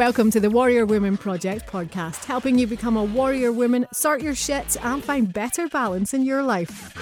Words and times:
Welcome 0.00 0.30
to 0.30 0.40
the 0.40 0.48
Warrior 0.48 0.86
Women 0.86 1.18
Project 1.18 1.70
podcast, 1.70 2.24
helping 2.24 2.58
you 2.58 2.66
become 2.66 2.96
a 2.96 3.04
warrior 3.04 3.52
woman, 3.52 3.86
sort 3.92 4.22
your 4.22 4.34
shit, 4.34 4.82
and 4.82 5.04
find 5.04 5.30
better 5.30 5.68
balance 5.68 6.14
in 6.14 6.24
your 6.24 6.42
life. 6.42 6.96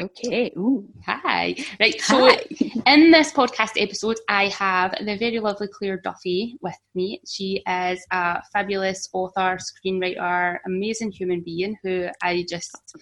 Okay. 0.00 0.52
Ooh, 0.56 0.88
hi. 1.06 1.54
Right. 1.78 2.00
So, 2.00 2.26
hi. 2.26 2.44
in 2.88 3.12
this 3.12 3.32
podcast 3.32 3.80
episode, 3.80 4.16
I 4.28 4.48
have 4.48 4.96
the 4.98 5.16
very 5.16 5.38
lovely 5.38 5.68
Claire 5.68 6.00
Duffy 6.00 6.58
with 6.60 6.74
me. 6.96 7.20
She 7.24 7.62
is 7.68 8.04
a 8.10 8.42
fabulous 8.52 9.08
author, 9.12 9.58
screenwriter, 9.58 10.58
amazing 10.66 11.12
human 11.12 11.40
being 11.42 11.76
who 11.84 12.08
I 12.20 12.44
just 12.48 12.96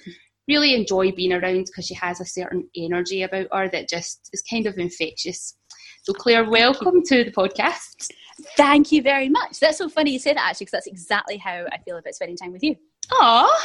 really 0.48 0.74
enjoy 0.74 1.12
being 1.12 1.32
around 1.32 1.66
because 1.66 1.87
she 1.87 1.95
has 1.95 2.20
a 2.20 2.24
certain 2.24 2.69
energy 2.77 3.23
about 3.23 3.46
her 3.52 3.69
that 3.69 3.88
just 3.88 4.28
is 4.32 4.42
kind 4.42 4.66
of 4.66 4.77
infectious. 4.78 5.56
So, 6.02 6.12
Claire, 6.12 6.48
welcome 6.48 7.02
to 7.06 7.24
the 7.24 7.30
podcast. 7.30 8.09
Thank 8.56 8.91
you 8.91 9.02
very 9.02 9.28
much. 9.28 9.60
That's 9.60 9.78
so 9.78 9.88
funny 9.88 10.12
you 10.12 10.18
say 10.18 10.34
that 10.34 10.51
actually, 10.51 10.66
because 10.66 10.73
that's 10.73 10.88
exactly 10.88 11.37
how 11.37 11.65
I 11.70 11.78
feel 11.84 11.96
about 11.96 12.15
spending 12.15 12.37
time 12.37 12.52
with 12.52 12.65
you. 12.65 12.74
Oh, 13.12 13.56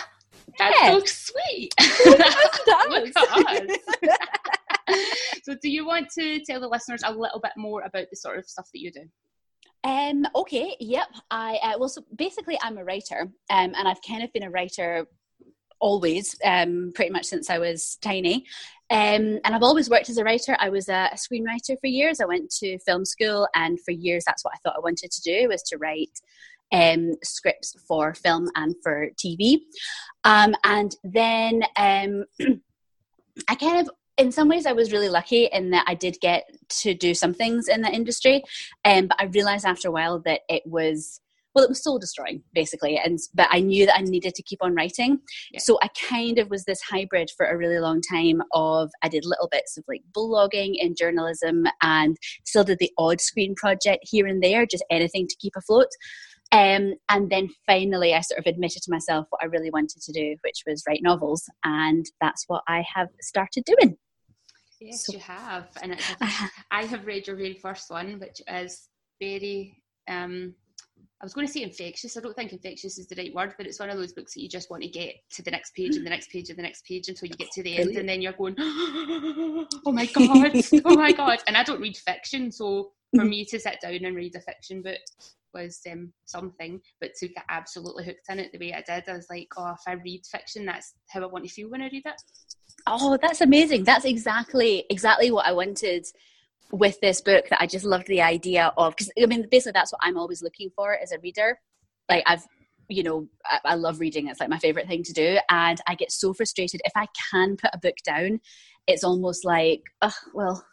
that's 0.60 0.80
so 0.80 1.02
sweet. 1.06 1.74
so, 5.44 5.56
do 5.62 5.70
you 5.70 5.86
want 5.86 6.10
to 6.12 6.40
tell 6.46 6.60
the 6.60 6.68
listeners 6.68 7.02
a 7.06 7.12
little 7.12 7.40
bit 7.40 7.52
more 7.58 7.82
about 7.82 8.08
the 8.10 8.16
sort 8.16 8.38
of 8.38 8.46
stuff 8.46 8.70
that 8.74 8.80
you 8.80 8.92
do? 8.92 9.02
Um, 9.84 10.26
okay, 10.36 10.76
yep. 10.80 11.08
I 11.32 11.60
uh, 11.64 11.78
well, 11.80 11.90
so 11.90 12.04
basically, 12.16 12.58
I'm 12.62 12.78
a 12.78 12.84
writer, 12.84 13.22
um, 13.50 13.74
and 13.76 13.88
I've 13.88 14.02
kind 14.08 14.24
of 14.24 14.32
been 14.34 14.44
a 14.44 14.50
writer 14.50 15.06
always, 15.80 16.36
um, 16.44 16.92
pretty 16.96 17.12
much 17.12 17.26
since 17.26 17.50
I 17.50 17.60
was 17.60 17.98
tiny. 18.02 18.46
Um, 18.90 19.40
and 19.44 19.48
I've 19.48 19.64
always 19.64 19.90
worked 19.90 20.10
as 20.10 20.18
a 20.18 20.24
writer. 20.24 20.56
I 20.60 20.70
was 20.70 20.88
a, 20.88 21.10
a, 21.12 21.16
screenwriter 21.16 21.78
for 21.80 21.88
years. 21.88 22.22
I 22.22 22.26
went 22.26 22.50
to 22.60 22.80
film 22.80 23.04
school, 23.04 23.48
and 23.54 23.80
for 23.82 23.92
years, 23.92 24.24
that's 24.26 24.46
what 24.46 24.54
I 24.54 24.58
thought 24.64 24.78
I 24.78 24.82
wanted 24.82 25.12
to 25.12 25.22
do 25.22 25.50
was 25.50 25.62
to 25.64 25.78
write 25.78 26.22
um, 26.72 27.14
scripts 27.24 27.76
for 27.86 28.14
film 28.14 28.50
and 28.56 28.76
for 28.82 29.10
TV. 29.18 29.60
Um, 30.24 30.56
and 30.64 30.96
then 31.04 31.64
um, 31.78 32.26
I 33.50 33.56
kind 33.56 33.80
of, 33.80 33.90
in 34.18 34.32
some 34.32 34.48
ways, 34.48 34.66
I 34.66 34.74
was 34.74 34.92
really 34.92 35.10
lucky 35.10 35.46
in 35.46 35.72
that 35.72 35.86
I 35.88 35.94
did 35.94 36.18
get 36.22 36.50
to 36.70 36.94
do 36.94 37.14
some 37.14 37.34
things 37.34 37.68
in 37.68 37.82
the 37.82 37.92
industry. 37.92 38.44
Um, 38.86 39.08
but 39.08 39.22
I 39.22 39.26
realized 39.26 39.66
after 39.66 39.90
a 39.90 39.92
while 39.92 40.20
that 40.20 40.42
it 40.50 40.64
was 40.66 41.20
well 41.58 41.66
it 41.66 41.70
was 41.70 41.84
soul 41.84 41.98
destroying 41.98 42.44
basically 42.54 43.00
and 43.04 43.18
but 43.34 43.48
i 43.50 43.60
knew 43.60 43.86
that 43.88 43.98
i 43.98 44.02
needed 44.02 44.36
to 44.36 44.44
keep 44.44 44.60
on 44.62 44.76
writing 44.76 45.20
yeah. 45.52 45.60
so 45.60 45.80
i 45.82 45.90
kind 46.10 46.38
of 46.38 46.52
was 46.52 46.64
this 46.66 46.80
hybrid 46.82 47.32
for 47.36 47.48
a 47.48 47.58
really 47.58 47.80
long 47.80 48.00
time 48.00 48.44
of 48.54 48.92
i 49.02 49.10
did 49.10 49.26
little 49.26 49.50
bits 49.52 49.76
of 49.76 49.84
like 49.88 50.04
blogging 50.16 50.76
and 50.80 50.96
journalism 50.96 51.66
and 51.82 52.16
still 52.46 52.64
did 52.64 52.78
the 52.78 52.92
odd 53.00 53.20
screen 53.20 53.56
project 53.56 54.06
here 54.08 54.28
and 54.28 54.44
there 54.44 54.68
just 54.68 54.86
anything 54.92 55.28
to 55.28 55.36
keep 55.40 55.54
afloat 55.58 55.90
um, 56.54 56.94
and 57.10 57.30
then 57.30 57.50
finally, 57.66 58.14
I 58.14 58.22
sort 58.22 58.40
of 58.40 58.46
admitted 58.46 58.82
to 58.84 58.90
myself 58.90 59.28
what 59.32 59.44
I 59.44 59.48
really 59.48 59.70
wanted 59.70 60.02
to 60.02 60.14
do, 60.14 60.38
which 60.46 60.64
was 60.66 60.82
write 60.88 61.02
novels. 61.04 61.44
And 61.66 62.06
that's 62.22 62.46
what 62.48 62.64
I 62.70 62.86
have 62.96 63.10
started 63.20 63.66
doing. 63.66 63.98
Yes, 64.80 65.08
so, 65.08 65.12
you 65.12 65.20
have. 65.20 65.68
And 65.82 65.98
I 66.72 66.86
have 66.86 67.06
read 67.06 67.28
your 67.28 67.36
very 67.36 67.56
first 67.56 67.90
one, 67.90 68.18
which 68.20 68.42
is 68.48 68.88
very, 69.20 69.84
um, 70.08 70.56
I 71.20 71.26
was 71.26 71.34
going 71.34 71.48
to 71.48 71.54
say 71.54 71.64
infectious. 71.64 72.16
I 72.16 72.22
don't 72.22 72.36
think 72.36 72.54
infectious 72.54 73.00
is 73.00 73.08
the 73.08 73.16
right 73.16 73.34
word, 73.34 73.56
but 73.58 73.66
it's 73.66 73.80
one 73.80 73.90
of 73.90 73.98
those 73.98 74.14
books 74.14 74.36
that 74.36 74.42
you 74.42 74.48
just 74.48 74.70
want 74.70 74.84
to 74.84 74.90
get 74.90 75.16
to 75.32 75.42
the 75.42 75.50
next 75.50 75.74
page 75.74 75.96
and 75.96 76.06
the 76.06 76.12
next 76.12 76.30
page 76.30 76.50
and 76.50 76.60
the 76.60 76.64
next 76.64 76.86
page 76.86 77.08
until 77.08 77.28
you 77.28 77.36
get 77.36 77.50
to 77.52 77.64
the 77.64 77.78
end. 77.78 77.98
And 77.98 78.08
then 78.08 78.22
you're 78.22 78.34
going, 78.34 78.56
oh 78.60 79.68
my 79.88 80.06
God, 80.06 80.52
oh 80.86 80.96
my 80.96 81.12
God. 81.12 81.40
And 81.48 81.58
I 81.58 81.64
don't 81.64 81.82
read 81.82 81.98
fiction. 81.98 82.52
So 82.52 82.92
for 83.16 83.26
me 83.26 83.46
to 83.46 83.60
sit 83.60 83.80
down 83.82 84.06
and 84.06 84.16
read 84.16 84.36
a 84.36 84.42
fiction 84.42 84.84
book 84.84 85.00
was 85.54 85.82
um, 85.92 86.14
something, 86.26 86.80
but 87.02 87.16
to 87.16 87.30
get 87.30 87.46
absolutely 87.50 88.06
hooked 88.06 88.30
in 88.30 88.40
it 88.40 88.52
the 88.52 88.60
way 88.60 88.74
I 88.74 88.82
did, 88.82 89.10
I 89.10 89.16
was 89.16 89.28
like, 89.30 89.48
oh, 89.58 89.72
if 89.72 89.82
I 89.88 89.94
read 89.94 90.22
fiction, 90.26 90.66
that's 90.66 90.94
how 91.10 91.24
I 91.24 91.26
want 91.26 91.46
to 91.46 91.50
feel 91.50 91.70
when 91.70 91.82
I 91.82 91.90
read 91.92 92.06
it. 92.06 92.22
Oh, 92.86 93.18
that's 93.20 93.42
amazing. 93.42 93.86
That's 93.86 94.06
exactly 94.06 94.86
exactly 94.90 95.32
what 95.32 95.48
I 95.48 95.52
wanted 95.52 96.06
with 96.72 97.00
this 97.02 97.22
book. 97.22 97.46
That 97.50 97.62
I 97.62 97.68
just 97.68 97.86
loved 97.86 98.08
the 98.08 98.22
idea 98.22 98.74
of 98.78 98.96
because 98.96 99.12
I 99.22 99.26
mean, 99.26 99.48
basically, 99.50 99.74
that's 99.74 99.92
what 99.92 100.02
I'm 100.02 100.18
always 100.18 100.42
looking 100.42 100.70
for 100.76 100.96
as 100.96 101.12
a 101.12 101.20
reader. 101.20 101.60
Like 102.10 102.24
I've 102.26 102.46
you 102.90 103.04
know, 103.04 103.28
I, 103.46 103.60
I, 103.66 103.76
love 103.76 104.00
reading. 104.00 104.28
It's 104.28 104.40
like 104.40 104.50
my 104.50 104.60
favorite 104.60 104.88
thing 104.88 105.04
to 105.04 105.14
do. 105.14 105.38
And 105.50 105.80
I 105.88 105.96
get 105.96 106.12
so 106.12 106.34
frustrated 106.34 106.82
if 106.86 106.94
I 106.96 107.08
can 107.32 107.58
put 107.58 107.72
a 107.74 107.80
book 107.80 107.98
down. 108.06 108.40
It's 108.88 109.04
almost 109.04 109.44
like, 109.44 109.82
oh, 110.02 110.14
well, 110.34 110.66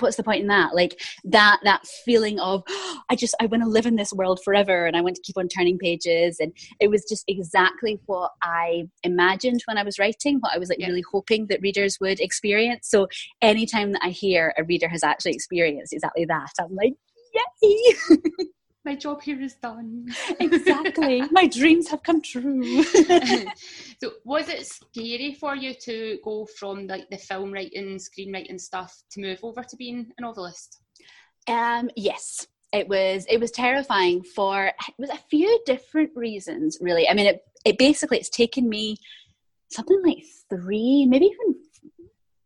what's 0.00 0.16
the 0.16 0.22
point 0.22 0.42
in 0.42 0.48
that? 0.48 0.74
Like 0.74 1.00
that 1.24 1.60
that 1.64 1.86
feeling 1.86 2.38
of 2.40 2.62
oh, 2.68 3.00
i 3.10 3.16
just 3.16 3.34
i 3.40 3.46
want 3.46 3.62
to 3.62 3.68
live 3.68 3.86
in 3.86 3.96
this 3.96 4.12
world 4.12 4.40
forever 4.44 4.86
and 4.86 4.96
i 4.96 5.00
want 5.00 5.16
to 5.16 5.22
keep 5.22 5.36
on 5.36 5.48
turning 5.48 5.78
pages 5.78 6.38
and 6.40 6.52
it 6.80 6.88
was 6.88 7.04
just 7.08 7.24
exactly 7.28 7.98
what 8.06 8.32
i 8.42 8.84
imagined 9.02 9.62
when 9.66 9.78
i 9.78 9.82
was 9.82 9.98
writing 9.98 10.38
what 10.40 10.54
i 10.54 10.58
was 10.58 10.68
like 10.68 10.78
yeah. 10.78 10.86
really 10.86 11.04
hoping 11.10 11.46
that 11.46 11.60
readers 11.60 11.98
would 12.00 12.20
experience. 12.20 12.88
So 12.88 13.08
anytime 13.42 13.92
that 13.92 14.02
i 14.02 14.10
hear 14.10 14.54
a 14.56 14.64
reader 14.64 14.88
has 14.88 15.02
actually 15.02 15.32
experienced 15.32 15.92
exactly 15.92 16.24
that 16.24 16.52
i'm 16.60 16.74
like 16.74 16.94
yay 17.62 18.16
my 18.86 18.94
job 18.94 19.20
here 19.20 19.42
is 19.42 19.56
done. 19.56 20.06
exactly. 20.40 21.20
my 21.30 21.46
dreams 21.46 21.88
have 21.88 22.02
come 22.02 22.22
true. 22.22 22.82
so 24.00 24.12
was 24.24 24.48
it 24.48 24.64
scary 24.64 25.36
for 25.38 25.54
you 25.54 25.74
to 25.74 26.18
go 26.24 26.46
from 26.58 26.86
like 26.86 27.10
the 27.10 27.18
film 27.18 27.52
writing, 27.52 27.98
screenwriting 27.98 28.58
stuff 28.58 29.02
to 29.10 29.20
move 29.20 29.40
over 29.42 29.62
to 29.62 29.76
being 29.76 30.06
a 30.16 30.22
novelist? 30.22 30.80
Um 31.48 31.90
yes. 31.96 32.46
It 32.72 32.88
was 32.88 33.26
it 33.28 33.40
was 33.40 33.50
terrifying 33.50 34.22
for 34.22 34.66
it 34.66 34.94
was 34.98 35.10
a 35.10 35.18
few 35.30 35.60
different 35.66 36.10
reasons 36.14 36.78
really. 36.80 37.08
I 37.08 37.14
mean 37.14 37.26
it 37.26 37.42
it 37.64 37.78
basically 37.78 38.18
it's 38.18 38.30
taken 38.30 38.68
me 38.68 38.96
something 39.68 40.00
like 40.04 40.24
three, 40.48 41.06
maybe 41.06 41.26
even 41.26 41.60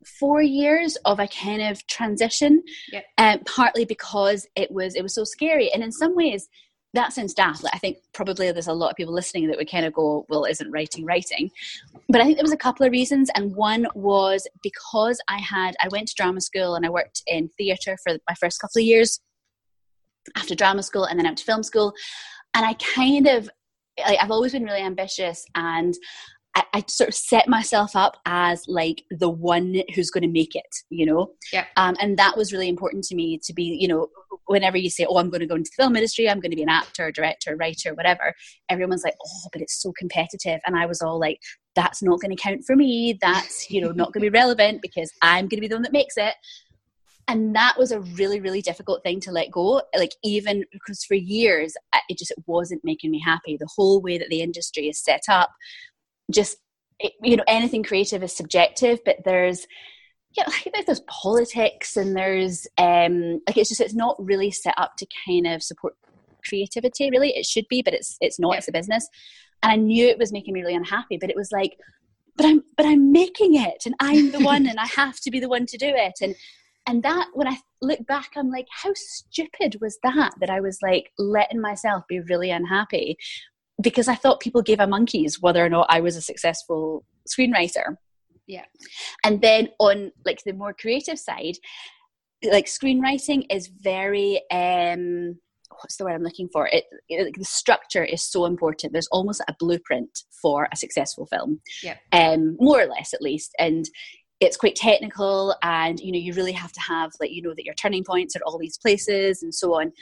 four 0.05 0.43
years 0.43 0.97
of 1.05 1.21
a 1.21 1.29
kind 1.29 1.63
of 1.63 1.87
transition 1.87 2.63
yep. 2.93 3.05
um, 3.19 3.41
partly 3.41 3.85
because 3.85 4.47
it 4.57 4.71
was 4.71 4.95
it 4.95 5.03
was 5.03 5.15
so 5.15 5.25
scary. 5.25 5.71
And 5.73 5.83
in 5.83 5.93
some 5.93 6.15
ways 6.15 6.49
that 6.93 7.13
sounds 7.13 7.35
daft. 7.35 7.63
Like, 7.63 7.75
i 7.75 7.79
think 7.79 7.99
probably 8.13 8.51
there's 8.51 8.67
a 8.67 8.73
lot 8.73 8.91
of 8.91 8.97
people 8.97 9.15
listening 9.15 9.47
that 9.49 9.57
would 9.57 9.71
kind 9.71 9.87
of 9.87 9.93
go 9.93 10.27
well 10.29 10.45
isn't 10.45 10.71
writing 10.71 11.05
writing? 11.05 11.51
But 12.09 12.21
i 12.21 12.25
think 12.25 12.37
there 12.37 12.45
was 12.45 12.53
a 12.53 12.57
couple 12.57 12.87
of 12.87 12.93
reasons. 12.93 13.31
And 13.35 13.55
one 13.55 13.87
was 13.95 14.47
because 14.63 15.21
i 15.29 15.39
had 15.39 15.75
i 15.83 15.89
went 15.89 16.09
to 16.09 16.15
drama 16.17 16.41
school 16.41 16.75
and 16.75 16.85
i 16.85 16.91
worked 16.91 17.23
in 17.27 17.49
theatre 17.57 17.97
for 18.03 18.17
my 18.29 18.35
first 18.35 18.61
couple 18.61 18.81
of 18.81 18.87
years 18.87 19.21
after 20.37 20.55
drama 20.55 20.83
school 20.83 21.05
and 21.05 21.19
then 21.19 21.27
out 21.27 21.37
to 21.37 21.45
film 21.45 21.63
school. 21.63 21.93
And 22.55 22.65
i 22.67 22.75
kind 22.75 23.29
of 23.29 23.49
like, 23.99 24.19
I've 24.21 24.31
always 24.31 24.53
been 24.53 24.65
really 24.65 24.81
ambitious 24.83 25.45
and 25.55 25.95
I, 26.55 26.65
I, 26.73 26.85
sort 26.89 27.09
of 27.09 27.15
set 27.15 27.49
myself 27.49 27.95
up 27.95 28.17
as 28.27 28.65
like 28.67 29.05
the 29.11 29.29
one 29.29 29.83
who's 29.95 30.11
going 30.11 30.23
to 30.23 30.29
make 30.29 30.57
it, 30.57 30.67
you 30.89 31.07
know? 31.07 31.33
Yeah. 31.53 31.67
Um, 31.77 31.97
and 32.01 32.19
that 32.19 32.37
was 32.37 32.53
really 32.53 32.69
important 32.69 33.05
to 33.05 33.15
me 33.15 33.39
to 33.45 33.53
be, 33.53 33.79
you 33.81 33.87
know, 33.87 34.09
whenever 34.47 34.77
you 34.77 34.91
say, 34.91 35.07
oh, 35.09 35.19
I'm 35.19 35.31
going 35.31 35.41
to 35.41 35.47
go 35.47 35.55
into 35.55 35.71
the 35.77 35.83
film 35.83 35.95
industry, 35.95 36.29
I'm 36.29 36.41
going 36.41 36.51
to 36.51 36.57
be 36.57 36.63
an 36.63 36.69
actor, 36.69 37.13
director, 37.13 37.57
writer, 37.57 37.95
whatever, 37.95 38.35
everyone's 38.69 39.05
like, 39.05 39.15
oh, 39.25 39.49
but 39.53 39.63
it's 39.63 39.81
so 39.81 39.93
competitive. 39.97 40.61
And 40.67 40.77
I 40.77 40.87
was 40.87 41.01
all 41.01 41.21
like, 41.21 41.39
that's 41.77 42.03
not 42.03 42.21
going 42.21 42.37
to 42.37 42.43
count 42.43 42.65
for 42.67 42.75
me. 42.75 43.17
That's, 43.21 43.71
you 43.71 43.81
know, 43.81 43.93
not 43.93 44.13
going 44.13 44.25
to 44.25 44.31
be 44.31 44.39
relevant 44.39 44.83
because 44.83 45.13
I'm 45.23 45.47
going 45.47 45.59
to 45.59 45.61
be 45.61 45.69
the 45.69 45.77
one 45.77 45.83
that 45.83 45.93
makes 45.93 46.17
it. 46.17 46.35
And 47.29 47.55
that 47.55 47.79
was 47.79 47.93
a 47.93 48.01
really, 48.01 48.41
really 48.41 48.61
difficult 48.61 49.05
thing 49.05 49.21
to 49.21 49.31
let 49.31 49.53
go. 49.53 49.83
Like, 49.97 50.17
even 50.25 50.65
because 50.73 51.05
for 51.05 51.15
years, 51.15 51.75
it 52.09 52.19
just 52.19 52.33
it 52.33 52.43
wasn't 52.47 52.83
making 52.83 53.13
me 53.13 53.23
happy. 53.25 53.57
The 53.57 53.71
whole 53.77 54.03
way 54.03 54.19
that 54.19 54.31
the 54.31 54.43
industry 54.43 54.89
is 54.89 54.99
set 54.99 55.23
up 55.29 55.51
just 56.31 56.59
you 57.23 57.37
know 57.37 57.45
anything 57.49 57.83
creative 57.83 58.23
is 58.23 58.37
subjective 58.37 58.99
but 59.05 59.17
there's 59.25 59.67
yeah, 60.37 60.45
like 60.47 60.87
there's 60.87 61.01
politics 61.09 61.97
and 61.97 62.17
there's 62.17 62.67
um 62.79 63.41
like 63.47 63.57
it's 63.57 63.69
just 63.69 63.81
it's 63.81 63.95
not 63.95 64.17
really 64.19 64.51
set 64.51 64.75
up 64.77 64.97
to 64.97 65.07
kind 65.27 65.47
of 65.47 65.63
support 65.63 65.95
creativity 66.47 67.11
really. 67.11 67.31
It 67.31 67.47
should 67.47 67.67
be 67.69 67.83
but 67.83 67.95
it's 67.95 68.17
it's 68.21 68.39
not 68.39 68.57
it's 68.57 68.69
a 68.69 68.73
business. 68.73 69.09
And 69.63 69.73
i 69.73 69.77
knew 69.77 70.07
it 70.07 70.19
was 70.19 70.33
making 70.33 70.55
me 70.55 70.63
really 70.63 70.75
unhappy 70.75 71.19
but 71.19 71.31
it 71.31 71.37
was 71.37 71.53
like 71.53 71.77
but 72.37 72.47
i'm 72.47 72.63
but 72.77 72.87
i'm 72.87 73.13
making 73.13 73.55
it 73.57 73.83
and 73.85 73.95
i'm 74.01 74.31
the 74.31 74.41
one 74.41 74.67
and 74.67 74.79
i 74.79 74.87
have 74.97 75.21
to 75.21 75.31
be 75.31 75.41
the 75.41 75.49
one 75.49 75.67
to 75.67 75.77
do 75.77 75.89
it. 75.89 76.15
And 76.23 76.35
and 76.87 77.03
that 77.03 77.29
when 77.35 77.47
i 77.47 77.59
look 77.83 78.07
back 78.07 78.31
i'm 78.37 78.51
like 78.51 78.67
how 78.71 78.93
stupid 78.95 79.77
was 79.81 79.99
that 80.03 80.33
that 80.41 80.49
i 80.49 80.61
was 80.61 80.79
like 80.83 81.13
letting 81.19 81.61
myself 81.61 82.05
be 82.09 82.21
really 82.21 82.51
unhappy 82.51 83.19
because 83.81 84.09
I 84.09 84.15
thought 84.15 84.41
people 84.41 84.63
gave 84.63 84.81
a 84.81 84.87
monkeys 84.87 85.41
whether 85.41 85.65
or 85.65 85.69
not 85.69 85.87
I 85.89 86.01
was 86.01 86.17
a 86.17 86.23
successful 86.23 87.05
screenwriter. 87.29 87.97
Yeah. 88.47 88.65
And 89.25 89.41
then 89.41 89.69
on 89.79 90.13
like 90.25 90.43
the 90.45 90.53
more 90.53 90.75
creative 90.75 91.19
side, 91.19 91.57
like 92.43 92.67
screenwriting 92.67 93.45
is 93.51 93.69
very 93.69 94.43
um 94.51 95.39
what's 95.83 95.97
the 95.97 96.05
word 96.05 96.15
I'm 96.15 96.23
looking 96.23 96.49
for? 96.53 96.69
It, 96.69 96.85
it, 97.09 97.35
the 97.39 97.45
structure 97.45 98.05
is 98.05 98.23
so 98.23 98.45
important. 98.45 98.93
There's 98.93 99.09
almost 99.13 99.41
a 99.49 99.55
blueprint 99.59 100.11
for 100.43 100.69
a 100.73 100.77
successful 100.77 101.27
film, 101.27 101.61
yeah. 101.83 101.97
um, 102.13 102.57
more 102.59 102.83
or 102.83 102.87
less 102.87 103.15
at 103.15 103.23
least. 103.23 103.55
And 103.59 103.89
it's 104.41 104.57
quite 104.57 104.75
technical 104.75 105.55
and 105.63 106.01
you 106.01 106.11
know 106.11 106.19
you 106.19 106.33
really 106.33 106.53
have 106.53 106.73
to 106.73 106.81
have 106.81 107.13
like 107.21 107.31
you 107.31 107.43
know 107.43 107.53
that 107.55 107.65
your 107.65 107.75
turning 107.75 108.03
points 108.03 108.35
are 108.35 108.41
all 108.47 108.59
these 108.59 108.79
places 108.79 109.43
and 109.43 109.55
so 109.55 109.75
on 109.75 109.93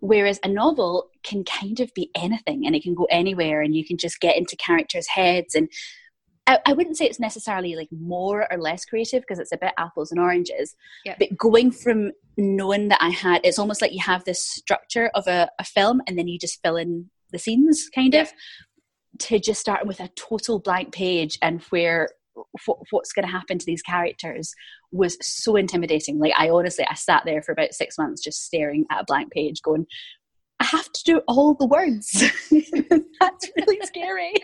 whereas 0.00 0.38
a 0.42 0.48
novel 0.48 1.10
can 1.22 1.44
kind 1.44 1.80
of 1.80 1.92
be 1.94 2.10
anything 2.14 2.66
and 2.66 2.74
it 2.74 2.82
can 2.82 2.94
go 2.94 3.06
anywhere 3.10 3.62
and 3.62 3.74
you 3.74 3.84
can 3.84 3.96
just 3.96 4.20
get 4.20 4.36
into 4.36 4.56
characters 4.56 5.06
heads 5.08 5.54
and 5.54 5.68
I, 6.46 6.58
I 6.66 6.72
wouldn't 6.74 6.96
say 6.96 7.06
it's 7.06 7.18
necessarily 7.18 7.74
like 7.74 7.88
more 7.90 8.46
or 8.52 8.58
less 8.58 8.84
creative 8.84 9.22
because 9.22 9.38
it's 9.38 9.52
a 9.52 9.58
bit 9.58 9.72
apples 9.78 10.12
and 10.12 10.20
oranges 10.20 10.76
yeah. 11.04 11.16
but 11.18 11.36
going 11.36 11.70
from 11.70 12.12
knowing 12.36 12.88
that 12.88 13.02
i 13.02 13.08
had 13.08 13.40
it's 13.44 13.58
almost 13.58 13.80
like 13.80 13.92
you 13.92 14.02
have 14.02 14.24
this 14.24 14.44
structure 14.44 15.10
of 15.14 15.26
a, 15.26 15.48
a 15.58 15.64
film 15.64 16.00
and 16.06 16.18
then 16.18 16.28
you 16.28 16.38
just 16.38 16.60
fill 16.62 16.76
in 16.76 17.10
the 17.32 17.38
scenes 17.38 17.88
kind 17.94 18.14
yeah. 18.14 18.22
of 18.22 18.32
to 19.18 19.38
just 19.38 19.60
starting 19.60 19.88
with 19.88 20.00
a 20.00 20.08
total 20.08 20.58
blank 20.58 20.92
page 20.92 21.38
and 21.40 21.62
where 21.70 22.10
what, 22.66 22.78
what's 22.90 23.12
going 23.12 23.26
to 23.26 23.32
happen 23.32 23.58
to 23.58 23.66
these 23.66 23.82
characters 23.82 24.54
was 24.92 25.16
so 25.20 25.56
intimidating. 25.56 26.18
Like 26.18 26.32
I 26.36 26.50
honestly, 26.50 26.86
I 26.88 26.94
sat 26.94 27.22
there 27.24 27.42
for 27.42 27.52
about 27.52 27.74
six 27.74 27.98
months 27.98 28.22
just 28.22 28.44
staring 28.44 28.84
at 28.90 29.00
a 29.00 29.04
blank 29.06 29.32
page, 29.32 29.62
going, 29.62 29.86
"I 30.60 30.64
have 30.64 30.90
to 30.92 31.04
do 31.04 31.20
all 31.28 31.54
the 31.54 31.66
words." 31.66 32.10
That's 33.20 33.50
really 33.56 33.80
scary. 33.84 34.34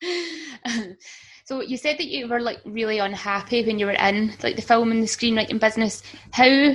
so 1.44 1.60
you 1.60 1.76
said 1.76 1.98
that 1.98 2.06
you 2.06 2.28
were 2.28 2.40
like 2.40 2.60
really 2.64 2.98
unhappy 2.98 3.64
when 3.64 3.78
you 3.78 3.86
were 3.86 3.92
in 3.92 4.32
like 4.42 4.56
the 4.56 4.62
film 4.62 4.90
and 4.90 5.02
the 5.02 5.06
screenwriting 5.06 5.60
business. 5.60 6.02
How 6.32 6.74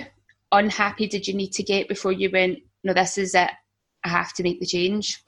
unhappy 0.51 1.07
did 1.07 1.27
you 1.27 1.33
need 1.33 1.51
to 1.53 1.63
get 1.63 1.87
before 1.87 2.11
you 2.11 2.29
went? 2.31 2.59
No, 2.83 2.93
this 2.93 3.17
is 3.17 3.33
it. 3.33 3.49
I 4.03 4.09
have 4.09 4.33
to 4.33 4.43
make 4.43 4.59
the 4.59 4.65
change. 4.65 5.23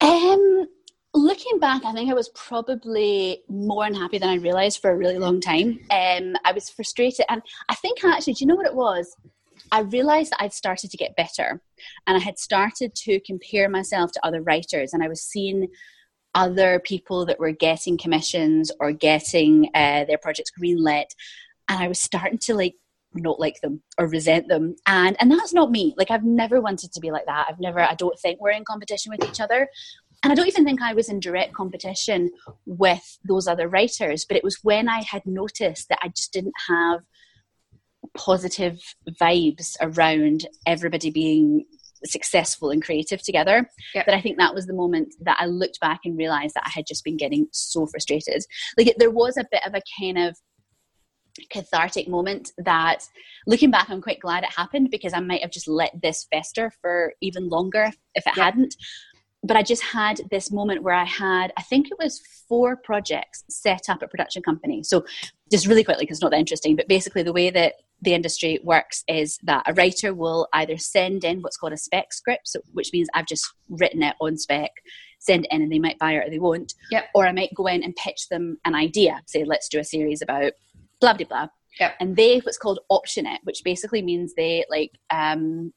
Um, 0.00 0.66
looking 1.14 1.58
back, 1.58 1.84
I 1.84 1.92
think 1.92 2.10
I 2.10 2.14
was 2.14 2.30
probably 2.30 3.42
more 3.48 3.84
unhappy 3.84 4.18
than 4.18 4.30
I 4.30 4.36
realized 4.36 4.80
for 4.80 4.90
a 4.90 4.96
really 4.96 5.18
long 5.18 5.40
time. 5.40 5.78
Um, 5.90 6.34
I 6.44 6.52
was 6.54 6.70
frustrated, 6.70 7.26
and 7.28 7.42
I 7.68 7.74
think 7.74 8.02
actually, 8.04 8.34
do 8.34 8.44
you 8.44 8.48
know 8.48 8.56
what 8.56 8.66
it 8.66 8.74
was? 8.74 9.14
I 9.70 9.80
realized 9.80 10.32
that 10.32 10.42
I'd 10.42 10.52
started 10.52 10.90
to 10.90 10.96
get 10.96 11.16
better, 11.16 11.60
and 12.06 12.16
I 12.16 12.20
had 12.20 12.38
started 12.38 12.94
to 12.94 13.20
compare 13.20 13.68
myself 13.68 14.12
to 14.12 14.26
other 14.26 14.42
writers, 14.42 14.92
and 14.92 15.02
I 15.02 15.08
was 15.08 15.22
seeing 15.22 15.68
other 16.34 16.80
people 16.80 17.26
that 17.26 17.38
were 17.38 17.52
getting 17.52 17.98
commissions 17.98 18.72
or 18.80 18.92
getting 18.92 19.68
uh, 19.74 20.04
their 20.04 20.18
projects 20.18 20.50
greenlit, 20.58 21.10
and 21.68 21.82
I 21.82 21.88
was 21.88 22.00
starting 22.00 22.38
to 22.38 22.54
like 22.54 22.74
not 23.14 23.38
like 23.38 23.60
them 23.60 23.82
or 23.98 24.06
resent 24.06 24.48
them 24.48 24.74
and 24.86 25.16
and 25.20 25.30
that's 25.30 25.52
not 25.52 25.70
me 25.70 25.94
like 25.96 26.10
i've 26.10 26.24
never 26.24 26.60
wanted 26.60 26.92
to 26.92 27.00
be 27.00 27.10
like 27.10 27.26
that 27.26 27.46
i've 27.48 27.60
never 27.60 27.80
i 27.80 27.94
don't 27.94 28.18
think 28.18 28.40
we're 28.40 28.50
in 28.50 28.64
competition 28.64 29.10
with 29.10 29.28
each 29.28 29.40
other 29.40 29.68
and 30.22 30.32
I 30.32 30.34
don't 30.34 30.48
even 30.48 30.64
think 30.64 30.80
I 30.80 30.94
was 30.94 31.08
in 31.08 31.20
direct 31.20 31.52
competition 31.52 32.30
with 32.66 33.18
those 33.26 33.48
other 33.48 33.68
writers, 33.68 34.24
but 34.24 34.36
it 34.36 34.44
was 34.44 34.58
when 34.62 34.88
I 34.88 35.02
had 35.02 35.26
noticed 35.26 35.88
that 35.88 35.98
I 36.02 36.08
just 36.08 36.32
didn't 36.32 36.54
have 36.68 37.00
positive 38.16 38.78
vibes 39.20 39.76
around 39.80 40.46
everybody 40.66 41.10
being 41.10 41.64
successful 42.04 42.70
and 42.70 42.82
creative 42.82 43.22
together 43.22 43.68
yep. 43.94 44.06
that 44.06 44.14
I 44.14 44.20
think 44.20 44.38
that 44.38 44.54
was 44.54 44.66
the 44.66 44.74
moment 44.74 45.14
that 45.20 45.36
I 45.38 45.46
looked 45.46 45.80
back 45.80 46.00
and 46.04 46.18
realized 46.18 46.54
that 46.54 46.64
I 46.66 46.70
had 46.70 46.86
just 46.86 47.04
been 47.04 47.16
getting 47.16 47.46
so 47.52 47.86
frustrated. 47.86 48.42
Like 48.76 48.94
there 48.98 49.10
was 49.10 49.36
a 49.36 49.46
bit 49.50 49.62
of 49.66 49.74
a 49.74 49.82
kind 50.00 50.18
of 50.18 50.36
cathartic 51.50 52.08
moment 52.08 52.50
that 52.58 53.04
looking 53.46 53.70
back 53.70 53.88
I'm 53.88 54.02
quite 54.02 54.20
glad 54.20 54.44
it 54.44 54.52
happened 54.54 54.90
because 54.90 55.14
I 55.14 55.20
might 55.20 55.40
have 55.40 55.50
just 55.50 55.68
let 55.68 55.92
this 56.02 56.26
fester 56.30 56.70
for 56.80 57.14
even 57.22 57.48
longer 57.48 57.90
if 58.14 58.26
it 58.26 58.36
yep. 58.36 58.44
hadn't 58.44 58.74
but 59.42 59.56
I 59.56 59.62
just 59.62 59.82
had 59.82 60.20
this 60.30 60.52
moment 60.52 60.82
where 60.82 60.94
I 60.94 61.04
had, 61.04 61.52
I 61.56 61.62
think 61.62 61.88
it 61.90 61.98
was 61.98 62.20
four 62.48 62.76
projects 62.76 63.44
set 63.48 63.88
up 63.88 64.02
at 64.02 64.10
production 64.10 64.42
company. 64.42 64.82
So 64.82 65.04
just 65.50 65.66
really 65.66 65.82
quickly, 65.82 66.04
because 66.04 66.18
it's 66.18 66.22
not 66.22 66.30
that 66.30 66.38
interesting, 66.38 66.76
but 66.76 66.88
basically 66.88 67.22
the 67.22 67.32
way 67.32 67.50
that 67.50 67.74
the 68.00 68.14
industry 68.14 68.60
works 68.62 69.04
is 69.08 69.38
that 69.42 69.64
a 69.66 69.74
writer 69.74 70.14
will 70.14 70.48
either 70.52 70.78
send 70.78 71.24
in 71.24 71.40
what's 71.40 71.56
called 71.56 71.72
a 71.72 71.76
spec 71.76 72.12
script, 72.12 72.48
so, 72.48 72.60
which 72.72 72.92
means 72.92 73.08
I've 73.14 73.26
just 73.26 73.44
written 73.68 74.02
it 74.02 74.14
on 74.20 74.36
spec, 74.36 74.70
send 75.18 75.44
it 75.44 75.52
in 75.52 75.62
and 75.62 75.72
they 75.72 75.78
might 75.78 75.98
buy 75.98 76.12
it 76.12 76.26
or 76.26 76.30
they 76.30 76.38
won't. 76.38 76.74
Yep. 76.90 77.06
Or 77.14 77.26
I 77.26 77.32
might 77.32 77.54
go 77.54 77.66
in 77.66 77.82
and 77.82 77.96
pitch 77.96 78.28
them 78.28 78.58
an 78.64 78.74
idea, 78.74 79.22
say, 79.26 79.44
let's 79.44 79.68
do 79.68 79.80
a 79.80 79.84
series 79.84 80.22
about 80.22 80.52
blah, 81.00 81.14
blah, 81.14 81.26
blah. 81.26 81.48
Yep. 81.80 81.94
And 82.00 82.16
they 82.16 82.38
what's 82.40 82.58
called 82.58 82.80
option 82.90 83.26
it, 83.26 83.40
which 83.44 83.62
basically 83.64 84.02
means 84.02 84.34
they 84.34 84.64
like 84.68 84.92
um, 85.10 85.72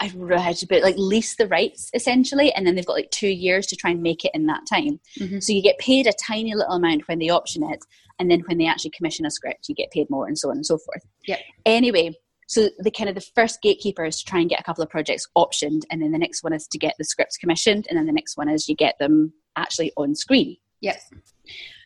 I 0.00 0.12
read 0.14 0.58
but 0.68 0.82
like 0.82 0.94
lease 0.96 1.36
the 1.36 1.48
rights 1.48 1.90
essentially, 1.92 2.52
and 2.52 2.66
then 2.66 2.74
they've 2.74 2.86
got 2.86 2.94
like 2.94 3.10
two 3.10 3.28
years 3.28 3.66
to 3.66 3.76
try 3.76 3.90
and 3.90 4.02
make 4.02 4.24
it 4.24 4.30
in 4.34 4.46
that 4.46 4.66
time. 4.68 5.00
Mm-hmm. 5.18 5.40
So 5.40 5.52
you 5.52 5.62
get 5.62 5.78
paid 5.78 6.06
a 6.06 6.12
tiny 6.12 6.54
little 6.54 6.74
amount 6.74 7.08
when 7.08 7.18
they 7.18 7.30
option 7.30 7.62
it, 7.64 7.80
and 8.18 8.30
then 8.30 8.40
when 8.46 8.58
they 8.58 8.66
actually 8.66 8.90
commission 8.90 9.26
a 9.26 9.30
script, 9.30 9.68
you 9.68 9.74
get 9.74 9.90
paid 9.90 10.08
more, 10.10 10.26
and 10.26 10.38
so 10.38 10.50
on 10.50 10.56
and 10.56 10.66
so 10.66 10.78
forth. 10.78 11.04
Yeah. 11.26 11.38
Anyway, 11.66 12.14
so 12.46 12.68
the 12.78 12.90
kind 12.90 13.08
of 13.08 13.14
the 13.14 13.26
first 13.34 13.60
gatekeeper 13.60 14.04
is 14.04 14.18
to 14.18 14.24
try 14.24 14.40
and 14.40 14.48
get 14.48 14.60
a 14.60 14.64
couple 14.64 14.82
of 14.82 14.90
projects 14.90 15.26
optioned, 15.36 15.82
and 15.90 16.00
then 16.00 16.12
the 16.12 16.18
next 16.18 16.42
one 16.42 16.52
is 16.52 16.66
to 16.68 16.78
get 16.78 16.94
the 16.98 17.04
scripts 17.04 17.36
commissioned, 17.36 17.86
and 17.88 17.98
then 17.98 18.06
the 18.06 18.12
next 18.12 18.36
one 18.36 18.48
is 18.48 18.68
you 18.68 18.76
get 18.76 18.98
them 18.98 19.32
actually 19.56 19.92
on 19.96 20.14
screen. 20.14 20.56
Yes. 20.80 21.10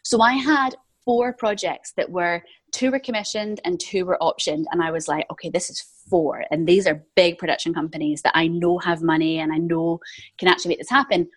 So 0.04 0.20
I 0.20 0.34
had 0.34 0.76
four 1.04 1.32
projects 1.32 1.92
that 1.96 2.10
were 2.10 2.42
two 2.72 2.90
were 2.90 2.98
commissioned 2.98 3.60
and 3.64 3.78
two 3.78 4.04
were 4.04 4.18
optioned. 4.20 4.64
And 4.72 4.82
i 4.82 4.90
was 4.90 5.08
like 5.08 5.26
okay 5.30 5.50
this 5.50 5.70
is 5.70 5.80
four. 6.10 6.44
And 6.50 6.66
these 6.66 6.86
are 6.86 7.04
big 7.14 7.38
production 7.38 7.72
companies 7.72 8.22
that 8.22 8.36
i 8.36 8.48
know 8.48 8.78
have 8.78 9.02
money 9.02 9.38
and 9.38 9.52
i 9.52 9.58
know 9.58 10.00
can 10.38 10.48
actually 10.48 10.70
make 10.70 10.78
this 10.78 10.90
happen. 10.90 11.28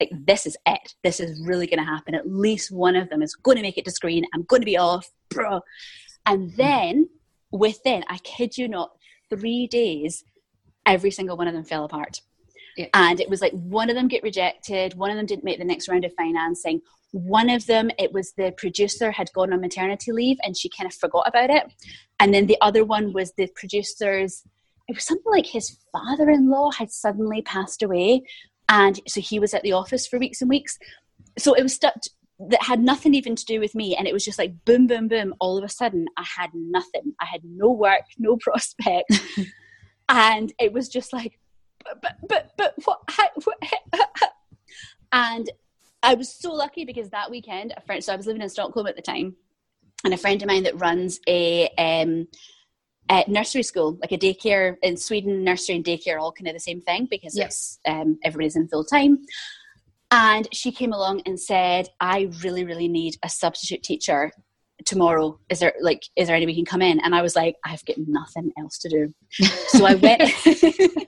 Like 0.00 0.10
this 0.12 0.46
is 0.46 0.56
it. 0.64 0.94
This 1.02 1.18
is 1.18 1.44
really 1.44 1.66
going 1.66 1.80
to 1.80 1.84
happen. 1.84 2.14
At 2.14 2.30
least 2.30 2.70
one 2.70 2.94
of 2.94 3.08
them 3.08 3.20
is 3.20 3.34
going 3.34 3.56
to 3.56 3.62
make 3.62 3.78
it 3.78 3.84
to 3.84 3.90
screen. 3.90 4.24
I'm 4.32 4.44
going 4.44 4.62
to 4.62 4.66
be 4.66 4.76
off 4.78 5.10
bro 5.28 5.60
and 6.26 6.48
mm-hmm. 6.48 6.56
then 6.56 7.08
within 7.50 8.04
i 8.08 8.18
kid 8.18 8.56
you 8.56 8.68
not 8.68 8.90
three 9.30 9.66
days 9.66 10.24
every 10.86 11.10
single 11.10 11.36
one 11.36 11.48
of 11.48 11.54
them 11.54 11.64
fell 11.64 11.84
apart. 11.84 12.20
Yeah. 12.76 12.86
and 12.94 13.20
it 13.20 13.28
was 13.28 13.40
like 13.40 13.52
one 13.52 13.90
of 13.90 13.96
them 13.96 14.06
get 14.06 14.22
rejected 14.22 14.94
one 14.94 15.10
of 15.10 15.16
them 15.16 15.26
didn't 15.26 15.44
make 15.44 15.58
the 15.58 15.64
next 15.64 15.88
round 15.88 16.04
of 16.04 16.12
financing 16.14 16.80
one 17.12 17.48
of 17.48 17.66
them 17.66 17.90
it 17.98 18.12
was 18.12 18.32
the 18.32 18.52
producer 18.56 19.10
had 19.10 19.32
gone 19.32 19.52
on 19.52 19.60
maternity 19.60 20.12
leave 20.12 20.38
and 20.42 20.56
she 20.56 20.68
kind 20.68 20.86
of 20.86 20.94
forgot 20.94 21.26
about 21.26 21.50
it. 21.50 21.64
And 22.20 22.34
then 22.34 22.46
the 22.46 22.58
other 22.60 22.84
one 22.84 23.12
was 23.12 23.32
the 23.32 23.48
producer's 23.54 24.44
it 24.88 24.94
was 24.94 25.04
something 25.04 25.30
like 25.30 25.46
his 25.46 25.76
father-in-law 25.92 26.72
had 26.72 26.90
suddenly 26.90 27.42
passed 27.42 27.82
away 27.82 28.22
and 28.70 29.00
so 29.06 29.20
he 29.20 29.38
was 29.38 29.52
at 29.52 29.62
the 29.62 29.72
office 29.72 30.06
for 30.06 30.18
weeks 30.18 30.40
and 30.40 30.48
weeks. 30.48 30.78
So 31.38 31.54
it 31.54 31.62
was 31.62 31.74
stuck 31.74 31.94
that 32.50 32.62
had 32.62 32.80
nothing 32.80 33.14
even 33.14 33.34
to 33.36 33.44
do 33.44 33.58
with 33.58 33.74
me 33.74 33.96
and 33.96 34.06
it 34.06 34.12
was 34.12 34.24
just 34.24 34.38
like 34.38 34.64
boom 34.64 34.86
boom 34.86 35.08
boom 35.08 35.34
all 35.40 35.58
of 35.58 35.64
a 35.64 35.68
sudden 35.68 36.06
i 36.16 36.24
had 36.24 36.50
nothing. 36.54 37.14
I 37.20 37.24
had 37.24 37.40
no 37.44 37.70
work 37.70 38.02
no 38.18 38.36
prospect 38.36 39.12
and 40.08 40.52
it 40.58 40.72
was 40.72 40.88
just 40.88 41.12
like 41.12 41.38
but 42.02 42.16
but 42.28 42.52
but 42.56 42.74
what, 42.84 43.00
what 43.44 43.58
and 45.12 45.50
I 46.02 46.14
was 46.14 46.32
so 46.32 46.52
lucky 46.52 46.84
because 46.84 47.10
that 47.10 47.30
weekend, 47.30 47.74
a 47.76 47.80
friend, 47.80 48.02
so 48.02 48.12
I 48.12 48.16
was 48.16 48.26
living 48.26 48.42
in 48.42 48.48
Stockholm 48.48 48.86
at 48.86 48.96
the 48.96 49.02
time, 49.02 49.34
and 50.04 50.14
a 50.14 50.16
friend 50.16 50.40
of 50.42 50.46
mine 50.46 50.62
that 50.62 50.80
runs 50.80 51.18
a, 51.26 51.68
um, 51.76 52.28
a 53.10 53.24
nursery 53.28 53.62
school, 53.64 53.98
like 54.00 54.12
a 54.12 54.18
daycare 54.18 54.76
in 54.82 54.96
Sweden, 54.96 55.42
nursery 55.42 55.76
and 55.76 55.84
daycare, 55.84 56.20
all 56.20 56.32
kind 56.32 56.48
of 56.48 56.54
the 56.54 56.60
same 56.60 56.80
thing 56.80 57.08
because 57.10 57.36
yes. 57.36 57.78
um, 57.86 58.18
everybody's 58.24 58.56
in 58.56 58.68
full 58.68 58.84
time. 58.84 59.18
And 60.10 60.48
she 60.52 60.72
came 60.72 60.92
along 60.92 61.22
and 61.26 61.38
said, 61.38 61.88
"I 62.00 62.30
really, 62.42 62.64
really 62.64 62.88
need 62.88 63.16
a 63.24 63.28
substitute 63.28 63.82
teacher 63.82 64.30
tomorrow 64.84 65.38
is 65.50 65.58
there 65.58 65.74
like 65.80 66.02
is 66.16 66.28
there 66.28 66.36
any 66.36 66.46
we 66.46 66.54
can 66.54 66.64
come 66.64 66.82
in 66.82 67.00
and 67.00 67.14
i 67.14 67.20
was 67.20 67.34
like 67.34 67.56
i've 67.64 67.84
got 67.84 67.96
nothing 68.06 68.52
else 68.58 68.78
to 68.78 68.88
do 68.88 69.12
so 69.66 69.84
i 69.84 69.94
went 69.94 70.22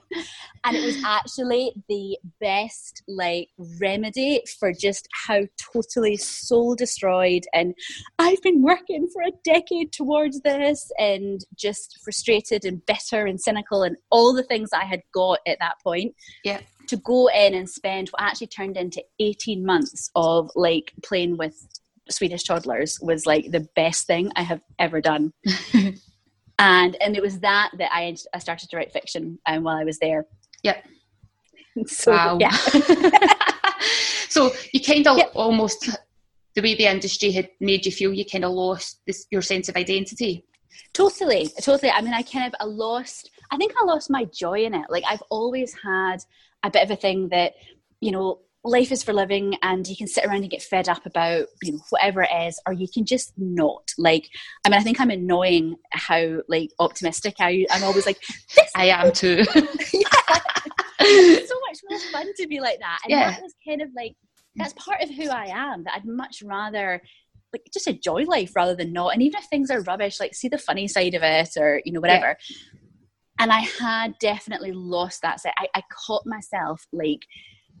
and 0.63 0.75
it 0.75 0.85
was 0.85 1.03
actually 1.03 1.73
the 1.89 2.17
best 2.39 3.03
like 3.07 3.49
remedy 3.79 4.41
for 4.59 4.71
just 4.71 5.07
how 5.25 5.41
totally 5.73 6.15
soul 6.17 6.75
destroyed 6.75 7.43
and 7.53 7.73
i've 8.19 8.41
been 8.41 8.61
working 8.61 9.07
for 9.11 9.21
a 9.21 9.31
decade 9.43 9.91
towards 9.91 10.41
this 10.41 10.91
and 10.97 11.45
just 11.55 11.99
frustrated 12.03 12.65
and 12.65 12.85
bitter 12.85 13.25
and 13.25 13.39
cynical 13.39 13.83
and 13.83 13.95
all 14.09 14.33
the 14.33 14.43
things 14.43 14.69
i 14.73 14.85
had 14.85 15.01
got 15.13 15.39
at 15.47 15.57
that 15.59 15.75
point 15.83 16.13
yeah 16.43 16.59
to 16.87 16.97
go 16.97 17.27
in 17.27 17.53
and 17.53 17.69
spend 17.69 18.09
what 18.09 18.21
actually 18.21 18.47
turned 18.47 18.75
into 18.75 19.01
18 19.19 19.65
months 19.65 20.09
of 20.15 20.51
like 20.55 20.91
playing 21.03 21.37
with 21.37 21.55
Swedish 22.09 22.43
toddlers 22.43 22.99
was 23.01 23.25
like 23.25 23.51
the 23.51 23.67
best 23.75 24.07
thing 24.07 24.31
I 24.35 24.43
have 24.43 24.61
ever 24.77 24.99
done. 24.99 25.31
and 25.73 26.95
and 26.95 27.15
it 27.15 27.21
was 27.21 27.39
that 27.39 27.71
that 27.77 27.93
I 27.93 28.15
I 28.33 28.39
started 28.39 28.69
to 28.69 28.77
write 28.77 28.91
fiction 28.91 29.39
um, 29.47 29.63
while 29.63 29.77
I 29.77 29.83
was 29.83 29.99
there. 29.99 30.25
Yep. 30.63 30.85
So, 31.87 32.11
wow. 32.11 32.37
Yeah. 32.37 32.51
so 34.27 34.51
you 34.73 34.81
kind 34.81 35.07
of 35.07 35.17
yep. 35.17 35.31
almost 35.33 35.89
the 36.53 36.61
way 36.61 36.75
the 36.75 36.85
industry 36.85 37.31
had 37.31 37.49
made 37.61 37.85
you 37.85 37.93
feel, 37.93 38.13
you 38.13 38.25
kind 38.25 38.43
of 38.43 38.51
lost 38.51 38.99
this, 39.07 39.25
your 39.31 39.41
sense 39.41 39.69
of 39.69 39.77
identity. 39.77 40.43
Totally, 40.93 41.47
totally. 41.61 41.89
I 41.89 42.01
mean, 42.01 42.13
I 42.13 42.23
kind 42.23 42.45
of 42.47 42.53
I 42.59 42.65
lost. 42.65 43.31
I 43.51 43.57
think 43.57 43.73
I 43.81 43.85
lost 43.85 44.09
my 44.09 44.25
joy 44.25 44.65
in 44.65 44.73
it. 44.73 44.85
Like 44.89 45.05
I've 45.09 45.23
always 45.29 45.73
had 45.81 46.17
a 46.63 46.69
bit 46.69 46.83
of 46.83 46.91
a 46.91 46.95
thing 46.97 47.29
that 47.29 47.53
you 48.01 48.11
know 48.11 48.39
life 48.63 48.91
is 48.91 49.01
for 49.01 49.13
living 49.13 49.55
and 49.63 49.87
you 49.87 49.95
can 49.95 50.07
sit 50.07 50.25
around 50.25 50.41
and 50.41 50.51
get 50.51 50.61
fed 50.61 50.87
up 50.87 51.05
about 51.05 51.47
you 51.63 51.73
know 51.73 51.79
whatever 51.89 52.21
it 52.21 52.29
is 52.47 52.59
or 52.67 52.73
you 52.73 52.87
can 52.87 53.05
just 53.05 53.33
not 53.37 53.91
like 53.97 54.29
i 54.65 54.69
mean 54.69 54.79
i 54.79 54.83
think 54.83 55.01
i'm 55.01 55.09
annoying 55.09 55.75
how 55.91 56.41
like 56.47 56.69
optimistic 56.79 57.33
i 57.39 57.65
i'm 57.71 57.83
always 57.83 58.05
like 58.05 58.21
i 58.75 58.85
am 58.85 59.11
too 59.11 59.37
it's 60.99 61.49
so 61.49 61.59
much 61.67 61.79
more 61.89 61.99
fun 62.11 62.27
to 62.37 62.47
be 62.47 62.59
like 62.59 62.79
that 62.79 62.99
and 63.03 63.11
yeah. 63.11 63.31
that 63.31 63.41
was 63.41 63.55
kind 63.67 63.81
of 63.81 63.89
like 63.95 64.15
that's 64.55 64.73
part 64.73 65.01
of 65.01 65.09
who 65.09 65.27
i 65.29 65.45
am 65.45 65.83
that 65.83 65.95
i'd 65.95 66.05
much 66.05 66.43
rather 66.45 67.01
like 67.53 67.67
just 67.73 67.87
enjoy 67.87 68.23
life 68.23 68.51
rather 68.55 68.75
than 68.75 68.93
not 68.93 69.09
and 69.09 69.23
even 69.23 69.39
if 69.39 69.45
things 69.45 69.71
are 69.71 69.81
rubbish 69.81 70.19
like 70.19 70.35
see 70.35 70.47
the 70.47 70.57
funny 70.57 70.87
side 70.87 71.15
of 71.15 71.23
it 71.23 71.49
or 71.57 71.81
you 71.83 71.91
know 71.91 71.99
whatever 71.99 72.37
yeah. 72.49 72.55
and 73.39 73.51
i 73.51 73.59
had 73.59 74.13
definitely 74.19 74.71
lost 74.71 75.21
that 75.23 75.39
I, 75.57 75.67
I 75.73 75.81
caught 76.05 76.27
myself 76.27 76.85
like 76.93 77.25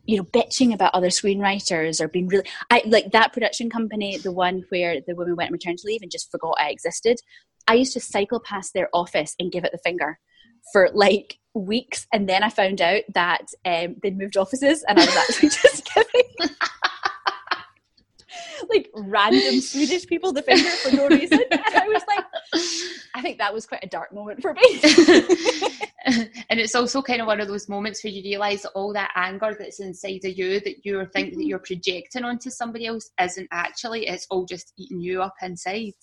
you 0.05 0.17
know 0.17 0.23
bitching 0.23 0.73
about 0.73 0.93
other 0.93 1.07
screenwriters 1.07 2.01
or 2.01 2.07
being 2.07 2.27
really 2.27 2.47
i 2.69 2.81
like 2.85 3.11
that 3.11 3.33
production 3.33 3.69
company 3.69 4.17
the 4.17 4.31
one 4.31 4.63
where 4.69 4.99
the 5.07 5.15
woman 5.15 5.35
went 5.35 5.49
on 5.49 5.51
maternity 5.51 5.83
leave 5.85 6.01
and 6.01 6.11
just 6.11 6.31
forgot 6.31 6.55
i 6.59 6.69
existed 6.69 7.19
i 7.67 7.73
used 7.73 7.93
to 7.93 7.99
cycle 7.99 8.39
past 8.39 8.73
their 8.73 8.89
office 8.93 9.35
and 9.39 9.51
give 9.51 9.63
it 9.63 9.71
the 9.71 9.77
finger 9.79 10.19
for 10.71 10.89
like 10.93 11.37
weeks. 11.53 12.07
And 12.13 12.29
then 12.29 12.43
i 12.43 12.49
found 12.49 12.81
out 12.81 13.01
that 13.13 13.47
um, 13.65 13.95
they'd 14.01 14.17
moved 14.17 14.37
offices 14.37 14.83
and 14.87 14.99
i 14.99 15.05
was 15.05 15.15
actually 15.15 15.49
just 15.61 15.89
giving 15.93 16.55
like 18.73 18.89
random 18.95 19.61
swedish 19.61 20.05
people 20.07 20.31
the 20.33 20.41
finger 20.41 20.69
for 20.69 20.95
no 20.95 21.07
reason. 21.07 21.39
And 21.51 21.75
i 21.75 21.87
was 21.87 22.03
like 22.07 22.25
i 23.15 23.21
think 23.21 23.37
that 23.37 23.53
was 23.53 23.65
quite 23.65 23.83
a 23.83 23.87
dark 23.87 24.13
moment 24.13 24.41
for 24.41 24.53
me. 24.53 24.81
And 26.49 26.59
it's 26.59 26.73
also 26.73 27.01
kind 27.01 27.21
of 27.21 27.27
one 27.27 27.39
of 27.39 27.47
those 27.47 27.69
moments 27.69 28.03
where 28.03 28.11
you 28.11 28.23
realize 28.23 28.63
that 28.63 28.71
all 28.71 28.91
that 28.93 29.11
anger 29.15 29.55
that's 29.57 29.79
inside 29.79 30.25
of 30.25 30.37
you 30.37 30.59
that 30.61 30.83
you're 30.83 31.05
thinking 31.05 31.33
mm-hmm. 31.33 31.39
that 31.41 31.45
you're 31.45 31.59
projecting 31.59 32.23
onto 32.23 32.49
somebody 32.49 32.87
else 32.87 33.11
isn't 33.21 33.47
actually 33.51 34.07
it's 34.07 34.25
all 34.31 34.45
just 34.45 34.73
eating 34.77 34.99
you 34.99 35.21
up 35.21 35.35
inside 35.41 35.93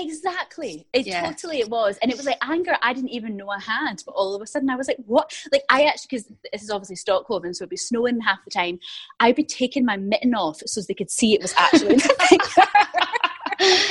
exactly 0.00 0.86
it 0.92 1.06
yeah. 1.06 1.26
totally 1.26 1.60
it 1.60 1.68
was 1.68 1.98
and 2.02 2.10
it 2.10 2.16
was 2.16 2.26
like 2.26 2.38
anger 2.42 2.76
i 2.82 2.92
didn't 2.92 3.10
even 3.10 3.36
know 3.36 3.48
i 3.48 3.58
had 3.58 4.02
but 4.04 4.12
all 4.12 4.34
of 4.34 4.42
a 4.42 4.46
sudden 4.46 4.70
i 4.70 4.76
was 4.76 4.88
like 4.88 4.98
what 5.06 5.32
like 5.52 5.62
i 5.70 5.84
actually 5.84 6.06
because 6.10 6.32
this 6.52 6.62
is 6.62 6.70
obviously 6.70 6.96
stockholm 6.96 7.44
and 7.44 7.56
so 7.56 7.62
it'd 7.62 7.70
be 7.70 7.76
snowing 7.76 8.20
half 8.20 8.44
the 8.44 8.50
time 8.50 8.78
i'd 9.20 9.36
be 9.36 9.44
taking 9.44 9.84
my 9.84 9.96
mitten 9.96 10.34
off 10.34 10.60
so 10.66 10.80
they 10.86 10.94
could 10.94 11.10
see 11.10 11.34
it 11.34 11.42
was 11.42 11.54
actually 11.56 11.96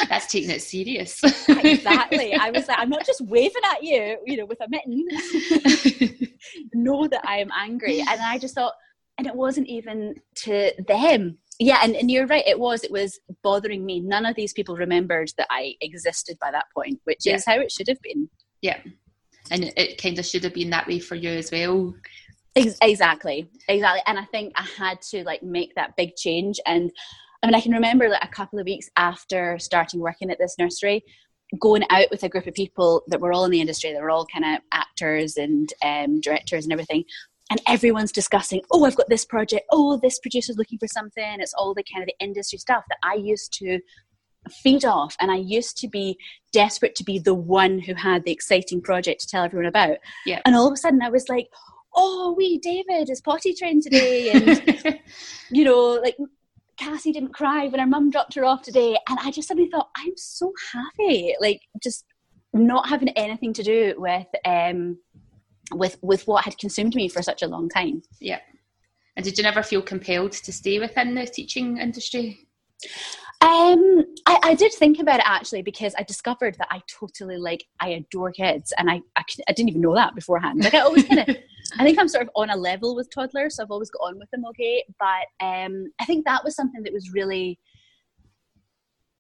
That's 0.10 0.28
taking 0.28 0.52
it 0.52 0.62
serious. 0.62 1.22
exactly. 1.48 2.34
I 2.34 2.52
was 2.52 2.68
like, 2.68 2.78
I'm 2.78 2.90
not 2.90 3.06
just 3.06 3.22
waving 3.22 3.62
at 3.72 3.84
you, 3.84 4.18
you 4.26 4.38
know, 4.38 4.46
with 4.46 4.62
a 4.62 4.70
mitten. 4.70 5.08
know 6.74 7.08
that 7.08 7.22
I 7.24 7.40
am 7.40 7.50
angry. 7.58 8.00
And 8.00 8.22
I 8.22 8.38
just 8.38 8.56
thought, 8.56 8.74
and 9.18 9.28
it 9.28 9.36
wasn't 9.36 9.68
even 9.68 10.16
to 10.36 10.72
them. 10.88 11.38
Yeah, 11.60 11.80
and, 11.82 11.96
and 11.96 12.12
you're 12.12 12.28
right, 12.28 12.46
it 12.46 12.60
was. 12.60 12.84
It 12.84 12.92
was 12.92 13.20
bothering 13.44 13.86
me. 13.86 14.02
None 14.02 14.26
of 14.26 14.36
these 14.36 14.54
people 14.54 14.76
remembered 14.76 15.32
that 15.38 15.48
I 15.50 15.76
existed 15.82 16.38
by 16.42 16.52
that 16.52 16.66
point, 16.74 17.00
which 17.06 17.20
yeah. 17.26 17.36
is 17.36 17.46
how 17.46 17.60
it 17.60 17.72
should 17.72 17.88
have 17.88 18.02
been. 18.02 18.30
Yeah. 18.62 18.80
And 19.52 19.72
it, 19.78 20.02
kind 20.02 20.20
of 20.20 20.26
should 20.26 20.44
have 20.44 20.54
been 20.54 20.72
that 20.72 20.88
way 20.88 21.00
for 21.00 21.16
you 21.16 21.30
as 21.30 21.52
well. 21.52 21.94
Exactly, 22.56 23.50
exactly. 23.68 24.02
And 24.08 24.18
I 24.18 24.26
think 24.26 24.54
I 24.56 24.66
had 24.78 25.02
to 25.12 25.24
like 25.24 25.44
make 25.44 25.76
that 25.76 25.96
big 25.98 26.16
change. 26.16 26.58
And 26.66 26.90
I 27.44 27.48
mean, 27.48 27.56
I 27.56 27.62
can 27.62 27.74
remember 27.74 28.10
like 28.10 28.24
a 28.24 28.30
couple 28.30 28.60
of 28.60 28.66
weeks 28.66 28.90
after 28.96 29.60
starting 29.60 30.00
working 30.00 30.32
at 30.32 30.40
this 30.40 30.56
nursery, 30.58 31.04
going 31.60 31.84
out 31.90 32.08
with 32.12 32.24
a 32.24 32.30
group 32.30 32.48
of 32.48 32.54
people 32.54 33.04
that 33.08 33.20
were 33.20 33.34
all 33.34 33.46
in 33.46 33.52
the 33.52 33.62
industry. 33.62 33.92
They 33.92 34.02
were 34.02 34.10
all 34.10 34.26
kind 34.26 34.46
of 34.46 34.62
actors 34.72 35.38
and 35.38 35.72
um, 35.84 36.22
directors 36.22 36.64
and 36.64 36.72
everything. 36.72 37.04
And 37.52 37.62
everyone's 37.68 38.12
discussing, 38.12 38.62
oh, 38.72 38.86
I've 38.86 38.96
got 38.96 39.10
this 39.10 39.24
project. 39.24 39.66
Oh, 39.72 40.00
this 40.02 40.20
producer's 40.20 40.58
looking 40.58 40.80
for 40.80 40.88
something. 40.88 41.38
It's 41.40 41.54
all 41.54 41.74
the 41.74 41.84
kind 41.84 42.02
of 42.02 42.08
the 42.08 42.24
industry 42.24 42.58
stuff 42.58 42.84
that 42.90 42.98
I 43.04 43.16
used 43.16 43.54
to 43.60 43.80
feed 44.50 44.84
off. 44.84 45.16
And 45.20 45.32
I 45.32 45.36
used 45.36 45.78
to 45.78 45.88
be 45.88 46.18
desperate 46.52 46.96
to 46.96 47.04
be 47.04 47.20
the 47.20 47.36
one 47.36 47.80
who 47.80 47.94
had 47.94 48.26
the 48.26 48.32
exciting 48.32 48.82
project 48.82 49.22
to 49.22 49.28
tell 49.28 49.44
everyone 49.44 49.68
about. 49.68 49.98
Yeah. 50.26 50.42
And 50.46 50.56
all 50.56 50.68
of 50.68 50.74
a 50.74 50.78
sudden 50.78 51.04
I 51.04 51.10
was 51.10 51.30
like, 51.30 51.50
oh, 51.96 52.34
we, 52.36 52.58
David 52.60 53.10
is 53.10 53.22
potty 53.22 53.54
trained 53.54 53.84
today. 53.84 54.32
And, 54.32 55.00
you 55.52 55.64
know, 55.64 56.00
like 56.04 56.18
Cassie 56.78 57.12
didn't 57.12 57.34
cry 57.34 57.68
when 57.68 57.80
her 57.80 57.88
mum 57.88 58.10
dropped 58.10 58.34
her 58.36 58.46
off 58.46 58.64
today. 58.64 58.98
And 59.08 59.20
I 59.22 59.32
just 59.32 59.48
suddenly 59.48 59.70
thought, 59.70 59.90
I'm 59.98 60.18
so 60.18 60.52
happy. 60.74 61.36
Like 61.40 61.62
just 61.82 62.06
not 62.54 62.88
having 62.88 63.10
anything 63.10 63.54
to 63.54 63.64
do 63.64 63.94
with 63.98 64.28
um 64.46 64.98
with 65.74 65.98
with 66.02 66.28
what 66.28 66.46
had 66.46 66.58
consumed 66.58 66.96
me 66.96 67.08
for 67.08 67.22
such 67.22 67.42
a 67.42 67.48
long 67.48 67.70
time. 67.70 68.02
Yeah. 68.20 68.40
And 69.16 69.24
did 69.24 69.38
you 69.38 69.44
never 69.44 69.64
feel 69.64 69.82
compelled 69.82 70.34
to 70.34 70.52
stay 70.52 70.80
within 70.80 71.16
the 71.16 71.26
teaching 71.26 71.78
industry? 71.78 72.48
Um, 73.42 74.04
I, 74.26 74.40
I, 74.44 74.56
did 74.56 74.74
think 74.74 75.00
about 75.00 75.20
it 75.20 75.26
actually 75.28 75.62
because 75.62 75.94
I 75.98 76.04
discovered 76.04 76.56
that 76.58 76.68
I 76.72 76.82
totally 76.88 77.38
like 77.38 77.66
I 77.80 77.90
adore 77.90 78.32
kids, 78.32 78.74
and 78.78 78.90
I 78.90 79.02
I, 79.16 79.24
I 79.48 79.54
didn't 79.54 79.70
even 79.70 79.82
know 79.82 79.94
that 79.94 80.16
beforehand. 80.16 80.64
Like 80.64 80.74
I 80.74 80.80
always 80.80 81.04
kind 81.04 81.20
of, 81.20 81.28
I 81.78 81.84
think 81.84 82.00
I'm 82.00 82.08
sort 82.08 82.24
of 82.24 82.30
on 82.36 82.50
a 82.50 82.56
level 82.56 82.96
with 82.96 83.14
toddlers, 83.14 83.58
so 83.58 83.64
I've 83.64 83.72
always 83.72 83.90
got 83.90 84.08
on 84.08 84.18
with 84.18 84.30
them 84.32 84.46
okay. 84.50 84.84
But 85.00 85.46
um, 85.46 85.92
I 86.00 86.06
think 86.06 86.26
that 86.26 86.44
was 86.44 86.56
something 86.56 86.82
that 86.84 86.94
was 86.94 87.12
really, 87.12 87.60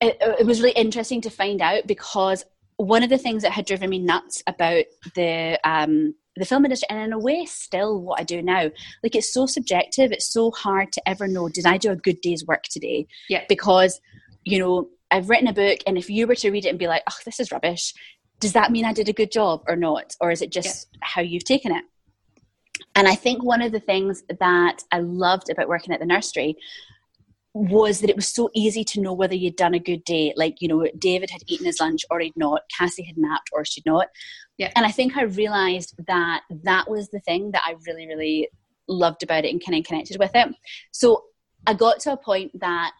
it, 0.01 0.17
it 0.19 0.45
was 0.45 0.59
really 0.59 0.73
interesting 0.73 1.21
to 1.21 1.29
find 1.29 1.61
out 1.61 1.85
because 1.85 2.45
one 2.77 3.03
of 3.03 3.09
the 3.09 3.17
things 3.17 3.43
that 3.43 3.51
had 3.51 3.65
driven 3.65 3.89
me 3.89 3.99
nuts 3.99 4.43
about 4.47 4.85
the 5.15 5.59
um 5.63 6.15
the 6.37 6.45
film 6.45 6.65
industry 6.65 6.87
and 6.89 6.99
in 6.99 7.13
a 7.13 7.19
way 7.19 7.45
still 7.45 8.01
what 8.01 8.19
i 8.19 8.23
do 8.23 8.41
now 8.41 8.69
like 9.03 9.15
it's 9.15 9.33
so 9.33 9.45
subjective 9.45 10.11
it's 10.11 10.31
so 10.31 10.51
hard 10.51 10.91
to 10.91 11.01
ever 11.07 11.27
know 11.27 11.49
did 11.49 11.65
i 11.65 11.77
do 11.77 11.91
a 11.91 11.95
good 11.95 12.19
day's 12.21 12.45
work 12.45 12.63
today 12.63 13.07
yeah 13.29 13.43
because 13.47 13.99
you 14.43 14.59
know 14.59 14.89
i've 15.11 15.29
written 15.29 15.47
a 15.47 15.53
book 15.53 15.79
and 15.87 15.97
if 15.97 16.09
you 16.09 16.27
were 16.27 16.35
to 16.35 16.51
read 16.51 16.65
it 16.65 16.69
and 16.69 16.79
be 16.79 16.87
like 16.87 17.03
oh 17.09 17.17
this 17.25 17.39
is 17.39 17.51
rubbish 17.51 17.93
does 18.39 18.53
that 18.53 18.71
mean 18.71 18.85
i 18.85 18.93
did 18.93 19.09
a 19.09 19.13
good 19.13 19.31
job 19.31 19.63
or 19.67 19.75
not 19.75 20.15
or 20.19 20.31
is 20.31 20.41
it 20.41 20.51
just 20.51 20.87
yeah. 20.91 20.99
how 21.01 21.21
you've 21.21 21.45
taken 21.45 21.71
it 21.73 21.83
and 22.95 23.07
i 23.07 23.15
think 23.15 23.43
one 23.43 23.61
of 23.61 23.71
the 23.71 23.79
things 23.79 24.23
that 24.39 24.83
i 24.91 24.99
loved 24.99 25.49
about 25.49 25.69
working 25.69 25.93
at 25.93 25.99
the 25.99 26.05
nursery 26.05 26.55
was 27.55 28.01
that 28.01 28.09
it 28.09 28.17
was 28.17 28.27
so 28.27 28.49
easy 28.53 28.83
to 28.83 28.99
know 28.99 29.13
whether 29.13 29.33
you'd 29.33 29.55
done 29.55 29.73
a 29.73 29.79
good 29.79 30.03
day. 30.03 30.33
Like, 30.35 30.57
you 30.59 30.67
know, 30.67 30.85
David 30.99 31.29
had 31.29 31.41
eaten 31.47 31.65
his 31.65 31.79
lunch 31.79 32.03
or 32.11 32.19
he'd 32.19 32.35
not, 32.35 32.63
Cassie 32.77 33.05
had 33.05 33.17
napped 33.17 33.49
or 33.53 33.63
she'd 33.63 33.85
not. 33.85 34.07
Yeah. 34.57 34.71
And 34.75 34.85
I 34.85 34.91
think 34.91 35.17
I 35.17 35.23
realized 35.23 35.95
that 36.07 36.43
that 36.63 36.89
was 36.89 37.09
the 37.09 37.19
thing 37.19 37.51
that 37.51 37.63
I 37.65 37.75
really, 37.85 38.07
really 38.07 38.49
loved 38.87 39.23
about 39.23 39.45
it 39.45 39.51
and 39.51 39.63
kind 39.63 39.77
of 39.77 39.85
connected 39.85 40.17
with 40.19 40.31
it. 40.33 40.55
So 40.91 41.23
I 41.67 41.73
got 41.73 41.99
to 42.01 42.13
a 42.13 42.17
point 42.17 42.57
that 42.59 42.93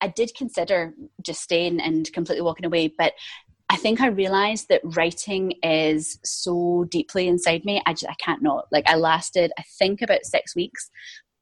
I 0.00 0.08
did 0.08 0.32
consider 0.36 0.94
just 1.22 1.42
staying 1.42 1.80
and 1.80 2.12
completely 2.12 2.42
walking 2.42 2.66
away, 2.66 2.92
but 2.96 3.14
I 3.70 3.76
think 3.76 4.00
I 4.00 4.08
realized 4.08 4.68
that 4.68 4.82
writing 4.84 5.54
is 5.62 6.18
so 6.22 6.84
deeply 6.90 7.26
inside 7.26 7.64
me. 7.64 7.82
I 7.86 7.92
just 7.92 8.06
I 8.08 8.14
can't 8.20 8.42
not. 8.42 8.66
Like 8.70 8.84
I 8.86 8.96
lasted, 8.96 9.52
I 9.58 9.64
think, 9.78 10.02
about 10.02 10.24
six 10.26 10.54
weeks 10.54 10.90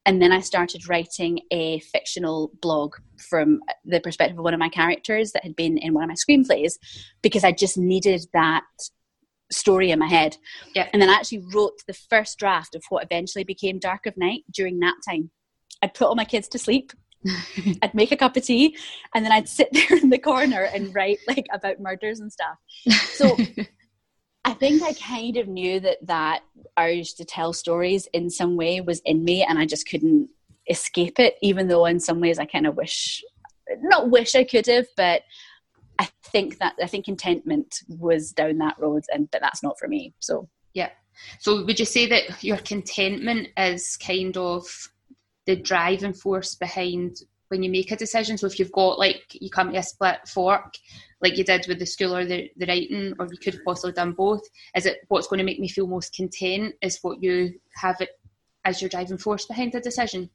and 0.05 0.21
then 0.21 0.31
I 0.31 0.41
started 0.41 0.87
writing 0.89 1.39
a 1.51 1.79
fictional 1.79 2.51
blog 2.61 2.95
from 3.17 3.61
the 3.85 4.01
perspective 4.01 4.37
of 4.37 4.43
one 4.43 4.53
of 4.53 4.59
my 4.59 4.69
characters 4.69 5.31
that 5.31 5.43
had 5.43 5.55
been 5.55 5.77
in 5.77 5.93
one 5.93 6.03
of 6.03 6.09
my 6.09 6.15
screenplays 6.15 6.73
because 7.21 7.43
I 7.43 7.51
just 7.51 7.77
needed 7.77 8.25
that 8.33 8.63
story 9.51 9.91
in 9.91 9.99
my 9.99 10.07
head. 10.07 10.37
Yeah. 10.75 10.89
And 10.93 11.01
then 11.01 11.09
I 11.09 11.13
actually 11.13 11.43
wrote 11.53 11.81
the 11.87 11.93
first 11.93 12.37
draft 12.39 12.75
of 12.75 12.83
what 12.89 13.03
eventually 13.03 13.43
became 13.43 13.79
Dark 13.79 14.05
of 14.05 14.17
Night 14.17 14.43
during 14.51 14.79
nap 14.79 14.95
time. 15.07 15.29
I'd 15.81 15.93
put 15.93 16.07
all 16.07 16.15
my 16.15 16.25
kids 16.25 16.47
to 16.49 16.59
sleep. 16.59 16.91
I'd 17.81 17.93
make 17.93 18.11
a 18.11 18.17
cup 18.17 18.35
of 18.35 18.43
tea 18.43 18.77
and 19.15 19.23
then 19.23 19.31
I'd 19.31 19.47
sit 19.47 19.69
there 19.73 19.97
in 19.97 20.09
the 20.09 20.17
corner 20.17 20.63
and 20.63 20.93
write 20.93 21.19
like 21.27 21.45
about 21.53 21.79
murders 21.79 22.19
and 22.19 22.31
stuff. 22.31 22.57
So 23.13 23.37
I 24.45 24.53
think 24.53 24.83
I 24.83 24.93
kind 24.93 25.37
of 25.37 25.47
knew 25.47 25.79
that 25.79 26.05
that 26.05 26.41
urge 26.77 27.15
to 27.15 27.25
tell 27.25 27.53
stories 27.53 28.07
in 28.13 28.29
some 28.29 28.57
way 28.57 28.81
was 28.81 29.01
in 29.05 29.23
me, 29.23 29.43
and 29.43 29.57
I 29.57 29.65
just 29.65 29.87
couldn't 29.87 30.29
escape 30.69 31.19
it. 31.19 31.35
Even 31.41 31.67
though 31.67 31.85
in 31.85 31.99
some 31.99 32.19
ways 32.19 32.39
I 32.39 32.45
kind 32.45 32.67
of 32.67 32.75
wish, 32.75 33.23
not 33.83 34.09
wish 34.09 34.35
I 34.35 34.43
could 34.43 34.67
have, 34.67 34.87
but 34.97 35.21
I 35.99 36.09
think 36.23 36.59
that 36.59 36.73
I 36.81 36.87
think 36.87 37.05
contentment 37.05 37.81
was 37.87 38.31
down 38.31 38.57
that 38.59 38.79
road, 38.79 39.03
and 39.13 39.29
but 39.31 39.41
that's 39.41 39.63
not 39.63 39.77
for 39.79 39.87
me. 39.87 40.13
So 40.19 40.49
yeah. 40.73 40.89
So 41.39 41.63
would 41.63 41.79
you 41.79 41.85
say 41.85 42.07
that 42.07 42.43
your 42.43 42.57
contentment 42.57 43.49
is 43.57 43.97
kind 43.97 44.35
of 44.35 44.65
the 45.45 45.55
driving 45.55 46.13
force 46.13 46.55
behind 46.55 47.17
when 47.49 47.61
you 47.61 47.69
make 47.69 47.91
a 47.91 47.95
decision? 47.95 48.37
So 48.37 48.47
if 48.47 48.57
you've 48.57 48.71
got 48.71 48.97
like 48.97 49.23
you 49.31 49.49
come 49.49 49.71
to 49.71 49.77
a 49.77 49.83
split 49.83 50.27
fork 50.27 50.73
like 51.21 51.37
you 51.37 51.43
did 51.43 51.65
with 51.67 51.79
the 51.79 51.85
school 51.85 52.15
or 52.15 52.25
the, 52.25 52.51
the 52.57 52.65
writing, 52.65 53.13
or 53.17 53.27
you 53.31 53.37
could 53.37 53.53
have 53.53 53.63
possibly 53.63 53.93
done 53.93 54.11
both? 54.11 54.41
Is 54.75 54.85
it 54.85 54.97
what's 55.07 55.27
going 55.27 55.37
to 55.37 55.45
make 55.45 55.59
me 55.59 55.69
feel 55.69 55.87
most 55.87 56.13
content 56.13 56.75
is 56.81 56.99
what 57.01 57.23
you 57.23 57.53
have 57.75 58.01
it 58.01 58.09
as 58.65 58.81
your 58.81 58.89
driving 58.89 59.17
force 59.17 59.45
behind 59.45 59.71
the 59.71 59.79
decision? 59.79 60.29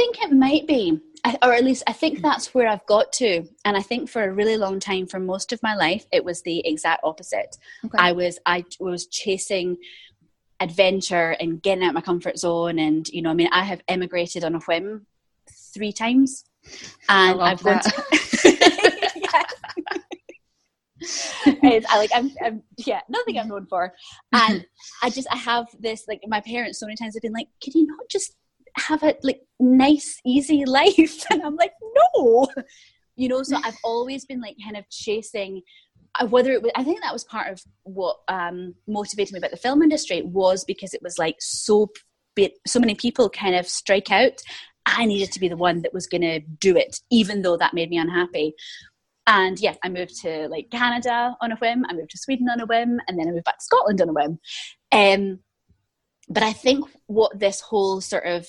I 0.00 0.02
think 0.02 0.22
it 0.22 0.32
might 0.32 0.66
be, 0.66 0.98
or 1.42 1.52
at 1.52 1.62
least 1.62 1.82
I 1.86 1.92
think 1.92 2.22
that's 2.22 2.54
where 2.54 2.66
I've 2.66 2.86
got 2.86 3.12
to. 3.14 3.44
And 3.66 3.76
I 3.76 3.82
think 3.82 4.08
for 4.08 4.24
a 4.24 4.32
really 4.32 4.56
long 4.56 4.80
time, 4.80 5.06
for 5.06 5.20
most 5.20 5.52
of 5.52 5.62
my 5.62 5.74
life, 5.74 6.06
it 6.10 6.24
was 6.24 6.40
the 6.40 6.66
exact 6.66 7.02
opposite. 7.04 7.58
Okay. 7.84 7.98
I 7.98 8.12
was 8.12 8.38
I 8.46 8.64
was 8.78 9.06
chasing 9.08 9.76
adventure 10.58 11.36
and 11.38 11.62
getting 11.62 11.84
out 11.84 11.92
my 11.92 12.00
comfort 12.00 12.38
zone. 12.38 12.78
And, 12.78 13.06
you 13.08 13.20
know, 13.20 13.28
I 13.28 13.34
mean, 13.34 13.50
I 13.52 13.62
have 13.62 13.82
emigrated 13.88 14.42
on 14.42 14.54
a 14.54 14.60
whim 14.60 15.06
three 15.74 15.92
times. 15.92 16.44
And 17.10 17.42
I've 17.42 17.62
gone 17.62 17.80
to. 17.80 18.04
I 21.62 21.96
like 21.96 22.10
I'm, 22.14 22.30
I'm 22.44 22.62
yeah 22.76 23.00
nothing 23.08 23.38
I'm 23.38 23.48
known 23.48 23.66
for 23.66 23.94
and 24.34 24.66
I 25.02 25.08
just 25.08 25.26
I 25.32 25.36
have 25.36 25.66
this 25.78 26.04
like 26.06 26.20
my 26.28 26.42
parents 26.42 26.78
so 26.78 26.84
many 26.84 26.96
times 26.96 27.14
have 27.14 27.22
been 27.22 27.32
like 27.32 27.48
can 27.62 27.72
you 27.74 27.86
not 27.86 28.06
just 28.10 28.36
have 28.76 29.02
a 29.02 29.14
like 29.22 29.40
nice 29.58 30.20
easy 30.24 30.64
life 30.66 31.24
and 31.30 31.42
I'm 31.42 31.56
like 31.56 31.72
no 31.94 32.48
you 33.16 33.28
know 33.28 33.42
so 33.42 33.58
I've 33.62 33.78
always 33.84 34.24
been 34.24 34.40
like 34.40 34.56
kind 34.62 34.76
of 34.76 34.88
chasing 34.90 35.62
uh, 36.18 36.26
whether 36.26 36.50
it 36.50 36.62
was, 36.62 36.72
I 36.74 36.82
think 36.82 37.00
that 37.02 37.12
was 37.12 37.24
part 37.24 37.52
of 37.52 37.62
what 37.84 38.16
um, 38.28 38.74
motivated 38.88 39.32
me 39.32 39.38
about 39.38 39.52
the 39.52 39.56
film 39.56 39.80
industry 39.80 40.22
was 40.22 40.64
because 40.64 40.92
it 40.92 41.02
was 41.02 41.18
like 41.18 41.36
so 41.38 41.88
so 42.66 42.80
many 42.80 42.94
people 42.94 43.28
kind 43.28 43.54
of 43.54 43.66
strike 43.66 44.10
out. 44.10 44.40
I 44.86 45.04
needed 45.04 45.30
to 45.32 45.40
be 45.40 45.48
the 45.48 45.56
one 45.56 45.82
that 45.82 45.92
was 45.92 46.06
going 46.06 46.22
to 46.22 46.40
do 46.40 46.76
it, 46.76 46.98
even 47.10 47.42
though 47.42 47.56
that 47.56 47.74
made 47.74 47.90
me 47.90 47.98
unhappy. 47.98 48.54
And 49.26 49.60
yeah, 49.60 49.74
I 49.84 49.88
moved 49.88 50.20
to 50.22 50.48
like 50.48 50.70
Canada 50.70 51.36
on 51.40 51.52
a 51.52 51.56
whim. 51.56 51.84
I 51.88 51.92
moved 51.92 52.10
to 52.10 52.18
Sweden 52.18 52.48
on 52.48 52.60
a 52.60 52.66
whim, 52.66 52.98
and 53.06 53.18
then 53.18 53.28
I 53.28 53.32
moved 53.32 53.44
back 53.44 53.58
to 53.58 53.64
Scotland 53.64 54.00
on 54.00 54.08
a 54.08 54.12
whim. 54.12 54.38
Um, 54.90 55.40
but 56.30 56.42
I 56.42 56.52
think 56.52 56.88
what 57.06 57.38
this 57.38 57.60
whole 57.60 58.00
sort 58.00 58.24
of 58.24 58.46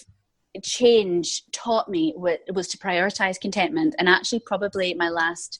change 0.64 1.44
taught 1.52 1.90
me 1.90 2.14
was 2.16 2.68
to 2.70 2.78
prioritize 2.78 3.40
contentment, 3.40 3.96
and 4.00 4.08
actually, 4.08 4.40
probably 4.46 4.94
my 4.94 5.10
last 5.10 5.60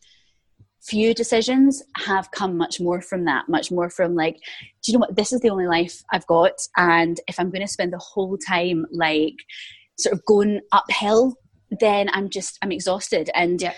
few 0.84 1.14
decisions 1.14 1.84
have 1.96 2.32
come 2.32 2.58
much 2.58 2.80
more 2.80 3.02
from 3.02 3.26
that, 3.26 3.48
much 3.48 3.72
more 3.72 3.90
from 3.90 4.16
like, 4.16 4.38
do 4.84 4.92
you 4.92 4.94
know 4.94 5.00
what? 5.00 5.16
This 5.16 5.32
is 5.32 5.40
the 5.42 5.50
only 5.50 5.68
life 5.68 6.02
I've 6.12 6.26
got. 6.26 6.54
And 6.76 7.20
if 7.28 7.40
I'm 7.40 7.52
going 7.52 7.62
to 7.62 7.68
spend 7.68 7.94
the 7.94 8.00
whole 8.00 8.38
time 8.38 8.86
like 8.92 9.36
sort 10.00 10.14
of 10.14 10.26
going 10.26 10.62
uphill, 10.72 11.36
then 11.80 12.10
I'm 12.14 12.30
just, 12.30 12.58
I'm 12.64 12.72
exhausted. 12.72 13.30
And 13.36 13.62
yeah. 13.62 13.74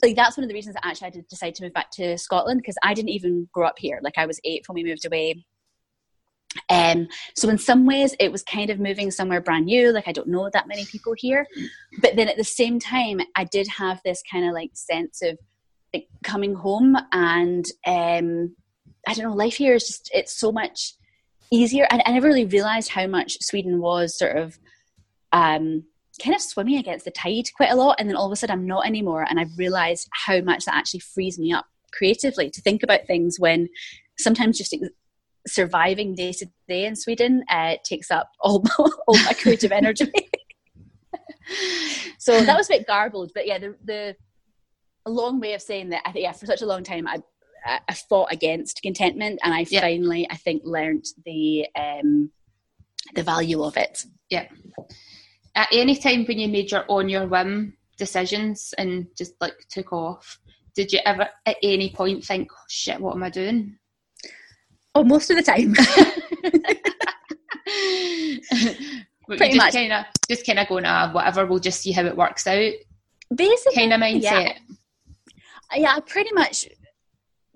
like, 0.00 0.14
that's 0.14 0.36
one 0.36 0.44
of 0.44 0.48
the 0.48 0.54
reasons 0.54 0.74
that 0.74 0.86
actually 0.86 1.08
I 1.08 1.10
did 1.10 1.28
decide 1.28 1.56
to 1.56 1.64
move 1.64 1.72
back 1.72 1.90
to 1.92 2.16
Scotland 2.16 2.60
because 2.60 2.76
I 2.84 2.94
didn't 2.94 3.10
even 3.10 3.48
grow 3.52 3.66
up 3.66 3.78
here. 3.78 3.98
Like, 4.02 4.16
I 4.16 4.26
was 4.26 4.40
eight 4.44 4.62
when 4.68 4.76
we 4.76 4.84
moved 4.84 5.06
away. 5.06 5.44
Um, 6.70 7.08
so 7.34 7.48
in 7.48 7.58
some 7.58 7.86
ways 7.86 8.14
it 8.18 8.32
was 8.32 8.42
kind 8.42 8.70
of 8.70 8.78
moving 8.78 9.10
somewhere 9.10 9.40
brand 9.40 9.66
new 9.66 9.92
like 9.92 10.08
i 10.08 10.12
don't 10.12 10.28
know 10.28 10.50
that 10.52 10.68
many 10.68 10.84
people 10.84 11.14
here 11.16 11.46
but 12.00 12.16
then 12.16 12.28
at 12.28 12.36
the 12.36 12.44
same 12.44 12.78
time 12.78 13.20
i 13.36 13.44
did 13.44 13.66
have 13.68 14.00
this 14.04 14.22
kind 14.30 14.46
of 14.46 14.52
like 14.52 14.70
sense 14.74 15.22
of 15.22 15.38
like 15.94 16.08
coming 16.22 16.54
home 16.54 16.96
and 17.12 17.64
um, 17.86 18.54
I 19.06 19.14
don't 19.14 19.24
know, 19.24 19.34
life 19.34 19.56
here 19.56 19.74
is 19.74 19.86
just 19.86 20.10
it's 20.12 20.38
so 20.38 20.52
much 20.52 20.94
easier. 21.50 21.86
And 21.90 22.02
I 22.04 22.12
never 22.12 22.26
really 22.26 22.44
realized 22.44 22.90
how 22.90 23.06
much 23.06 23.38
Sweden 23.40 23.80
was 23.80 24.18
sort 24.18 24.36
of 24.36 24.58
um, 25.32 25.84
kind 26.22 26.34
of 26.34 26.42
swimming 26.42 26.76
against 26.76 27.04
the 27.04 27.10
tide 27.10 27.46
quite 27.56 27.70
a 27.70 27.76
lot. 27.76 27.96
And 27.98 28.08
then 28.08 28.16
all 28.16 28.26
of 28.26 28.32
a 28.32 28.36
sudden 28.36 28.58
I'm 28.58 28.66
not 28.66 28.86
anymore. 28.86 29.24
And 29.28 29.40
I've 29.40 29.56
realized 29.56 30.08
how 30.12 30.40
much 30.40 30.64
that 30.64 30.74
actually 30.74 31.00
frees 31.00 31.38
me 31.38 31.52
up 31.52 31.66
creatively 31.92 32.50
to 32.50 32.60
think 32.60 32.82
about 32.82 33.06
things 33.06 33.40
when 33.40 33.68
sometimes 34.18 34.58
just 34.58 34.74
surviving 35.46 36.14
day 36.14 36.32
to 36.32 36.46
day 36.68 36.86
in 36.86 36.96
Sweden 36.96 37.44
uh, 37.50 37.76
takes 37.84 38.10
up 38.10 38.30
all, 38.40 38.64
all 38.78 39.18
my 39.24 39.32
creative 39.32 39.72
energy. 39.72 40.12
so 42.18 42.40
that 42.40 42.56
was 42.56 42.68
a 42.68 42.74
bit 42.74 42.86
garbled, 42.86 43.32
but 43.34 43.46
yeah, 43.46 43.58
the, 43.58 43.76
the 43.84 44.16
a 45.06 45.10
long 45.10 45.40
way 45.40 45.54
of 45.54 45.62
saying 45.62 45.90
that. 45.90 46.02
I 46.04 46.12
think 46.12 46.22
yeah, 46.22 46.32
for 46.32 46.46
such 46.46 46.62
a 46.62 46.66
long 46.66 46.84
time, 46.84 47.08
I 47.08 47.18
I 47.66 47.94
fought 48.08 48.32
against 48.32 48.82
contentment, 48.82 49.40
and 49.42 49.54
I 49.54 49.66
yeah. 49.68 49.80
finally, 49.80 50.28
I 50.30 50.36
think, 50.36 50.62
learned 50.64 51.04
the 51.24 51.66
um, 51.76 52.30
the 53.14 53.22
value 53.22 53.62
of 53.62 53.76
it. 53.76 54.04
Yeah. 54.30 54.48
At 55.54 55.68
any 55.72 55.96
time 55.96 56.24
when 56.26 56.38
you 56.38 56.48
made 56.48 56.70
your 56.70 56.84
on 56.88 57.08
your 57.08 57.26
whim 57.26 57.76
decisions 57.96 58.74
and 58.78 59.06
just 59.16 59.34
like 59.40 59.54
took 59.70 59.92
off, 59.92 60.38
did 60.74 60.92
you 60.92 61.00
ever 61.04 61.28
at 61.46 61.56
any 61.62 61.90
point 61.90 62.24
think, 62.24 62.48
oh, 62.52 62.64
"Shit, 62.68 63.00
what 63.00 63.16
am 63.16 63.22
I 63.22 63.30
doing"? 63.30 63.78
Most 65.04 65.30
of 65.30 65.36
the 65.36 65.42
time. 65.42 65.74
Pretty 69.36 69.58
much. 69.58 69.74
Kind 69.74 69.92
of, 69.92 70.06
just 70.28 70.46
kind 70.46 70.58
of 70.58 70.68
going, 70.68 70.86
ah, 70.86 71.12
whatever. 71.12 71.46
We'll 71.46 71.58
just 71.58 71.80
see 71.80 71.92
how 71.92 72.04
it 72.04 72.16
works 72.16 72.46
out. 72.46 72.72
Basically, 73.34 73.74
kind 73.74 73.92
of 73.92 74.00
mindset. 74.00 74.22
Yeah 74.22 74.58
yeah, 75.76 75.98
pretty 76.00 76.32
much. 76.32 76.68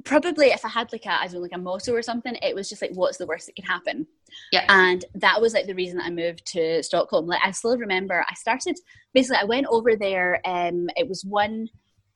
Probably, 0.05 0.47
if 0.47 0.65
I 0.65 0.69
had 0.69 0.93
like 0.93 1.07
a, 1.07 1.13
I 1.13 1.25
don't 1.25 1.35
know, 1.35 1.41
like 1.41 1.53
a 1.55 1.59
motto 1.59 1.93
or 1.93 2.03
something, 2.03 2.37
it 2.43 2.55
was 2.55 2.69
just 2.69 2.83
like, 2.83 2.93
"What's 2.95 3.19
the 3.19 3.27
worst 3.27 3.47
that 3.47 3.55
could 3.55 3.65
happen?" 3.65 4.07
Yeah, 4.51 4.65
and 4.69 5.05
that 5.15 5.41
was 5.41 5.55
like 5.55 5.67
the 5.67 5.75
reason 5.75 6.01
I 6.01 6.11
moved 6.11 6.45
to 6.53 6.83
Stockholm. 6.83 7.27
Like, 7.27 7.41
I 7.45 7.53
still 7.53 7.79
remember, 7.79 8.25
I 8.29 8.35
started 8.35 8.77
basically. 9.15 9.39
I 9.39 9.45
went 9.45 9.67
over 9.71 9.97
there. 9.97 10.41
Um, 10.45 10.89
it 10.97 11.09
was 11.09 11.25
one. 11.25 11.69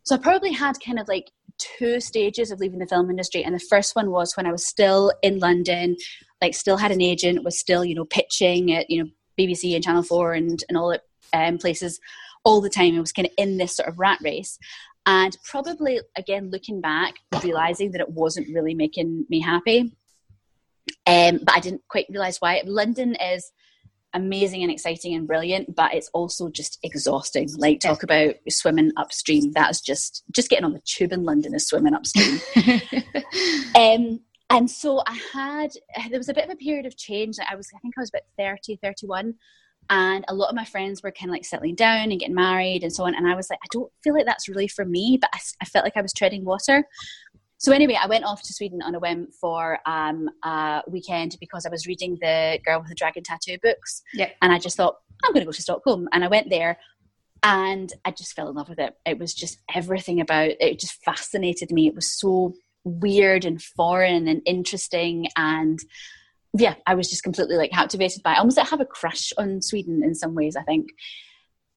So 0.03 0.17
I 0.17 0.19
probably 0.19 0.53
had 0.53 0.77
kind 0.85 0.99
of 0.99 1.09
like 1.09 1.31
two 1.59 2.01
stages 2.01 2.51
of 2.51 2.61
leaving 2.61 2.79
the 2.79 2.87
film 2.87 3.11
industry, 3.11 3.45
and 3.45 3.55
the 3.55 3.67
first 3.71 3.97
one 3.97 4.11
was 4.11 4.37
when 4.37 4.47
I 4.47 4.53
was 4.53 4.67
still 4.67 5.13
in 5.23 5.39
London, 5.39 5.97
like 6.41 6.55
still 6.55 6.77
had 6.77 6.93
an 6.93 7.03
agent, 7.03 7.45
was 7.45 7.59
still 7.59 7.85
you 7.85 7.95
know 7.95 8.05
pitching 8.05 8.73
at 8.73 8.91
you 8.91 9.03
know 9.03 9.11
BBC 9.39 9.75
and 9.75 9.85
Channel 9.85 10.03
Four 10.03 10.33
and 10.33 10.63
and 10.69 10.77
all 10.77 10.91
it 10.91 11.03
um, 11.33 11.59
places 11.59 12.01
all 12.45 12.61
the 12.61 12.71
time. 12.71 12.97
I 12.97 13.01
was 13.01 13.13
kind 13.13 13.27
of 13.27 13.33
in 13.37 13.57
this 13.57 13.77
sort 13.77 13.89
of 13.89 13.99
rat 13.99 14.19
race, 14.23 14.59
and 15.07 15.37
probably 15.45 16.01
again 16.17 16.51
looking 16.51 16.81
back 16.81 17.15
realizing 17.43 17.93
that 17.93 18.01
it 18.01 18.11
wasn't 18.11 18.55
really 18.55 18.75
making 18.75 19.27
me 19.29 19.41
happy. 19.41 19.93
Um, 21.05 21.41
but 21.43 21.57
i 21.57 21.61
didn't 21.61 21.83
quite 21.89 22.07
realize 22.09 22.39
why. 22.39 22.63
London 22.65 23.17
is 23.17 23.51
amazing 24.15 24.63
and 24.63 24.73
exciting 24.73 25.15
and 25.15 25.27
brilliant 25.27 25.75
but 25.75 25.95
it's 25.95 26.09
also 26.15 26.49
just 26.49 26.79
exhausting. 26.83 27.49
Like 27.57 27.81
talk 27.81 28.03
about 28.03 28.35
swimming 28.49 28.93
upstream. 28.97 29.53
That's 29.53 29.81
just 29.81 30.25
just 30.33 30.49
getting 30.49 30.65
on 30.65 30.73
the 30.73 30.81
tube 30.85 31.13
in 31.13 31.25
london 31.25 31.55
is 31.55 31.67
swimming 31.67 31.95
upstream. 31.95 32.41
Um, 33.75 34.21
and 34.51 34.71
so 34.71 35.03
i 35.07 35.19
had 35.33 35.71
there 36.11 36.19
was 36.19 36.29
a 36.29 36.35
bit 36.35 36.45
of 36.45 36.51
a 36.51 36.57
period 36.57 36.87
of 36.87 36.97
change 36.97 37.37
i 37.49 37.57
was 37.57 37.69
i 37.75 37.79
think 37.79 37.95
i 37.97 38.01
was 38.01 38.11
about 38.11 38.23
30 38.39 38.79
31 38.83 39.35
and 39.89 40.25
a 40.29 40.35
lot 40.35 40.49
of 40.49 40.57
my 40.57 40.65
friends 40.65 41.03
were 41.03 41.13
kind 41.13 41.31
of 41.31 41.33
like 41.33 41.45
settling 41.45 41.75
down 41.75 42.11
and 42.11 42.19
getting 42.19 42.35
married 42.35 42.83
and 42.83 42.93
so 42.93 43.05
on 43.05 43.15
and 43.15 43.29
i 43.29 43.35
was 43.35 43.49
like 43.51 43.59
i 43.63 43.69
don't 43.73 43.91
feel 44.03 44.15
like 44.15 44.27
that's 44.27 44.49
really 44.49 44.69
for 44.69 44.85
me 44.85 45.19
but 45.21 45.31
i, 45.35 45.39
I 45.63 45.65
felt 45.65 45.85
like 45.85 45.97
i 45.97 46.03
was 46.03 46.13
treading 46.13 46.45
water 46.45 46.85
so 47.59 47.73
anyway 47.73 47.99
i 48.01 48.07
went 48.07 48.25
off 48.25 48.43
to 48.43 48.53
sweden 48.53 48.83
on 48.83 48.95
a 48.95 48.99
whim 48.99 49.29
for 49.41 49.79
um, 49.87 50.29
a 50.45 50.83
weekend 50.89 51.37
because 51.41 51.67
i 51.67 51.71
was 51.71 51.87
reading 51.87 52.17
the 52.21 52.59
girl 52.65 52.81
with 52.81 52.89
the 52.89 52.95
dragon 52.95 53.23
tattoo 53.23 53.59
books 53.63 54.03
yeah. 54.15 54.31
and 54.43 54.53
i 54.53 54.59
just 54.59 54.77
thought 54.77 54.97
i'm 55.25 55.33
going 55.33 55.43
to 55.43 55.47
go 55.47 55.53
to 55.53 55.63
stockholm 55.63 56.09
and 56.13 56.25
i 56.25 56.29
went 56.29 56.51
there 56.51 56.79
and 57.43 57.93
i 58.05 58.11
just 58.11 58.35
fell 58.35 58.49
in 58.49 58.55
love 58.55 58.69
with 58.69 58.79
it 58.79 58.95
it 59.05 59.19
was 59.19 59.35
just 59.35 59.59
everything 59.75 60.21
about 60.21 60.49
it, 60.49 60.57
it 60.61 60.79
just 60.79 61.03
fascinated 61.05 61.71
me 61.71 61.87
it 61.87 61.95
was 61.95 62.19
so 62.19 62.55
weird 62.85 63.45
and 63.45 63.61
foreign 63.61 64.29
and 64.29 64.43
interesting 64.47 65.27
and 65.37 65.81
yeah, 66.59 66.75
I 66.87 66.95
was 66.95 67.09
just 67.09 67.23
completely 67.23 67.57
like 67.57 67.71
captivated 67.71 68.23
by 68.23 68.33
it. 68.33 68.35
I 68.37 68.39
almost 68.39 68.57
like 68.57 68.69
have 68.69 68.81
a 68.81 68.87
crush 68.87 69.33
on 69.37 69.61
Sweden 69.63 70.03
in 70.03 70.15
some 70.15 70.35
ways, 70.35 70.57
I 70.57 70.63
think. 70.63 70.89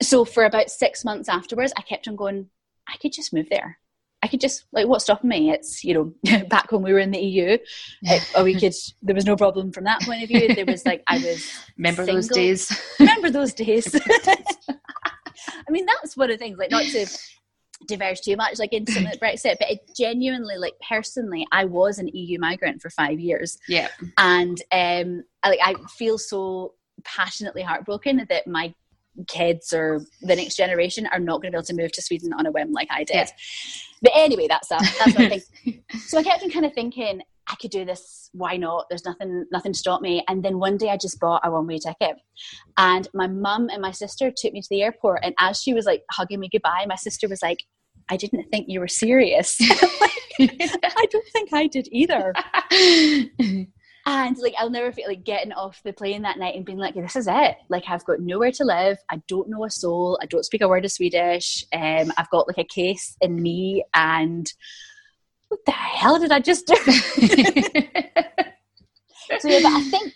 So 0.02 0.24
for 0.24 0.46
about 0.46 0.70
six 0.70 1.04
months 1.04 1.28
afterwards, 1.28 1.74
I 1.76 1.82
kept 1.82 2.08
on 2.08 2.16
going, 2.16 2.50
I 2.88 2.96
could 2.98 3.12
just 3.12 3.34
move 3.34 3.48
there. 3.50 3.78
I 4.22 4.28
could 4.28 4.42
just 4.42 4.66
like 4.72 4.88
what's 4.88 5.06
stopping 5.06 5.30
me? 5.30 5.52
It's 5.52 5.84
you 5.84 5.94
know 6.26 6.40
back 6.50 6.72
when 6.72 6.82
we 6.82 6.94
were 6.94 7.00
in 7.00 7.12
the 7.12 7.20
EU, 7.20 7.58
it, 8.02 8.32
or 8.36 8.44
we 8.44 8.56
could. 8.60 8.74
There 9.02 9.16
was 9.16 9.26
no 9.26 9.36
problem 9.36 9.72
from 9.72 9.86
that 9.86 10.02
point 10.02 10.24
of 10.24 10.30
view. 10.30 10.54
There 10.54 10.66
was 10.66 10.86
like 10.86 11.04
I 11.08 11.18
was 11.18 11.52
remember 11.78 12.06
single. 12.06 12.16
those 12.16 12.28
days. 12.28 12.82
remember 13.00 13.30
those 13.30 13.54
days. 13.54 13.96
I 13.96 15.72
mean, 15.72 15.86
that's 15.86 16.18
one 16.18 16.30
of 16.30 16.38
the 16.38 16.44
things. 16.44 16.58
Like 16.58 16.72
not 16.72 16.84
to 16.84 17.08
diverge 17.88 18.22
too 18.22 18.36
much 18.36 18.60
like 18.60 18.74
into 18.74 18.92
Brexit, 19.22 19.56
but 19.60 19.72
it 19.72 19.80
genuinely, 19.98 20.58
like 20.58 20.74
personally, 20.88 21.48
I 21.52 21.66
was 21.66 21.98
an 21.98 22.10
EU 22.10 22.40
migrant 22.40 22.82
for 22.82 22.90
five 22.90 23.20
years. 23.20 23.58
Yeah, 23.68 23.88
and 24.18 24.62
um, 24.72 25.24
I, 25.44 25.50
like 25.50 25.60
I 25.64 25.76
feel 25.98 26.18
so 26.18 26.74
passionately 27.06 27.62
heartbroken 27.62 28.26
that 28.30 28.48
my 28.48 28.74
kids 29.28 29.74
or 29.74 30.02
the 30.22 30.36
next 30.36 30.56
generation 30.56 31.08
are 31.08 31.20
not 31.20 31.42
going 31.42 31.52
to 31.52 31.56
be 31.56 31.58
able 31.58 31.66
to 31.66 31.76
move 31.76 31.92
to 31.94 32.02
Sweden 32.02 32.34
on 32.34 32.46
a 32.46 32.52
whim 32.52 32.72
like 32.72 32.88
I 32.92 33.04
did. 33.04 33.16
Yeah. 33.16 33.28
But 34.02 34.12
anyway, 34.16 34.48
that's 34.48 34.70
that. 34.70 34.82
That's 35.00 35.18
one 35.18 35.30
thing. 35.30 35.84
so 36.08 36.18
I 36.18 36.24
kept 36.24 36.44
on 36.44 36.50
kind 36.50 36.66
of 36.66 36.74
thinking, 36.74 37.22
I 37.50 37.56
could 37.56 37.72
do 37.72 37.84
this. 37.84 38.30
Why 38.34 38.58
not? 38.58 38.86
There's 38.90 39.06
nothing, 39.06 39.46
nothing 39.52 39.74
to 39.74 39.80
stop 39.80 40.02
me. 40.02 40.24
And 40.28 40.44
then 40.44 40.60
one 40.60 40.78
day 40.78 40.90
I 40.90 40.98
just 40.98 41.20
bought 41.20 41.42
a 41.44 41.52
one-way 41.52 41.80
ticket, 41.80 42.18
and 42.78 43.08
my 43.14 43.28
mum 43.28 43.70
and 43.72 43.82
my 43.82 43.92
sister 43.92 44.32
took 44.36 44.54
me 44.54 44.62
to 44.62 44.68
the 44.70 44.84
airport. 44.84 45.22
And 45.24 45.34
as 45.40 45.62
she 45.62 45.74
was 45.74 45.86
like 45.86 46.04
hugging 46.12 46.40
me 46.40 46.50
goodbye, 46.52 46.86
my 46.88 46.96
sister 46.96 47.28
was 47.28 47.42
like, 47.42 47.64
"I 48.10 48.18
didn't 48.18 48.50
think 48.52 48.68
you 48.70 48.80
were 48.80 48.88
serious." 48.88 49.58
I 50.40 51.06
don't 51.12 51.28
think 51.34 51.50
I 51.52 51.68
did 51.68 51.90
either. 51.92 52.34
And 54.06 54.38
like 54.38 54.54
I'll 54.58 54.70
never 54.70 54.92
feel 54.92 55.08
like 55.08 55.24
getting 55.24 55.52
off 55.52 55.82
the 55.84 55.94
plane 55.94 56.22
that 56.24 56.40
night 56.40 56.56
and 56.56 56.66
being 56.66 56.78
like, 56.78 56.96
"This 56.96 57.16
is 57.16 57.28
it! 57.28 57.58
Like 57.70 57.84
I've 57.88 58.06
got 58.06 58.20
nowhere 58.20 58.52
to 58.52 58.64
live. 58.64 58.98
I 59.10 59.22
don't 59.28 59.50
know 59.50 59.66
a 59.66 59.70
soul. 59.70 60.20
I 60.22 60.26
don't 60.26 60.46
speak 60.46 60.62
a 60.62 60.68
word 60.68 60.86
of 60.86 60.92
Swedish. 60.92 61.66
Um, 61.74 62.12
I've 62.18 62.30
got 62.30 62.48
like 62.48 62.58
a 62.58 62.64
case 62.64 63.16
in 63.22 63.42
me 63.42 63.84
and." 63.94 64.52
what 65.50 65.60
the 65.66 65.72
hell 65.72 66.20
did 66.20 66.32
I 66.32 66.40
just 66.40 66.66
do? 66.68 66.76
so 66.76 66.92
yeah, 69.50 69.60
but 69.62 69.72
I 69.72 69.82
think 69.90 70.14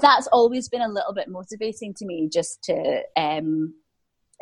that's 0.00 0.26
always 0.28 0.68
been 0.68 0.82
a 0.82 0.88
little 0.88 1.14
bit 1.14 1.28
motivating 1.28 1.94
to 1.94 2.04
me, 2.04 2.28
just 2.30 2.62
to 2.64 3.02
um, 3.16 3.74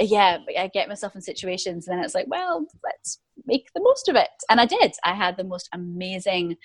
yeah, 0.01 0.39
I 0.59 0.69
get 0.69 0.89
myself 0.89 1.15
in 1.15 1.21
situations, 1.21 1.87
and 1.87 1.97
then 1.97 2.05
it's 2.05 2.15
like, 2.15 2.27
well, 2.27 2.67
let's 2.83 3.21
make 3.47 3.69
the 3.75 3.83
most 3.83 4.09
of 4.09 4.17
it, 4.17 4.31
and 4.51 4.61
I 4.61 4.67
did. 4.67 4.93
I 5.05 5.13
had 5.15 5.37
the 5.37 5.45
most 5.45 5.69
amazing 5.73 6.57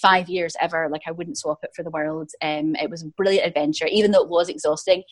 five 0.00 0.28
years 0.28 0.54
ever. 0.60 0.88
Like 0.90 1.02
I 1.06 1.12
wouldn't 1.12 1.38
swap 1.38 1.58
it 1.62 1.70
for 1.74 1.82
the 1.82 1.90
world. 1.90 2.30
Um, 2.42 2.76
it 2.76 2.90
was 2.90 3.02
a 3.02 3.08
brilliant 3.08 3.46
adventure, 3.46 3.86
even 3.86 4.10
though 4.10 4.22
it 4.22 4.28
was 4.28 4.48
exhausting. 4.48 5.02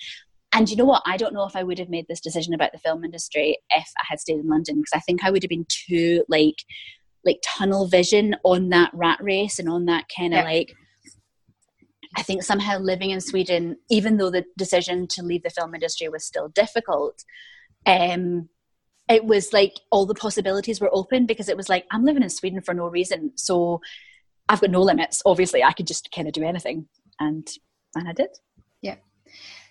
And 0.53 0.71
you 0.71 0.77
know 0.77 0.85
what? 0.85 1.03
I 1.07 1.17
don't 1.17 1.35
know 1.35 1.45
if 1.45 1.57
I 1.57 1.63
would 1.63 1.79
have 1.79 1.91
made 1.91 2.07
this 2.09 2.21
decision 2.21 2.55
about 2.55 2.73
the 2.73 2.79
film 2.79 3.05
industry 3.05 3.59
if 3.71 3.89
I 3.99 4.05
had 4.09 4.21
stayed 4.21 4.39
in 4.39 4.49
London 4.49 4.77
because 4.77 4.93
I 4.95 5.01
think 5.01 5.25
I 5.25 5.31
would 5.31 5.43
have 5.43 5.51
been 5.51 5.67
too 5.69 6.25
like 6.29 6.57
like 7.25 7.41
tunnel 7.45 7.89
vision 7.89 8.37
on 8.45 8.69
that 8.69 8.91
rat 8.95 9.19
race 9.21 9.59
and 9.59 9.69
on 9.69 9.87
that 9.87 10.05
kind 10.17 10.33
of 10.33 10.39
yeah. 10.39 10.45
like 10.45 10.73
I 12.17 12.23
think 12.23 12.43
somehow 12.43 12.79
living 12.79 13.11
in 13.11 13.21
Sweden, 13.21 13.77
even 13.91 14.17
though 14.17 14.31
the 14.31 14.45
decision 14.57 15.07
to 15.09 15.23
leave 15.23 15.43
the 15.43 15.51
film 15.51 15.75
industry 15.75 16.09
was 16.09 16.25
still 16.25 16.49
difficult, 16.49 17.23
um, 17.85 18.49
it 19.09 19.25
was 19.25 19.53
like 19.53 19.75
all 19.91 20.07
the 20.07 20.15
possibilities 20.15 20.81
were 20.81 20.89
open 20.93 21.27
because 21.27 21.49
it 21.49 21.57
was 21.57 21.69
like 21.69 21.85
I'm 21.91 22.05
living 22.05 22.23
in 22.23 22.31
Sweden 22.31 22.63
for 22.63 22.73
no 22.73 22.87
reason, 22.87 23.33
so 23.37 23.81
I've 24.49 24.61
got 24.61 24.71
no 24.71 24.83
limits. 24.83 25.23
Obviously, 25.27 25.63
I 25.63 25.73
could 25.73 25.87
just 25.87 26.11
kind 26.13 26.29
of 26.29 26.35
do 26.35 26.45
anything, 26.45 26.89
and 27.21 27.49
and 27.95 28.09
I 28.09 28.13
did. 28.13 28.31
Yeah. 28.83 28.97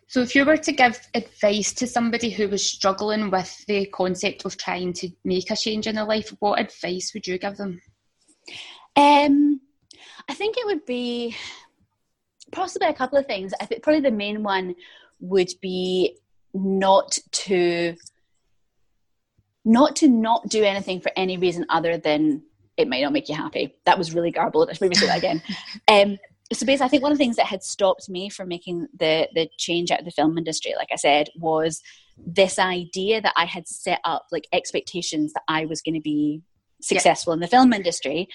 So, 0.08 0.22
if 0.22 0.36
you 0.36 0.46
were 0.46 0.58
to 0.58 0.72
give 0.72 1.00
advice 1.14 1.74
to 1.74 1.88
somebody 1.88 2.30
who 2.30 2.48
was 2.48 2.70
struggling 2.70 3.32
with 3.32 3.66
the 3.68 3.86
concept 3.88 4.46
of 4.46 4.58
trying 4.58 4.94
to 4.94 5.10
make 5.24 5.52
a 5.52 5.56
change 5.56 5.88
in 5.88 5.96
their 5.96 6.06
life, 6.06 6.34
what 6.40 6.60
advice 6.60 7.12
would 7.14 7.26
you 7.26 7.38
give 7.38 7.58
them? 7.58 7.82
Um, 8.96 9.62
I 10.30 10.34
think 10.34 10.58
it 10.58 10.66
would 10.66 10.86
be 10.86 11.36
possibly 12.52 12.88
a 12.88 12.94
couple 12.94 13.18
of 13.18 13.26
things. 13.26 13.54
I 13.60 13.66
think 13.66 13.84
probably 13.84 14.02
the 14.02 14.12
main 14.12 14.44
one 14.44 14.76
would 15.20 15.50
be 15.62 16.18
not 16.54 17.18
to 17.32 17.96
not 19.66 19.96
to 19.98 20.08
not 20.08 20.48
do 20.48 20.64
anything 20.64 21.02
for 21.02 21.12
any 21.16 21.38
reason 21.38 21.66
other 21.70 21.98
than 21.98 22.44
it 22.78 22.88
might 22.88 23.02
not 23.02 23.14
make 23.14 23.30
you 23.30 23.36
happy. 23.36 23.76
That 23.86 23.98
was 23.98 24.14
really 24.14 24.32
garbled. 24.32 24.70
I 24.70 24.74
should 24.74 24.82
maybe 24.82 24.96
say 24.96 25.08
that 25.08 25.18
again. 25.18 25.42
Um, 25.88 26.18
so 26.54 26.66
basically, 26.66 26.86
I 26.86 26.90
think 26.90 27.04
one 27.04 27.12
of 27.12 27.18
the 27.18 27.24
things 27.24 27.38
that 27.38 27.48
had 27.48 27.64
stopped 27.64 28.08
me 28.10 28.30
from 28.30 28.50
making 28.50 28.88
the 28.98 29.28
the 29.34 29.50
change 29.58 29.92
out 29.92 30.00
of 30.00 30.06
the 30.06 30.12
film 30.12 30.38
industry, 30.38 30.74
like 30.78 30.90
I 30.92 30.96
said, 30.96 31.30
was 31.36 31.82
this 32.18 32.60
idea 32.60 33.22
that 33.22 33.34
I 33.36 33.46
had 33.46 33.68
set 33.68 34.00
up 34.04 34.28
like 34.32 34.48
expectations 34.54 35.34
that 35.34 35.44
I 35.48 35.66
was 35.66 35.82
going 35.82 35.96
to 35.96 36.02
be 36.02 36.42
successful 36.82 37.32
yeah. 37.32 37.36
in 37.36 37.40
the 37.42 37.48
film 37.48 37.74
industry. 37.74 38.28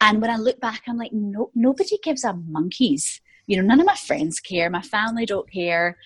And 0.00 0.22
when 0.22 0.30
I 0.30 0.36
look 0.36 0.60
back, 0.60 0.82
I'm 0.86 0.96
like, 0.96 1.12
no, 1.12 1.50
nobody 1.54 1.98
gives 2.02 2.24
a 2.24 2.32
monkeys. 2.32 3.20
You 3.46 3.56
know, 3.56 3.66
none 3.66 3.80
of 3.80 3.86
my 3.86 3.96
friends 3.96 4.38
care. 4.40 4.70
My 4.70 4.82
family 4.82 5.26
don't 5.26 5.50
care. 5.50 5.98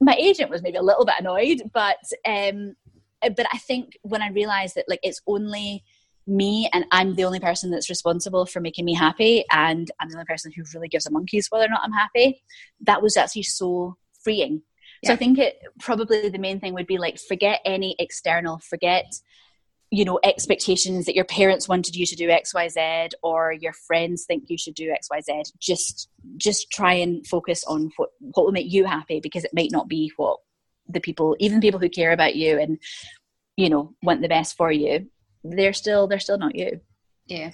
My 0.00 0.14
agent 0.14 0.50
was 0.50 0.62
maybe 0.62 0.76
a 0.76 0.82
little 0.82 1.04
bit 1.04 1.14
annoyed, 1.18 1.62
but 1.72 1.98
um, 2.26 2.74
but 3.22 3.46
I 3.52 3.58
think 3.58 3.98
when 4.02 4.22
I 4.22 4.28
realized 4.30 4.74
that 4.74 4.88
like 4.88 5.00
it's 5.02 5.22
only 5.26 5.82
me 6.30 6.70
and 6.72 6.86
I'm 6.92 7.14
the 7.14 7.24
only 7.24 7.40
person 7.40 7.70
that's 7.70 7.90
responsible 7.90 8.46
for 8.46 8.60
making 8.60 8.84
me 8.84 8.94
happy 8.94 9.44
and 9.50 9.90
I'm 10.00 10.08
the 10.08 10.16
only 10.16 10.26
person 10.26 10.52
who 10.54 10.62
really 10.74 10.88
gives 10.88 11.06
a 11.06 11.10
monkeys 11.10 11.48
whether 11.50 11.66
or 11.66 11.68
not 11.68 11.82
I'm 11.82 11.92
happy, 11.92 12.42
that 12.82 13.02
was 13.02 13.16
actually 13.16 13.42
so 13.42 13.96
freeing. 14.22 14.62
Yeah. 15.02 15.08
So 15.08 15.12
I 15.14 15.16
think 15.16 15.38
it 15.38 15.58
probably 15.80 16.28
the 16.28 16.38
main 16.38 16.60
thing 16.60 16.74
would 16.74 16.86
be 16.86 16.98
like 16.98 17.18
forget 17.18 17.60
any 17.64 17.96
external, 17.98 18.58
forget 18.58 19.12
you 19.90 20.04
know 20.04 20.20
expectations 20.22 21.06
that 21.06 21.16
your 21.16 21.24
parents 21.24 21.68
wanted 21.68 21.96
you 21.96 22.06
to 22.06 22.14
do 22.14 22.28
xyz 22.28 23.10
or 23.24 23.52
your 23.52 23.72
friends 23.72 24.24
think 24.24 24.44
you 24.46 24.56
should 24.56 24.74
do 24.74 24.94
xyz 25.02 25.50
just 25.58 26.08
just 26.36 26.70
try 26.70 26.92
and 26.92 27.26
focus 27.26 27.64
on 27.64 27.90
what, 27.96 28.10
what 28.20 28.46
will 28.46 28.52
make 28.52 28.72
you 28.72 28.84
happy 28.84 29.18
because 29.18 29.42
it 29.42 29.50
might 29.52 29.72
not 29.72 29.88
be 29.88 30.12
what 30.16 30.38
the 30.88 31.00
people 31.00 31.34
even 31.40 31.60
people 31.60 31.80
who 31.80 31.88
care 31.88 32.12
about 32.12 32.36
you 32.36 32.56
and 32.56 32.78
you 33.56 33.68
know 33.68 33.92
want 34.00 34.22
the 34.22 34.28
best 34.28 34.56
for 34.56 34.70
you 34.70 35.08
they're 35.44 35.72
still 35.72 36.06
they're 36.06 36.20
still 36.20 36.38
not 36.38 36.54
you. 36.54 36.80
Yeah. 37.26 37.52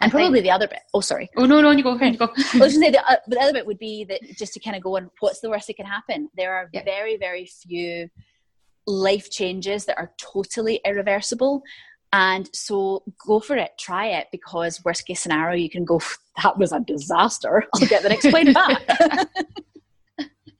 And 0.00 0.08
I 0.08 0.10
probably 0.10 0.40
think, 0.40 0.44
the 0.44 0.50
other 0.50 0.68
bit. 0.68 0.80
Oh, 0.92 1.00
sorry. 1.00 1.30
Oh 1.36 1.46
no, 1.46 1.60
no, 1.60 1.70
you 1.70 1.82
go. 1.82 1.94
You 1.94 2.16
go. 2.16 2.28
I 2.54 2.58
was 2.58 2.74
say 2.78 2.90
the, 2.90 3.08
uh, 3.08 3.16
the 3.26 3.40
other 3.40 3.52
bit 3.52 3.66
would 3.66 3.78
be 3.78 4.04
that 4.04 4.20
just 4.36 4.52
to 4.54 4.60
kind 4.60 4.76
of 4.76 4.82
go 4.82 4.96
on. 4.96 5.10
What's 5.20 5.40
the 5.40 5.50
worst 5.50 5.66
that 5.68 5.76
can 5.76 5.86
happen? 5.86 6.28
There 6.36 6.52
are 6.52 6.68
yeah. 6.72 6.84
very, 6.84 7.16
very 7.16 7.46
few 7.46 8.08
life 8.86 9.30
changes 9.30 9.84
that 9.86 9.98
are 9.98 10.12
totally 10.18 10.80
irreversible, 10.84 11.62
and 12.12 12.50
so 12.52 13.04
go 13.24 13.40
for 13.40 13.56
it. 13.56 13.70
Try 13.78 14.06
it 14.08 14.26
because 14.32 14.84
worst 14.84 15.06
case 15.06 15.20
scenario, 15.20 15.56
you 15.56 15.70
can 15.70 15.84
go. 15.84 16.00
That 16.42 16.58
was 16.58 16.72
a 16.72 16.80
disaster. 16.80 17.64
I'll 17.74 17.86
get 17.86 18.02
the 18.02 18.08
next 18.08 18.28
plane 18.30 18.52
back. 18.52 18.82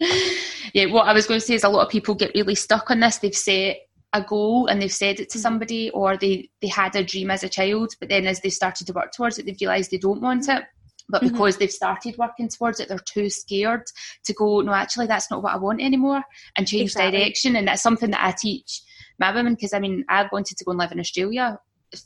yeah, 0.72 0.86
what 0.86 1.08
I 1.08 1.12
was 1.12 1.26
going 1.26 1.40
to 1.40 1.46
say 1.46 1.54
is 1.54 1.64
a 1.64 1.68
lot 1.68 1.84
of 1.84 1.90
people 1.90 2.14
get 2.14 2.32
really 2.34 2.54
stuck 2.54 2.90
on 2.90 3.00
this. 3.00 3.18
They've 3.18 3.34
said 3.34 3.76
a 4.12 4.22
goal 4.22 4.66
and 4.66 4.80
they've 4.80 4.92
said 4.92 5.20
it 5.20 5.30
to 5.30 5.38
mm-hmm. 5.38 5.42
somebody 5.42 5.90
or 5.90 6.16
they 6.16 6.48
they 6.60 6.68
had 6.68 6.94
a 6.94 7.04
dream 7.04 7.30
as 7.30 7.42
a 7.42 7.48
child 7.48 7.94
but 8.00 8.08
then 8.08 8.26
as 8.26 8.40
they 8.40 8.50
started 8.50 8.86
to 8.86 8.92
work 8.92 9.12
towards 9.12 9.38
it 9.38 9.46
they've 9.46 9.60
realized 9.60 9.90
they 9.90 9.98
don't 9.98 10.20
want 10.20 10.48
it 10.48 10.64
but 11.08 11.22
mm-hmm. 11.22 11.32
because 11.32 11.54
mm-hmm. 11.54 11.60
they've 11.60 11.72
started 11.72 12.16
working 12.18 12.48
towards 12.48 12.78
it 12.78 12.88
they're 12.88 12.98
too 12.98 13.30
scared 13.30 13.82
to 14.24 14.32
go 14.34 14.60
no 14.60 14.72
actually 14.72 15.06
that's 15.06 15.30
not 15.30 15.42
what 15.42 15.54
i 15.54 15.56
want 15.56 15.80
anymore 15.80 16.22
and 16.56 16.68
change 16.68 16.90
exactly. 16.90 17.18
direction 17.18 17.56
and 17.56 17.68
that's 17.68 17.82
something 17.82 18.10
that 18.10 18.24
i 18.24 18.32
teach 18.32 18.82
my 19.18 19.34
women 19.34 19.54
because 19.54 19.72
i 19.72 19.78
mean 19.78 20.04
i 20.08 20.28
wanted 20.32 20.56
to 20.56 20.64
go 20.64 20.72
and 20.72 20.78
live 20.78 20.92
in 20.92 21.00
australia 21.00 21.58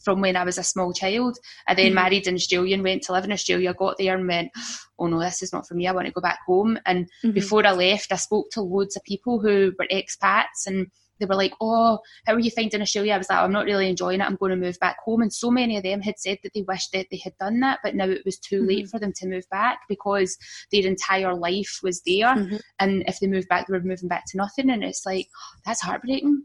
from 0.02 0.20
when 0.20 0.36
I 0.36 0.44
was 0.44 0.58
a 0.58 0.64
small 0.64 0.92
child. 0.92 1.38
I 1.68 1.74
then 1.74 1.86
mm-hmm. 1.86 1.94
married 1.94 2.26
an 2.26 2.34
Australian, 2.34 2.82
went 2.82 3.02
to 3.04 3.12
live 3.12 3.24
in 3.24 3.32
Australia, 3.32 3.72
got 3.72 3.96
there 3.98 4.16
and 4.16 4.26
went, 4.26 4.50
oh 4.98 5.06
no, 5.06 5.20
this 5.20 5.42
is 5.42 5.52
not 5.52 5.66
for 5.66 5.74
me. 5.74 5.86
I 5.86 5.92
want 5.92 6.06
to 6.06 6.12
go 6.12 6.20
back 6.20 6.40
home. 6.46 6.78
And 6.86 7.06
mm-hmm. 7.24 7.30
before 7.30 7.64
I 7.66 7.72
left, 7.72 8.12
I 8.12 8.16
spoke 8.16 8.50
to 8.52 8.62
loads 8.62 8.96
of 8.96 9.04
people 9.04 9.38
who 9.38 9.72
were 9.78 9.86
expats 9.90 10.66
and 10.66 10.88
they 11.18 11.26
were 11.26 11.34
like, 11.34 11.54
"Oh, 11.60 11.98
how 12.26 12.34
are 12.34 12.38
you 12.38 12.50
finding 12.50 12.82
Australia?" 12.82 13.14
I 13.14 13.18
was 13.18 13.28
like, 13.28 13.38
"I'm 13.38 13.52
not 13.52 13.64
really 13.64 13.88
enjoying 13.88 14.20
it. 14.20 14.24
I'm 14.24 14.36
going 14.36 14.50
to 14.50 14.56
move 14.56 14.78
back 14.80 14.98
home." 15.04 15.22
And 15.22 15.32
so 15.32 15.50
many 15.50 15.76
of 15.76 15.82
them 15.82 16.00
had 16.00 16.18
said 16.18 16.38
that 16.42 16.52
they 16.54 16.62
wished 16.62 16.92
that 16.92 17.06
they 17.10 17.20
had 17.22 17.36
done 17.38 17.60
that, 17.60 17.80
but 17.82 17.94
now 17.94 18.06
it 18.06 18.24
was 18.24 18.38
too 18.38 18.58
mm-hmm. 18.58 18.68
late 18.68 18.88
for 18.88 18.98
them 18.98 19.12
to 19.16 19.26
move 19.26 19.44
back 19.50 19.80
because 19.88 20.36
their 20.72 20.86
entire 20.86 21.34
life 21.34 21.80
was 21.82 22.02
there, 22.06 22.34
mm-hmm. 22.34 22.56
and 22.80 23.04
if 23.06 23.18
they 23.20 23.26
moved 23.26 23.48
back, 23.48 23.66
they 23.66 23.72
were 23.72 23.82
moving 23.82 24.08
back 24.08 24.24
to 24.28 24.36
nothing. 24.36 24.70
And 24.70 24.84
it's 24.84 25.06
like 25.06 25.28
that's 25.64 25.82
heartbreaking. 25.82 26.44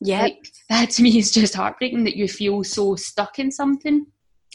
Yeah, 0.00 0.22
like, 0.22 0.46
that 0.70 0.90
to 0.90 1.02
me 1.02 1.18
is 1.18 1.30
just 1.30 1.54
heartbreaking 1.54 2.04
that 2.04 2.16
you 2.16 2.26
feel 2.26 2.64
so 2.64 2.96
stuck 2.96 3.38
in 3.38 3.50
something. 3.50 4.06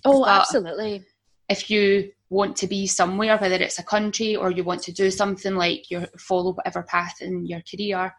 Oh, 0.03 0.21
but 0.21 0.29
absolutely. 0.29 1.03
If 1.49 1.69
you 1.69 2.11
want 2.29 2.55
to 2.57 2.67
be 2.67 2.87
somewhere, 2.87 3.37
whether 3.37 3.55
it's 3.55 3.79
a 3.79 3.83
country 3.83 4.35
or 4.35 4.51
you 4.51 4.63
want 4.63 4.81
to 4.83 4.91
do 4.91 5.11
something 5.11 5.55
like 5.55 5.91
you 5.91 6.07
follow 6.17 6.53
whatever 6.53 6.83
path 6.83 7.21
in 7.21 7.45
your 7.45 7.61
career, 7.61 8.13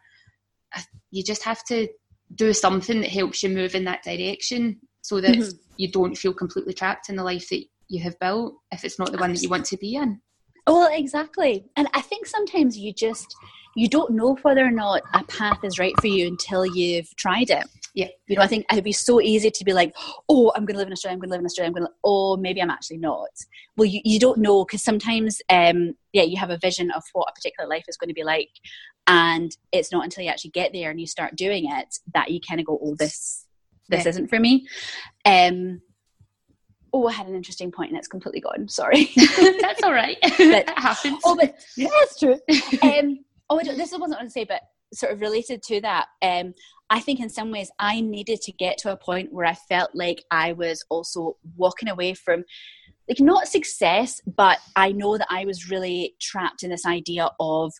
you 1.11 1.23
just 1.23 1.43
have 1.43 1.63
to 1.65 1.87
do 2.35 2.53
something 2.53 3.01
that 3.01 3.09
helps 3.09 3.41
you 3.41 3.49
move 3.49 3.75
in 3.75 3.85
that 3.85 4.03
direction 4.03 4.79
so 5.01 5.21
that 5.21 5.31
mm-hmm. 5.31 5.57
you 5.77 5.91
don't 5.91 6.17
feel 6.17 6.33
completely 6.33 6.73
trapped 6.73 7.09
in 7.09 7.15
the 7.15 7.23
life 7.23 7.47
that 7.49 7.63
you 7.87 8.01
have 8.01 8.19
built 8.19 8.55
if 8.71 8.83
it's 8.83 8.99
not 8.99 9.11
the 9.11 9.17
one 9.17 9.33
that 9.33 9.41
you 9.41 9.49
want 9.49 9.65
to 9.65 9.77
be 9.77 9.95
in. 9.95 10.19
Well, 10.65 10.89
exactly. 10.91 11.65
And 11.77 11.87
I 11.93 12.01
think 12.01 12.25
sometimes 12.25 12.77
you 12.77 12.93
just 12.93 13.33
you 13.77 13.87
don't 13.87 14.11
know 14.11 14.35
whether 14.41 14.65
or 14.65 14.71
not 14.71 15.03
a 15.13 15.23
path 15.25 15.59
is 15.63 15.77
right 15.77 15.93
for 16.01 16.07
you 16.07 16.27
until 16.27 16.65
you've 16.65 17.15
tried 17.15 17.51
it. 17.51 17.63
Yeah. 17.93 18.07
You 18.25 18.35
know, 18.35 18.41
I 18.41 18.47
think 18.47 18.65
it'd 18.71 18.83
be 18.83 18.91
so 18.91 19.21
easy 19.21 19.51
to 19.51 19.63
be 19.63 19.71
like, 19.71 19.95
oh, 20.29 20.51
I'm 20.55 20.65
going 20.65 20.73
to 20.73 20.79
live 20.79 20.87
in 20.87 20.93
Australia, 20.93 21.13
I'm 21.13 21.19
going 21.19 21.29
to 21.29 21.33
live 21.33 21.41
in 21.41 21.45
Australia, 21.45 21.67
I'm 21.67 21.73
going 21.73 21.85
to, 21.85 21.93
oh, 22.03 22.37
maybe 22.37 22.59
I'm 22.59 22.71
actually 22.71 22.97
not. 22.97 23.29
Well, 23.75 23.85
you, 23.85 24.01
you 24.03 24.19
don't 24.19 24.39
know 24.39 24.65
because 24.65 24.81
sometimes, 24.81 25.43
um, 25.49 25.93
yeah, 26.11 26.23
you 26.23 26.37
have 26.37 26.49
a 26.49 26.57
vision 26.57 26.89
of 26.89 27.03
what 27.13 27.29
a 27.29 27.33
particular 27.33 27.69
life 27.69 27.85
is 27.87 27.97
going 27.97 28.09
to 28.09 28.15
be 28.15 28.23
like. 28.23 28.49
And 29.07 29.55
it's 29.71 29.91
not 29.91 30.03
until 30.03 30.23
you 30.23 30.29
actually 30.29 30.51
get 30.51 30.73
there 30.73 30.91
and 30.91 30.99
you 30.99 31.07
start 31.07 31.35
doing 31.35 31.71
it 31.71 31.97
that 32.13 32.29
you 32.29 32.39
kind 32.47 32.59
of 32.59 32.67
go, 32.67 32.79
oh, 32.81 32.95
this, 32.95 33.45
this 33.89 34.03
yeah. 34.03 34.09
isn't 34.09 34.27
for 34.27 34.39
me. 34.39 34.67
Um, 35.25 35.81
oh, 36.93 37.07
I 37.07 37.13
had 37.13 37.27
an 37.27 37.35
interesting 37.35 37.71
point 37.71 37.91
and 37.91 37.97
it's 37.97 38.07
completely 38.07 38.41
gone. 38.41 38.67
Sorry. 38.67 39.11
That's 39.15 39.83
all 39.83 39.93
right. 39.93 40.17
but, 40.21 40.37
that 40.37 40.73
happens. 40.77 41.19
Oh, 41.23 41.35
but 41.35 41.55
yeah, 41.77 41.89
that's 42.01 42.19
true. 42.19 42.37
Um, 42.81 43.19
oh, 43.49 43.59
this 43.63 43.91
is 43.91 43.93
what 43.93 44.03
I 44.03 44.07
was 44.07 44.13
going 44.13 44.25
to 44.25 44.31
say, 44.31 44.43
but 44.43 44.61
sort 44.93 45.13
of 45.13 45.21
related 45.21 45.61
to 45.63 45.81
that. 45.81 46.07
Um, 46.21 46.53
I 46.89 46.99
think 46.99 47.19
in 47.19 47.29
some 47.29 47.51
ways 47.51 47.69
I 47.79 48.01
needed 48.01 48.41
to 48.41 48.51
get 48.53 48.77
to 48.79 48.91
a 48.91 48.97
point 48.97 49.33
where 49.33 49.45
I 49.45 49.53
felt 49.53 49.91
like 49.93 50.23
I 50.31 50.53
was 50.53 50.83
also 50.89 51.37
walking 51.55 51.89
away 51.89 52.13
from 52.13 52.43
like 53.09 53.19
not 53.19 53.47
success, 53.47 54.21
but 54.25 54.57
I 54.75 54.91
know 54.91 55.17
that 55.17 55.27
I 55.29 55.45
was 55.45 55.69
really 55.69 56.15
trapped 56.21 56.63
in 56.63 56.69
this 56.69 56.85
idea 56.85 57.29
of 57.39 57.73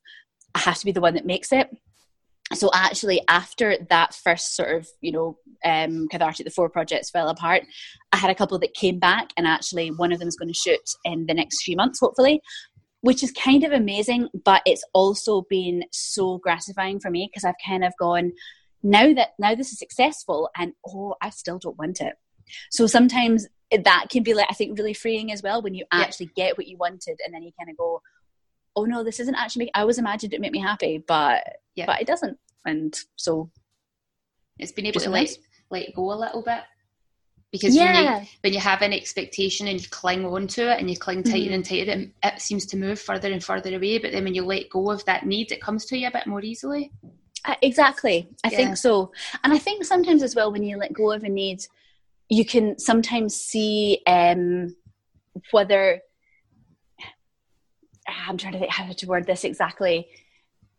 I 0.57 0.61
have 0.61 0.77
to 0.79 0.85
be 0.85 0.91
the 0.91 1.01
one 1.01 1.13
that 1.13 1.25
makes 1.25 1.51
it. 1.51 1.69
So 2.53 2.69
actually, 2.73 3.21
after 3.27 3.77
that 3.89 4.13
first 4.15 4.55
sort 4.55 4.75
of 4.75 4.87
you 5.01 5.11
know 5.11 5.37
um, 5.63 6.07
cathartic, 6.09 6.45
the 6.45 6.51
four 6.51 6.69
projects 6.69 7.09
fell 7.09 7.29
apart. 7.29 7.63
I 8.11 8.17
had 8.17 8.31
a 8.31 8.35
couple 8.35 8.57
that 8.59 8.73
came 8.73 8.99
back, 8.99 9.29
and 9.37 9.45
actually 9.45 9.89
one 9.91 10.11
of 10.11 10.19
them 10.19 10.27
is 10.27 10.37
going 10.37 10.47
to 10.47 10.53
shoot 10.53 10.79
in 11.03 11.25
the 11.25 11.33
next 11.33 11.63
few 11.63 11.75
months, 11.75 11.99
hopefully 11.99 12.41
which 13.01 13.23
is 13.23 13.31
kind 13.31 13.63
of 13.63 13.71
amazing, 13.71 14.27
but 14.43 14.61
it's 14.65 14.83
also 14.93 15.43
been 15.49 15.83
so 15.91 16.39
gratifying 16.39 16.99
for 16.99 17.11
me 17.11 17.29
because 17.31 17.45
I've 17.45 17.55
kind 17.65 17.85
of 17.85 17.93
gone, 17.99 18.33
now 18.83 19.13
that 19.13 19.29
now 19.39 19.55
this 19.55 19.71
is 19.71 19.79
successful 19.79 20.49
and 20.57 20.73
oh, 20.85 21.15
I 21.21 21.29
still 21.29 21.59
don't 21.59 21.77
want 21.77 22.01
it. 22.01 22.15
So 22.71 22.87
sometimes 22.87 23.47
that 23.71 24.05
can 24.09 24.23
be 24.23 24.33
like 24.33 24.47
I 24.49 24.53
think 24.53 24.77
really 24.77 24.93
freeing 24.93 25.31
as 25.31 25.43
well 25.43 25.61
when 25.61 25.73
you 25.73 25.85
actually 25.91 26.31
get 26.35 26.57
what 26.57 26.67
you 26.67 26.77
wanted 26.77 27.19
and 27.23 27.33
then 27.33 27.43
you 27.43 27.51
kind 27.59 27.69
of 27.69 27.77
go, 27.77 28.01
oh 28.77 28.85
no, 28.85 29.03
this 29.03 29.19
isn't 29.19 29.35
actually. 29.35 29.65
Make, 29.65 29.71
I 29.73 29.83
was 29.83 29.97
imagined 29.97 30.33
it 30.33 30.39
make 30.39 30.53
me 30.53 30.59
happy, 30.59 31.03
but 31.05 31.43
yeah. 31.75 31.87
but 31.87 31.99
it 31.99 32.07
doesn't. 32.07 32.37
And 32.65 32.97
so 33.15 33.49
it's 34.59 34.71
been 34.71 34.85
able 34.85 35.01
to 35.01 35.09
let 35.09 35.29
let 35.69 35.93
go 35.95 36.13
a 36.13 36.15
little 36.15 36.43
bit 36.43 36.61
because 37.51 37.75
yeah. 37.75 38.21
you 38.21 38.27
when 38.41 38.53
you 38.53 38.59
have 38.59 38.81
an 38.81 38.93
expectation 38.93 39.67
and 39.67 39.81
you 39.81 39.89
cling 39.89 40.25
on 40.25 40.47
to 40.47 40.71
it 40.71 40.79
and 40.79 40.89
you 40.89 40.95
cling 40.95 41.23
tighter 41.23 41.37
mm-hmm. 41.37 41.53
and 41.53 41.65
tighter, 41.65 41.91
it, 41.91 42.11
it 42.23 42.41
seems 42.41 42.65
to 42.67 42.77
move 42.77 42.99
further 42.99 43.31
and 43.31 43.43
further 43.43 43.75
away. 43.75 43.97
But 43.97 44.11
then 44.11 44.23
when 44.23 44.35
you 44.35 44.45
let 44.45 44.69
go 44.69 44.91
of 44.91 45.03
that 45.05 45.25
need, 45.25 45.51
it 45.51 45.61
comes 45.61 45.85
to 45.85 45.97
you 45.97 46.07
a 46.07 46.11
bit 46.11 46.27
more 46.27 46.41
easily. 46.41 46.91
Uh, 47.45 47.55
exactly, 47.61 48.29
I 48.43 48.49
yeah. 48.49 48.57
think 48.57 48.77
so. 48.77 49.11
And 49.43 49.53
I 49.53 49.57
think 49.57 49.85
sometimes 49.85 50.21
as 50.21 50.35
well, 50.35 50.51
when 50.51 50.63
you 50.63 50.77
let 50.77 50.93
go 50.93 51.11
of 51.11 51.23
a 51.23 51.29
need, 51.29 51.65
you 52.29 52.45
can 52.45 52.77
sometimes 52.77 53.35
see 53.35 54.01
um, 54.05 54.75
whether 55.51 56.01
I'm 58.07 58.37
trying 58.37 58.53
to 58.53 58.59
think 58.59 58.71
how 58.71 58.91
to 58.91 59.07
word 59.07 59.25
this 59.25 59.43
exactly. 59.43 60.07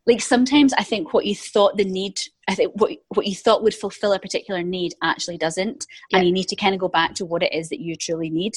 Like 0.06 0.22
sometimes 0.22 0.72
I 0.72 0.84
think 0.84 1.12
what 1.12 1.26
you 1.26 1.34
thought 1.34 1.76
the 1.76 1.84
need, 1.84 2.18
I 2.48 2.54
think 2.54 2.72
what 2.74 2.92
what 3.08 3.26
you 3.26 3.34
thought 3.34 3.62
would 3.62 3.74
fulfill 3.74 4.14
a 4.14 4.18
particular 4.18 4.62
need 4.62 4.94
actually 5.02 5.36
doesn't, 5.36 5.86
yeah. 6.10 6.18
and 6.18 6.26
you 6.26 6.32
need 6.32 6.48
to 6.48 6.56
kind 6.56 6.74
of 6.74 6.80
go 6.80 6.88
back 6.88 7.14
to 7.16 7.26
what 7.26 7.42
it 7.42 7.52
is 7.52 7.68
that 7.68 7.80
you 7.80 7.94
truly 7.94 8.30
need. 8.30 8.54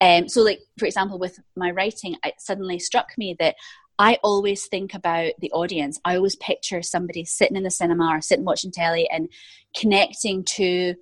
Um, 0.00 0.28
so, 0.28 0.42
like 0.42 0.60
for 0.76 0.86
example, 0.86 1.18
with 1.18 1.38
my 1.56 1.70
writing, 1.70 2.16
it 2.24 2.34
suddenly 2.38 2.78
struck 2.78 3.16
me 3.16 3.36
that 3.38 3.54
I 3.98 4.18
always 4.22 4.66
think 4.66 4.94
about 4.94 5.32
the 5.40 5.50
audience. 5.52 6.00
I 6.04 6.16
always 6.16 6.36
picture 6.36 6.82
somebody 6.82 7.24
sitting 7.24 7.56
in 7.56 7.64
the 7.64 7.70
cinema 7.70 8.08
or 8.08 8.20
sitting 8.20 8.44
watching 8.44 8.70
telly 8.70 9.08
and 9.10 9.28
connecting 9.76 10.44
to 10.44 10.94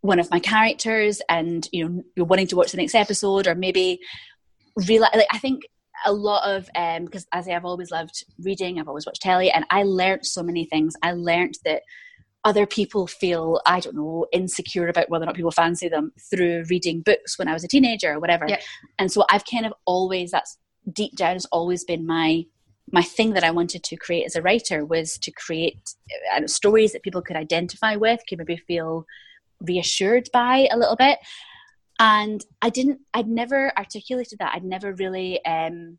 one 0.00 0.18
of 0.18 0.30
my 0.30 0.38
characters, 0.38 1.20
and 1.28 1.68
you 1.72 1.88
know, 1.88 2.04
you're 2.14 2.26
wanting 2.26 2.46
to 2.48 2.56
watch 2.56 2.72
the 2.72 2.76
next 2.76 2.94
episode, 2.94 3.46
or 3.46 3.54
maybe 3.54 4.00
realize. 4.86 5.12
Like, 5.14 5.26
I 5.32 5.38
think 5.38 5.62
a 6.04 6.12
lot 6.12 6.48
of 6.48 6.68
um 6.74 7.04
because 7.04 7.26
as 7.32 7.48
I've 7.48 7.64
always 7.64 7.90
loved 7.90 8.24
reading, 8.38 8.78
I've 8.78 8.88
always 8.88 9.06
watched 9.06 9.22
telly, 9.22 9.50
and 9.50 9.64
I 9.70 9.82
learned 9.84 10.26
so 10.26 10.42
many 10.42 10.64
things. 10.64 10.94
I 11.02 11.12
learned 11.12 11.58
that 11.64 11.82
other 12.44 12.66
people 12.66 13.06
feel 13.06 13.60
I 13.66 13.80
don't 13.80 13.96
know 13.96 14.26
insecure 14.32 14.88
about 14.88 15.08
whether 15.08 15.24
or 15.24 15.26
not 15.26 15.34
people 15.34 15.50
fancy 15.50 15.88
them 15.88 16.12
through 16.30 16.64
reading 16.68 17.00
books 17.00 17.38
when 17.38 17.48
I 17.48 17.54
was 17.54 17.64
a 17.64 17.68
teenager 17.68 18.12
or 18.12 18.20
whatever. 18.20 18.46
And 18.98 19.10
so 19.10 19.24
I've 19.30 19.46
kind 19.46 19.64
of 19.64 19.72
always 19.86 20.30
that's 20.30 20.58
deep 20.92 21.16
down 21.16 21.34
has 21.34 21.46
always 21.46 21.84
been 21.84 22.06
my 22.06 22.44
my 22.92 23.02
thing 23.02 23.32
that 23.32 23.44
I 23.44 23.50
wanted 23.50 23.82
to 23.82 23.96
create 23.96 24.26
as 24.26 24.36
a 24.36 24.42
writer 24.42 24.84
was 24.84 25.16
to 25.18 25.30
create 25.30 25.78
uh, 26.36 26.46
stories 26.46 26.92
that 26.92 27.02
people 27.02 27.22
could 27.22 27.36
identify 27.36 27.96
with, 27.96 28.20
could 28.28 28.38
maybe 28.38 28.58
feel 28.58 29.06
reassured 29.62 30.28
by 30.32 30.68
a 30.70 30.76
little 30.76 30.96
bit 30.96 31.18
and 31.98 32.44
i 32.62 32.70
didn't 32.70 33.00
i'd 33.14 33.28
never 33.28 33.72
articulated 33.78 34.38
that. 34.38 34.54
I'd 34.54 34.64
never 34.64 34.92
really 34.94 35.44
um, 35.44 35.98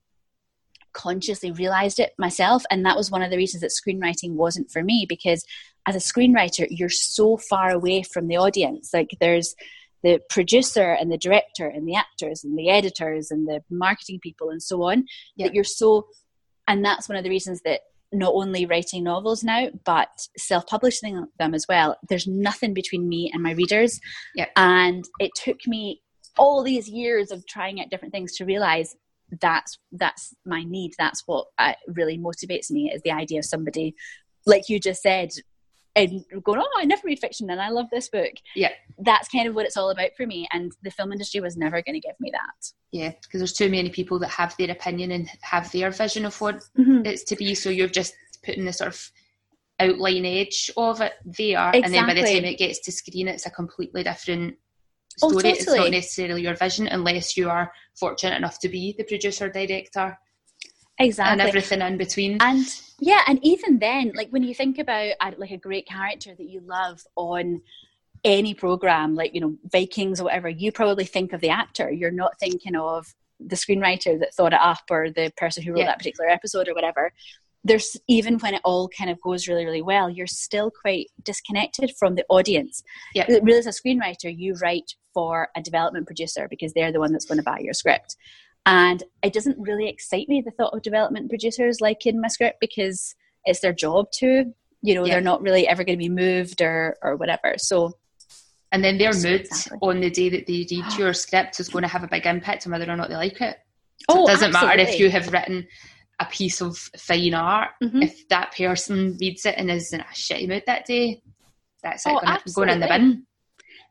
consciously 0.96 1.52
realized 1.52 2.00
it 2.00 2.14
myself. 2.18 2.64
And 2.72 2.86
that 2.86 2.98
was 2.98 3.12
one 3.12 3.22
of 3.22 3.30
the 3.30 3.38
reasons 3.38 3.62
that 3.62 3.72
screenwriting 3.72 4.32
wasn't 4.32 4.72
for 4.72 4.82
me 4.82 5.06
because 5.08 5.46
as 5.86 5.96
a 5.96 6.00
screenwriter 6.00 6.66
you're 6.70 6.90
so 6.90 7.38
far 7.38 7.70
away 7.70 8.02
from 8.02 8.28
the 8.28 8.38
audience. 8.38 8.92
Like 8.94 9.10
there's 9.20 9.56
the 10.02 10.20
producer 10.30 10.94
and 10.94 11.12
the 11.12 11.18
director 11.18 11.68
and 11.68 11.88
the 11.88 11.96
actors 11.96 12.44
and 12.44 12.58
the 12.58 12.70
editors 12.70 13.30
and 13.30 13.48
the 13.48 13.62
marketing 13.70 14.20
people 14.22 14.50
and 14.50 14.64
so 14.64 14.84
on 14.84 15.06
yeah. 15.36 15.48
that 15.48 15.54
you're 15.54 15.64
so 15.64 16.08
and 16.68 16.84
that's 16.84 17.08
one 17.08 17.18
of 17.18 17.24
the 17.24 17.30
reasons 17.30 17.62
that 17.66 17.82
not 18.12 18.34
only 18.34 18.66
writing 18.66 19.04
novels 19.04 19.44
now, 19.44 19.70
but 19.86 20.10
self 20.38 20.66
publishing 20.68 21.26
them 21.40 21.54
as 21.54 21.66
well. 21.68 21.98
There's 22.10 22.28
nothing 22.28 22.74
between 22.74 23.08
me 23.08 23.32
and 23.34 23.44
my 23.44 23.52
readers. 23.52 24.00
Yep. 24.36 24.50
And 24.56 25.04
it 25.20 25.32
took 25.36 25.68
me 25.68 26.02
all 26.38 26.64
these 26.64 26.90
years 26.90 27.32
of 27.32 27.46
trying 27.48 27.82
out 27.82 27.90
different 27.90 28.14
things 28.14 28.36
to 28.38 28.46
realize 28.46 28.96
that's 29.42 29.78
that's 29.92 30.34
my 30.46 30.64
need. 30.64 30.92
That's 30.98 31.24
what 31.26 31.48
uh, 31.58 31.74
really 31.88 32.18
motivates 32.18 32.70
me 32.70 32.92
is 32.92 33.02
the 33.04 33.12
idea 33.12 33.40
of 33.40 33.46
somebody, 33.46 33.96
like 34.46 34.70
you 34.70 34.80
just 34.80 35.02
said, 35.02 35.30
and 35.96 36.26
going, 36.44 36.60
oh, 36.60 36.70
I 36.78 36.86
never 36.86 37.04
read 37.06 37.20
fiction 37.20 37.50
and 37.50 37.62
I 37.62 37.70
love 37.70 37.88
this 37.90 38.10
book. 38.10 38.34
Yeah. 38.56 38.72
That's 39.00 39.30
kind 39.30 39.48
of 39.48 39.56
what 39.56 39.66
it's 39.66 39.78
all 39.78 39.90
about 39.90 40.12
for 40.18 40.28
me. 40.28 40.48
And 40.52 40.74
the 40.84 40.92
film 40.92 41.12
industry 41.12 41.40
was 41.40 41.56
never 41.56 41.82
going 41.82 41.96
to 41.96 42.06
give 42.06 42.20
me 42.20 42.32
that. 42.32 42.72
Yeah, 42.92 43.12
because 43.22 43.40
there's 43.40 43.54
too 43.54 43.70
many 43.70 43.90
people 43.90 44.20
that 44.20 44.30
have 44.30 44.56
their 44.58 44.72
opinion 44.72 45.12
and 45.12 45.30
have 45.42 45.72
their 45.72 45.92
vision 45.92 46.26
of 46.26 46.40
what 46.42 46.58
mm-hmm. 46.78 47.06
it's 47.06 47.24
to 47.26 47.36
be. 47.36 47.56
So 47.56 47.70
you're 47.70 47.88
just 47.88 48.14
putting 48.44 48.66
the 48.66 48.74
sort 48.74 48.90
of 48.90 49.12
outline 49.80 50.26
edge 50.26 50.70
of 50.76 51.02
it 51.02 51.14
there. 51.24 51.70
Exactly. 51.70 51.84
And 51.84 51.94
then 51.94 52.08
by 52.08 52.14
the 52.14 52.24
time 52.24 52.46
it 52.46 52.58
gets 52.58 52.80
to 52.82 52.92
screen, 52.92 53.28
it's 53.28 53.46
a 53.46 53.52
completely 53.52 54.04
different 54.04 54.56
oh, 55.24 55.30
story. 55.30 55.36
Oh, 55.36 55.42
totally. 55.42 55.52
It's 55.52 55.68
not 55.68 55.92
necessarily 55.92 56.42
your 56.42 56.56
vision 56.56 56.88
unless 56.88 57.38
you 57.38 57.50
are 57.50 57.72
fortunate 57.98 58.36
enough 58.36 58.60
to 58.60 58.70
be 58.70 58.96
the 58.98 59.06
producer, 59.06 59.50
director. 59.50 60.18
Exactly. 61.00 61.32
And 61.32 61.42
everything 61.42 61.82
in 61.82 61.98
between. 61.98 62.38
And 62.42 62.66
yeah 63.00 63.22
and 63.28 63.40
even 63.44 63.80
then 63.80 64.12
like 64.16 64.30
when 64.30 64.44
you 64.44 64.56
think 64.56 64.78
about 64.78 65.12
uh, 65.20 65.32
like 65.38 65.52
a 65.52 65.58
great 65.58 65.88
character 65.88 66.34
that 66.36 66.48
you 66.48 66.62
love 66.62 67.02
on 67.16 67.62
any 68.26 68.56
program 68.56 69.16
like 69.16 69.34
you 69.34 69.40
know 69.40 69.56
vikings 69.72 70.20
or 70.20 70.26
whatever 70.26 70.50
you 70.50 70.72
probably 70.72 71.06
think 71.06 71.32
of 71.32 71.40
the 71.42 71.50
actor. 71.50 71.92
You're 71.92 72.12
not 72.12 72.38
thinking 72.40 72.76
of 72.76 73.14
the 73.40 73.56
screenwriter 73.56 74.20
that 74.20 74.34
thought 74.34 74.54
it 74.54 74.60
up 74.60 74.84
or 74.90 75.12
the 75.12 75.32
person 75.38 75.64
who 75.64 75.72
wrote 75.72 75.80
yeah. 75.80 75.86
that 75.86 76.00
particular 76.00 76.30
episode 76.30 76.68
or 76.68 76.74
whatever. 76.74 77.14
There's 77.64 77.98
even 78.08 78.40
when 78.40 78.56
it 78.56 78.62
all 78.64 78.90
kind 78.90 79.10
of 79.12 79.22
goes 79.22 79.48
really 79.48 79.66
really 79.66 79.84
well 79.84 80.10
you're 80.10 80.28
still 80.28 80.72
quite 80.72 81.08
disconnected 81.24 81.94
from 81.98 82.16
the 82.16 82.26
audience. 82.30 82.84
Yeah. 83.14 83.26
Really 83.28 83.60
as 83.60 83.68
a 83.68 83.70
screenwriter 83.70 84.36
you 84.36 84.56
write 84.56 84.96
for 85.14 85.50
a 85.56 85.62
development 85.62 86.08
producer 86.08 86.48
because 86.50 86.74
they're 86.74 86.92
the 86.92 87.00
one 87.00 87.12
that's 87.12 87.26
going 87.26 87.38
to 87.38 87.44
buy 87.44 87.60
your 87.60 87.74
script 87.74 88.18
and 88.66 89.04
it 89.22 89.34
doesn't 89.34 89.58
really 89.60 89.88
excite 89.88 90.28
me 90.28 90.42
the 90.42 90.52
thought 90.52 90.74
of 90.74 90.82
development 90.82 91.30
producers 91.30 91.82
like 91.82 92.06
in 92.06 92.20
my 92.20 92.28
script 92.28 92.58
because 92.60 93.16
it's 93.46 93.60
their 93.60 93.74
job 93.74 94.08
to 94.12 94.46
you 94.82 94.96
know 94.96 95.06
yeah. 95.06 95.14
they're 95.14 95.22
not 95.22 95.42
really 95.42 95.68
ever 95.68 95.84
going 95.84 95.98
to 95.98 96.04
be 96.04 96.10
moved 96.10 96.62
or 96.62 96.98
or 97.02 97.16
whatever 97.16 97.56
so 97.58 97.94
and 98.72 98.84
then 98.84 98.98
their 98.98 99.14
mood 99.14 99.42
exactly. 99.42 99.78
on 99.82 100.02
the 100.02 100.10
day 100.10 100.30
that 100.30 100.48
they 100.48 100.66
read 100.72 100.98
your 100.98 101.14
script 101.14 101.60
is 101.60 101.70
going 101.70 101.84
to 101.84 101.88
have 101.88 102.04
a 102.04 102.08
big 102.08 102.26
impact 102.26 102.66
on 102.66 102.72
whether 102.72 102.90
or 102.90 102.96
not 102.96 103.10
they 103.10 103.16
like 103.16 103.40
it 103.42 103.58
so 104.10 104.20
oh, 104.20 104.24
it 104.24 104.28
doesn't 104.28 104.56
absolutely. 104.56 104.78
matter 104.78 104.90
if 104.90 105.00
you 105.00 105.10
have 105.10 105.32
written 105.32 105.68
a 106.20 106.26
piece 106.26 106.62
of 106.62 106.78
fine 106.98 107.34
art 107.34 107.72
mm-hmm. 107.84 108.02
if 108.02 108.28
that 108.30 108.56
person 108.56 109.18
reads 109.20 109.46
it 109.46 109.56
and 109.58 109.70
is 109.70 109.94
in 109.94 110.00
a 110.00 110.06
shitty 110.14 110.48
mood 110.48 110.64
that 110.66 110.86
day 110.86 111.22
that's 111.84 112.06
oh, 112.08 112.18
it 112.18 112.26
going, 112.26 112.40
going 112.56 112.70
in 112.70 112.80
the 112.80 112.88
bin 112.88 113.26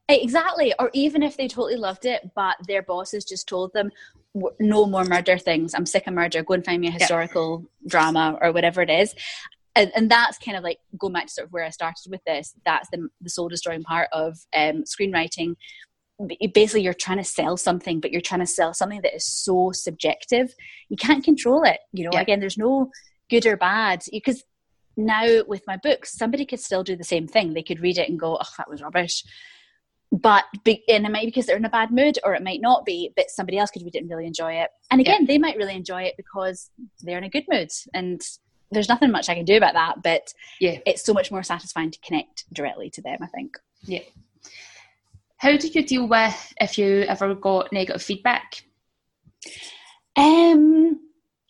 Exactly. 0.08 0.74
Or 0.78 0.90
even 0.92 1.22
if 1.22 1.36
they 1.36 1.48
totally 1.48 1.76
loved 1.76 2.04
it, 2.04 2.30
but 2.34 2.56
their 2.66 2.82
bosses 2.82 3.24
just 3.24 3.48
told 3.48 3.72
them, 3.72 3.90
no 4.58 4.86
more 4.86 5.04
murder 5.04 5.38
things. 5.38 5.74
I'm 5.74 5.86
sick 5.86 6.06
of 6.06 6.14
murder. 6.14 6.42
Go 6.42 6.54
and 6.54 6.64
find 6.64 6.80
me 6.80 6.88
a 6.88 6.92
historical 6.92 7.64
yeah. 7.82 7.88
drama 7.88 8.38
or 8.40 8.52
whatever 8.52 8.82
it 8.82 8.90
is. 8.90 9.14
And, 9.76 9.90
and, 9.96 10.08
that's 10.08 10.38
kind 10.38 10.56
of 10.56 10.62
like 10.62 10.78
going 10.96 11.12
back 11.12 11.26
to 11.26 11.32
sort 11.32 11.48
of 11.48 11.52
where 11.52 11.64
I 11.64 11.70
started 11.70 12.08
with 12.08 12.20
this. 12.24 12.54
That's 12.64 12.88
the, 12.90 13.08
the 13.20 13.30
soul 13.30 13.48
destroying 13.48 13.82
part 13.82 14.08
of 14.12 14.38
um, 14.54 14.84
screenwriting. 14.84 15.56
Basically, 16.54 16.82
you're 16.82 16.94
trying 16.94 17.18
to 17.18 17.24
sell 17.24 17.56
something, 17.56 17.98
but 17.98 18.12
you're 18.12 18.20
trying 18.20 18.40
to 18.40 18.46
sell 18.46 18.72
something 18.72 19.00
that 19.02 19.16
is 19.16 19.26
so 19.26 19.72
subjective. 19.72 20.54
You 20.88 20.96
can't 20.96 21.24
control 21.24 21.64
it. 21.64 21.80
You 21.92 22.04
know, 22.04 22.10
yeah. 22.12 22.20
again, 22.20 22.38
there's 22.38 22.58
no 22.58 22.90
good 23.30 23.46
or 23.46 23.56
bad 23.56 24.04
because 24.12 24.44
now 24.96 25.42
with 25.48 25.62
my 25.66 25.76
books, 25.76 26.16
somebody 26.16 26.46
could 26.46 26.60
still 26.60 26.84
do 26.84 26.96
the 26.96 27.02
same 27.02 27.26
thing. 27.26 27.52
They 27.52 27.62
could 27.62 27.80
read 27.80 27.98
it 27.98 28.08
and 28.08 28.18
go, 28.18 28.38
"Oh, 28.40 28.48
that 28.58 28.70
was 28.70 28.80
rubbish," 28.80 29.24
but 30.14 30.44
and 30.66 31.06
it 31.06 31.10
might 31.10 31.22
be 31.22 31.26
because 31.26 31.46
they're 31.46 31.56
in 31.56 31.64
a 31.64 31.70
bad 31.70 31.90
mood 31.90 32.18
or 32.24 32.34
it 32.34 32.42
might 32.42 32.60
not 32.60 32.84
be 32.84 33.10
but 33.16 33.30
somebody 33.30 33.58
else 33.58 33.70
could 33.70 33.82
read 33.82 33.96
it 33.96 34.02
and 34.02 34.10
really 34.10 34.26
enjoy 34.26 34.52
it. 34.52 34.70
And 34.90 35.00
again 35.00 35.22
yeah. 35.22 35.26
they 35.26 35.38
might 35.38 35.56
really 35.56 35.74
enjoy 35.74 36.02
it 36.02 36.14
because 36.16 36.70
they're 37.02 37.18
in 37.18 37.24
a 37.24 37.28
good 37.28 37.44
mood 37.48 37.70
and 37.92 38.22
there's 38.70 38.88
nothing 38.88 39.10
much 39.10 39.28
i 39.28 39.34
can 39.34 39.44
do 39.44 39.56
about 39.56 39.74
that 39.74 40.02
but 40.02 40.32
yeah. 40.60 40.78
it's 40.86 41.04
so 41.04 41.12
much 41.12 41.30
more 41.30 41.42
satisfying 41.42 41.90
to 41.90 41.98
connect 42.00 42.44
directly 42.52 42.90
to 42.90 43.02
them 43.02 43.18
i 43.22 43.26
think. 43.26 43.56
Yeah. 43.86 44.00
How 45.36 45.56
do 45.56 45.68
you 45.68 45.84
deal 45.84 46.08
with 46.08 46.54
if 46.58 46.78
you 46.78 47.02
ever 47.02 47.34
got 47.34 47.70
negative 47.72 48.02
feedback? 48.02 48.64
Um 50.16 51.00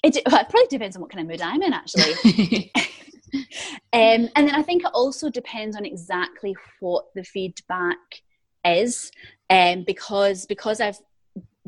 it, 0.03 0.19
well, 0.27 0.41
it 0.41 0.49
probably 0.49 0.67
depends 0.69 0.97
on 0.97 1.03
what 1.03 1.11
kind 1.11 1.23
of 1.23 1.29
mood 1.29 1.43
i'm 1.43 1.63
in 1.63 1.73
actually. 1.73 2.73
Um, 3.95 4.29
and 4.35 4.49
then 4.49 4.57
I 4.57 4.63
think 4.63 4.83
it 4.83 4.91
also 4.93 5.31
depends 5.31 5.77
on 5.77 5.85
exactly 5.85 6.57
what 6.81 7.05
the 7.15 7.23
feedback 7.23 7.97
is 8.65 9.11
um, 9.51 9.85
because 9.87 10.47
because 10.47 10.81
I've 10.81 10.99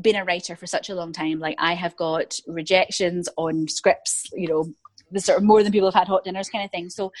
been 0.01 0.15
a 0.15 0.25
writer 0.25 0.55
for 0.55 0.67
such 0.67 0.89
a 0.89 0.95
long 0.95 1.11
time 1.11 1.39
like 1.39 1.55
I 1.57 1.73
have 1.73 1.95
got 1.95 2.39
rejections 2.47 3.27
on 3.35 3.67
scripts 3.67 4.25
you 4.33 4.47
know 4.47 4.71
the 5.11 5.19
sort 5.19 5.39
of 5.39 5.43
more 5.43 5.63
than 5.63 5.71
people 5.71 5.87
have 5.87 5.99
had 5.99 6.07
hot 6.07 6.23
dinners 6.23 6.49
kind 6.49 6.63
of 6.63 6.71
thing 6.71 6.89
so 6.89 7.11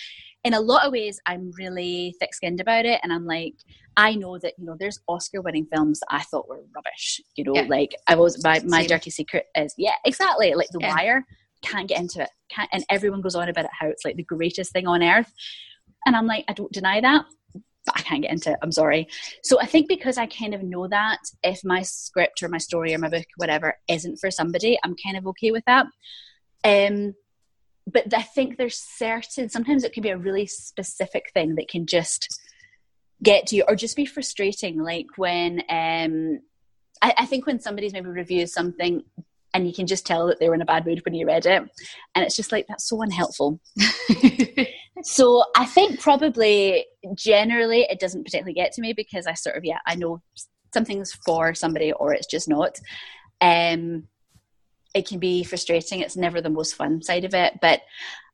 in 0.43 0.53
a 0.53 0.59
lot 0.59 0.85
of 0.85 0.91
ways 0.91 1.19
I'm 1.25 1.51
really 1.57 2.15
thick 2.19 2.33
skinned 2.33 2.61
about 2.61 2.85
it 2.85 2.99
and 3.03 3.11
I'm 3.11 3.25
like 3.25 3.55
I 3.95 4.13
know 4.13 4.37
that 4.37 4.53
you 4.57 4.65
know 4.65 4.75
there's 4.79 4.99
Oscar 5.07 5.41
winning 5.41 5.67
films 5.73 5.99
that 6.01 6.07
I 6.11 6.23
thought 6.23 6.47
were 6.47 6.63
rubbish 6.75 7.19
you 7.35 7.43
know 7.43 7.55
yeah. 7.55 7.65
like 7.67 7.95
I 8.07 8.15
was 8.15 8.43
my, 8.43 8.61
my 8.65 8.85
dirty 8.85 9.09
secret 9.09 9.45
is 9.55 9.73
yeah 9.77 9.95
exactly 10.05 10.53
like 10.53 10.69
The 10.71 10.79
yeah. 10.81 10.93
Wire 10.95 11.25
can't 11.63 11.89
get 11.89 11.99
into 11.99 12.21
it 12.21 12.29
can't 12.49 12.69
and 12.71 12.85
everyone 12.91 13.21
goes 13.21 13.35
on 13.35 13.49
about 13.49 13.65
it 13.65 13.71
how 13.77 13.87
it's 13.87 14.05
like 14.05 14.15
the 14.15 14.23
greatest 14.23 14.71
thing 14.71 14.85
on 14.85 15.01
earth 15.01 15.33
and 16.05 16.15
I'm 16.15 16.27
like 16.27 16.45
I 16.47 16.53
don't 16.53 16.71
deny 16.71 17.01
that 17.01 17.25
but 17.87 17.97
I 17.97 18.03
can't 18.03 18.21
get 18.21 18.31
into 18.31 18.51
it. 18.51 18.59
I'm 18.61 18.71
sorry. 18.71 19.07
So 19.41 19.59
I 19.59 19.65
think 19.65 19.87
because 19.87 20.17
I 20.17 20.27
kind 20.27 20.53
of 20.53 20.61
know 20.61 20.87
that 20.87 21.19
if 21.41 21.63
my 21.63 21.81
script 21.81 22.43
or 22.43 22.49
my 22.49 22.57
story 22.59 22.93
or 22.93 22.99
my 22.99 23.09
book, 23.09 23.25
whatever, 23.37 23.77
isn't 23.87 24.17
for 24.17 24.29
somebody, 24.29 24.77
I'm 24.83 24.95
kind 25.03 25.17
of 25.17 25.25
okay 25.27 25.51
with 25.51 25.63
that. 25.65 25.87
Um, 26.63 27.15
but 27.91 28.13
I 28.13 28.21
think 28.21 28.57
there's 28.57 28.77
certain, 28.77 29.49
sometimes 29.49 29.83
it 29.83 29.93
can 29.93 30.03
be 30.03 30.09
a 30.09 30.17
really 30.17 30.45
specific 30.45 31.31
thing 31.33 31.55
that 31.55 31.69
can 31.69 31.87
just 31.87 32.27
get 33.23 33.47
to 33.47 33.55
you 33.55 33.63
or 33.67 33.75
just 33.75 33.95
be 33.95 34.05
frustrating. 34.05 34.83
Like 34.83 35.07
when, 35.15 35.63
um, 35.69 36.39
I, 37.01 37.13
I 37.19 37.25
think 37.25 37.47
when 37.47 37.61
somebody's 37.61 37.93
maybe 37.93 38.09
reviews 38.09 38.53
something 38.53 39.03
and 39.53 39.65
you 39.65 39.73
can 39.73 39.87
just 39.87 40.05
tell 40.05 40.27
that 40.27 40.39
they 40.39 40.49
were 40.49 40.55
in 40.55 40.61
a 40.61 40.65
bad 40.65 40.85
mood 40.85 41.03
when 41.05 41.13
you 41.13 41.25
read 41.25 41.45
it. 41.45 41.63
And 42.13 42.25
it's 42.25 42.35
just 42.35 42.51
like, 42.51 42.67
that's 42.67 42.87
so 42.87 43.01
unhelpful. 43.01 43.59
so 45.03 45.43
I 45.55 45.65
think 45.65 45.99
probably 45.99 46.85
generally 47.15 47.87
it 47.89 47.99
doesn't 47.99 48.23
particularly 48.23 48.53
get 48.53 48.71
to 48.73 48.81
me 48.81 48.93
because 48.93 49.27
I 49.27 49.33
sort 49.33 49.57
of, 49.57 49.65
yeah, 49.65 49.79
I 49.85 49.95
know 49.95 50.21
something's 50.73 51.13
for 51.13 51.53
somebody 51.53 51.91
or 51.91 52.13
it's 52.13 52.27
just 52.27 52.49
not. 52.49 52.79
Um, 53.41 54.07
it 54.93 55.07
can 55.07 55.19
be 55.19 55.43
frustrating. 55.43 55.99
It's 55.99 56.17
never 56.17 56.41
the 56.41 56.49
most 56.49 56.75
fun 56.75 57.01
side 57.01 57.23
of 57.23 57.33
it. 57.33 57.59
But 57.61 57.81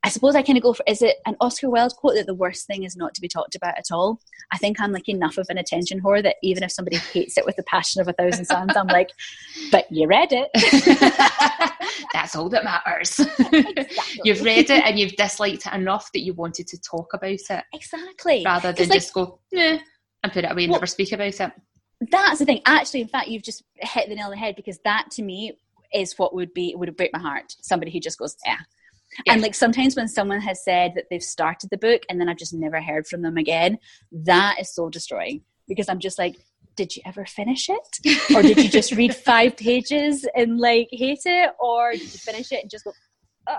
I 0.05 0.09
suppose 0.09 0.35
I 0.35 0.41
kind 0.41 0.57
of 0.57 0.63
go 0.63 0.73
for 0.73 0.83
is 0.85 1.01
it 1.01 1.17
an 1.25 1.37
Oscar 1.39 1.69
Wilde 1.69 1.95
quote 1.95 2.15
that 2.15 2.25
the 2.25 2.33
worst 2.33 2.67
thing 2.67 2.83
is 2.83 2.97
not 2.97 3.13
to 3.15 3.21
be 3.21 3.29
talked 3.29 3.55
about 3.55 3.77
at 3.77 3.85
all? 3.91 4.19
I 4.51 4.57
think 4.57 4.81
I'm 4.81 4.91
like 4.91 5.07
enough 5.07 5.37
of 5.37 5.47
an 5.49 5.57
attention 5.57 6.01
whore 6.01 6.21
that 6.23 6.35
even 6.43 6.61
if 6.61 6.71
somebody 6.71 6.97
hates 6.97 7.37
it 7.37 7.45
with 7.45 7.55
the 7.55 7.63
passion 7.63 8.01
of 8.01 8.09
a 8.09 8.13
thousand 8.13 8.45
suns, 8.45 8.75
I'm 8.75 8.87
like, 8.87 9.11
but 9.71 9.89
you 9.89 10.07
read 10.07 10.29
it. 10.31 10.49
That's 12.13 12.35
all 12.35 12.49
that 12.49 12.65
matters. 12.65 13.19
Exactly. 13.19 14.21
you've 14.23 14.41
read 14.43 14.69
it 14.69 14.83
and 14.83 14.99
you've 14.99 15.15
disliked 15.15 15.65
it 15.65 15.73
enough 15.73 16.11
that 16.11 16.21
you 16.21 16.33
wanted 16.33 16.67
to 16.67 16.81
talk 16.81 17.13
about 17.13 17.31
it. 17.31 17.63
Exactly. 17.73 18.43
Rather 18.45 18.73
than 18.73 18.89
like, 18.89 18.99
just 18.99 19.13
go, 19.13 19.39
yeah, 19.51 19.79
and 20.23 20.33
put 20.33 20.43
it 20.43 20.51
away 20.51 20.63
and 20.63 20.71
well, 20.71 20.79
never 20.79 20.87
speak 20.87 21.13
about 21.13 21.39
it. 21.39 21.51
That's 22.11 22.39
the 22.39 22.45
thing. 22.45 22.61
Actually, 22.65 23.01
in 23.01 23.07
fact, 23.07 23.29
you've 23.29 23.43
just 23.43 23.63
hit 23.75 24.09
the 24.09 24.15
nail 24.15 24.25
on 24.25 24.31
the 24.31 24.37
head 24.37 24.55
because 24.55 24.79
that 24.83 25.11
to 25.11 25.23
me 25.23 25.53
is 25.93 26.17
what 26.17 26.33
would 26.33 26.53
be 26.53 26.75
would 26.75 26.95
break 26.97 27.11
my 27.13 27.19
heart. 27.19 27.55
Somebody 27.61 27.91
who 27.91 27.99
just 27.99 28.17
goes, 28.17 28.35
yeah. 28.45 28.57
And 29.27 29.41
like 29.41 29.55
sometimes 29.55 29.95
when 29.95 30.07
someone 30.07 30.41
has 30.41 30.63
said 30.63 30.93
that 30.95 31.05
they've 31.09 31.23
started 31.23 31.69
the 31.69 31.77
book 31.77 32.03
and 32.09 32.19
then 32.19 32.29
I've 32.29 32.37
just 32.37 32.53
never 32.53 32.81
heard 32.81 33.07
from 33.07 33.21
them 33.21 33.37
again, 33.37 33.77
that 34.11 34.57
is 34.59 34.73
so 34.73 34.89
destroying 34.89 35.41
because 35.67 35.89
I'm 35.89 35.99
just 35.99 36.19
like, 36.19 36.35
did 36.75 36.95
you 36.95 37.03
ever 37.05 37.25
finish 37.25 37.69
it? 37.69 38.35
Or 38.35 38.41
did 38.41 38.57
you 38.57 38.69
just 38.69 38.93
read 38.93 39.15
five 39.15 39.55
pages 39.55 40.25
and 40.35 40.59
like 40.59 40.87
hate 40.91 41.21
it? 41.25 41.51
Or 41.59 41.91
did 41.91 42.01
you 42.01 42.19
finish 42.19 42.51
it 42.51 42.61
and 42.61 42.69
just 42.69 42.83
go, 42.83 42.93
oh. 43.47 43.57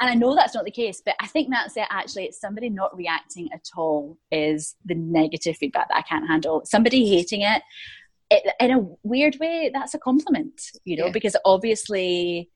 And 0.00 0.10
I 0.10 0.14
know 0.14 0.34
that's 0.34 0.54
not 0.54 0.64
the 0.64 0.70
case, 0.70 1.02
but 1.04 1.16
I 1.20 1.26
think 1.26 1.48
that's 1.50 1.76
it 1.76 1.86
actually. 1.90 2.24
It's 2.24 2.40
somebody 2.40 2.70
not 2.70 2.96
reacting 2.96 3.48
at 3.52 3.64
all 3.76 4.18
is 4.30 4.76
the 4.84 4.94
negative 4.94 5.56
feedback 5.56 5.88
that 5.88 5.96
I 5.96 6.02
can't 6.02 6.28
handle. 6.28 6.62
Somebody 6.64 7.08
hating 7.08 7.42
it 7.42 7.62
it, 8.30 8.54
in 8.60 8.70
a 8.70 8.86
weird 9.02 9.36
way, 9.40 9.70
that's 9.72 9.94
a 9.94 9.98
compliment, 9.98 10.60
you 10.84 10.96
know, 10.96 11.06
yeah. 11.06 11.12
because 11.12 11.36
obviously 11.44 12.50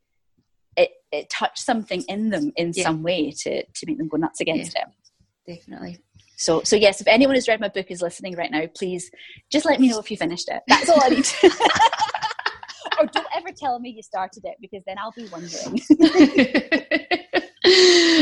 it, 0.79 0.91
it 1.13 1.29
touched 1.29 1.59
something 1.59 2.03
in 2.09 2.31
them 2.31 2.53
in 2.57 2.73
yeah. 2.75 2.85
some 2.85 3.03
way 3.03 3.31
to, 3.31 3.65
to 3.65 3.87
make 3.87 3.99
them 3.99 4.09
go 4.09 4.17
nuts 4.17 4.41
against 4.41 4.75
yeah. 4.75 4.85
it. 4.85 5.57
Definitely. 5.57 5.99
So, 6.37 6.63
so 6.63 6.77
yes, 6.77 7.01
if 7.01 7.09
anyone 7.09 7.35
who's 7.35 7.49
read 7.49 7.61
my 7.61 7.69
book 7.69 7.87
is 7.91 8.01
listening 8.01 8.37
right 8.37 8.51
now, 8.51 8.67
please 8.77 9.11
just 9.51 9.67
let 9.67 9.81
me 9.81 9.89
know 9.89 9.99
if 9.99 10.09
you 10.11 10.17
finished 10.17 10.49
it. 10.49 10.63
That's 10.69 10.89
all 10.89 11.03
I 11.03 11.09
need. 11.09 11.25
To 11.25 11.47
or 13.01 13.07
don't 13.07 13.27
ever 13.35 13.51
tell 13.51 13.81
me 13.81 13.91
you 13.91 14.03
started 14.03 14.45
it 14.45 14.57
because 14.61 14.83
then 14.87 14.97
I'll 14.99 15.13
be 15.13 15.29
wondering. 15.33 15.81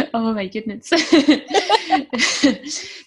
oh 0.15 0.33
my 0.33 0.47
goodness. 0.47 0.89
so 0.89 0.97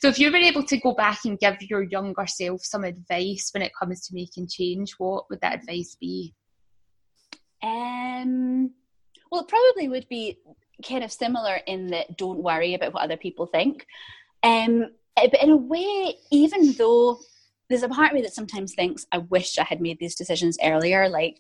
if 0.08 0.20
you 0.20 0.32
were 0.32 0.38
able 0.38 0.64
to 0.64 0.78
go 0.78 0.94
back 0.94 1.26
and 1.26 1.40
give 1.40 1.58
your 1.62 1.82
younger 1.82 2.28
self 2.28 2.62
some 2.64 2.84
advice 2.84 3.50
when 3.54 3.64
it 3.64 3.72
comes 3.80 4.06
to 4.08 4.14
making 4.14 4.48
change, 4.48 4.94
what 5.00 5.26
would 5.32 5.42
that 5.42 5.56
advice 5.56 5.98
be? 6.00 6.36
Um 7.64 8.72
well 9.32 9.42
it 9.42 9.48
probably 9.48 9.88
would 9.88 10.08
be 10.10 10.39
kind 10.88 11.04
of 11.04 11.12
similar 11.12 11.60
in 11.68 11.88
that 11.88 12.18
don't 12.18 12.39
worry 12.39 12.74
about 12.74 12.94
what 12.94 13.04
other 13.04 13.18
people 13.18 13.46
think. 13.46 13.86
Um 14.44 14.86
eh, 15.18 15.28
but 15.32 15.44
in 15.44 15.50
a 15.50 15.58
way, 15.58 16.15
even 16.32 16.74
though 16.74 17.20
there's 17.70 17.84
a 17.84 17.89
part 17.89 18.12
of 18.12 18.15
me 18.15 18.22
that 18.22 18.34
sometimes 18.34 18.74
thinks 18.74 19.06
I 19.12 19.20
wish 19.20 19.58
I 19.58 19.63
had 19.63 19.82
made 19.82 20.00
these 20.00 20.15
decisions 20.15 20.58
earlier, 20.63 21.10
like 21.10 21.39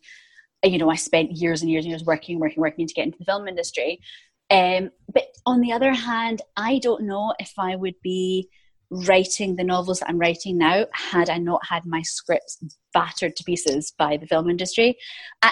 you 0.63 0.77
know, 0.77 0.89
I 0.89 0.95
spent 0.95 1.31
years 1.31 1.61
and 1.61 1.71
years 1.71 1.85
and 1.85 1.91
years 1.91 2.03
working, 2.03 2.39
working, 2.39 2.61
working 2.61 2.87
to 2.87 2.93
get 2.93 3.05
into 3.05 3.19
the 3.19 3.25
film 3.25 3.47
industry. 3.47 4.01
Um, 4.49 4.89
but 5.13 5.27
on 5.45 5.61
the 5.61 5.71
other 5.71 5.93
hand, 5.93 6.41
I 6.57 6.79
don't 6.79 7.03
know 7.03 7.33
if 7.39 7.53
I 7.57 7.75
would 7.75 7.95
be 8.01 8.49
writing 8.91 9.55
the 9.55 9.63
novels 9.63 9.99
that 9.99 10.09
I'm 10.09 10.17
writing 10.17 10.57
now 10.57 10.85
had 10.93 11.29
I 11.29 11.37
not 11.37 11.61
had 11.67 11.85
my 11.85 12.01
scripts 12.01 12.57
battered 12.93 13.35
to 13.35 13.43
pieces 13.43 13.93
by 13.97 14.17
the 14.17 14.25
film 14.25 14.49
industry. 14.49 14.97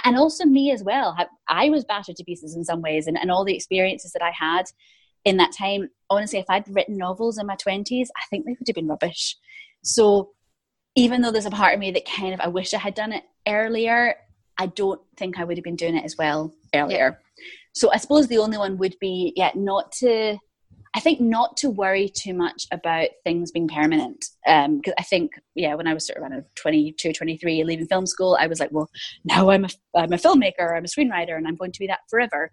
And 0.03 0.17
also 0.17 0.45
me 0.45 0.71
as 0.71 0.83
well. 0.83 1.15
I 1.47 1.69
was 1.69 1.85
battered 1.85 2.15
to 2.15 2.23
pieces 2.23 2.55
in 2.55 2.63
some 2.63 2.81
ways, 2.81 3.07
and, 3.07 3.17
and 3.17 3.31
all 3.31 3.45
the 3.45 3.55
experiences 3.55 4.11
that 4.13 4.23
I 4.23 4.31
had 4.31 4.65
in 5.23 5.37
that 5.37 5.51
time. 5.51 5.89
Honestly, 6.09 6.39
if 6.39 6.49
I'd 6.49 6.67
written 6.73 6.97
novels 6.97 7.37
in 7.37 7.45
my 7.45 7.55
20s, 7.55 8.07
I 8.15 8.25
think 8.29 8.45
they 8.45 8.55
would 8.57 8.67
have 8.67 8.75
been 8.75 8.87
rubbish. 8.87 9.35
So 9.83 10.31
even 10.95 11.21
though 11.21 11.31
there's 11.31 11.45
a 11.45 11.51
part 11.51 11.75
of 11.75 11.79
me 11.79 11.91
that 11.91 12.07
kind 12.07 12.33
of 12.33 12.39
I 12.39 12.47
wish 12.47 12.73
I 12.73 12.79
had 12.79 12.95
done 12.95 13.13
it 13.13 13.23
earlier, 13.47 14.15
I 14.57 14.65
don't 14.67 14.99
think 15.15 15.37
I 15.37 15.43
would 15.43 15.57
have 15.57 15.63
been 15.63 15.75
doing 15.75 15.95
it 15.95 16.05
as 16.05 16.15
well 16.17 16.53
earlier. 16.73 17.19
Yeah. 17.19 17.43
So 17.73 17.91
I 17.93 17.97
suppose 17.97 18.27
the 18.27 18.39
only 18.39 18.57
one 18.57 18.77
would 18.79 18.95
be, 18.99 19.33
yeah, 19.35 19.51
not 19.53 19.91
to, 19.99 20.37
I 20.97 20.99
think 20.99 21.21
not 21.21 21.57
to 21.57 21.69
worry 21.69 22.09
too 22.09 22.33
much 22.33 22.65
about 22.71 23.09
things 23.23 23.51
being 23.51 23.67
permanent. 23.67 24.25
Because 24.43 24.65
um, 24.65 24.81
I 24.97 25.03
think, 25.03 25.33
yeah, 25.53 25.75
when 25.75 25.85
I 25.85 25.93
was 25.93 26.07
sort 26.07 26.17
of 26.17 26.23
around 26.23 26.43
22, 26.55 27.13
23, 27.13 27.63
leaving 27.63 27.85
film 27.85 28.07
school, 28.07 28.35
I 28.39 28.47
was 28.47 28.59
like, 28.59 28.71
well, 28.71 28.89
now 29.23 29.51
I'm 29.51 29.65
a, 29.65 29.69
I'm 29.95 30.11
a 30.11 30.17
filmmaker, 30.17 30.75
I'm 30.75 30.85
a 30.85 30.87
screenwriter, 30.87 31.37
and 31.37 31.47
I'm 31.47 31.55
going 31.55 31.71
to 31.71 31.79
be 31.79 31.85
that 31.85 31.99
forever. 32.09 32.51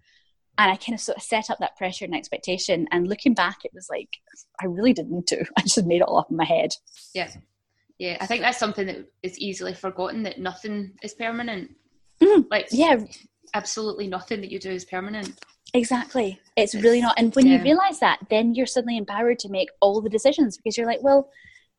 And 0.59 0.69
I 0.71 0.75
kind 0.75 0.93
of 0.93 0.99
sort 0.99 1.17
of 1.17 1.23
set 1.23 1.49
up 1.49 1.57
that 1.57 1.75
pressure 1.75 2.05
and 2.05 2.13
expectation. 2.13 2.87
And 2.91 3.07
looking 3.07 3.33
back, 3.33 3.65
it 3.65 3.71
was 3.73 3.87
like, 3.89 4.09
I 4.61 4.67
really 4.67 4.93
didn't 4.93 5.25
do. 5.25 5.43
I 5.57 5.61
just 5.61 5.83
made 5.83 6.01
it 6.01 6.07
all 6.07 6.19
up 6.19 6.29
in 6.29 6.37
my 6.37 6.45
head. 6.45 6.69
Yeah. 7.15 7.31
Yeah, 7.97 8.17
I 8.21 8.27
think 8.27 8.43
that's 8.43 8.59
something 8.59 8.85
that 8.85 9.11
is 9.23 9.39
easily 9.39 9.73
forgotten 9.73 10.21
that 10.21 10.37
nothing 10.37 10.91
is 11.01 11.15
permanent. 11.15 11.71
Mm, 12.21 12.45
like, 12.51 12.67
yeah, 12.69 12.97
absolutely 13.55 14.07
nothing 14.07 14.41
that 14.41 14.51
you 14.51 14.59
do 14.59 14.69
is 14.69 14.85
permanent. 14.85 15.39
Exactly. 15.73 16.39
It's, 16.55 16.73
it's 16.73 16.83
really 16.83 17.01
not. 17.01 17.15
And 17.17 17.35
when 17.35 17.47
yeah. 17.47 17.57
you 17.57 17.63
realize 17.63 17.99
that, 17.99 18.19
then 18.29 18.55
you're 18.55 18.65
suddenly 18.65 18.97
empowered 18.97 19.39
to 19.39 19.49
make 19.49 19.69
all 19.81 20.01
the 20.01 20.09
decisions 20.09 20.57
because 20.57 20.77
you're 20.77 20.87
like, 20.87 21.01
well, 21.01 21.29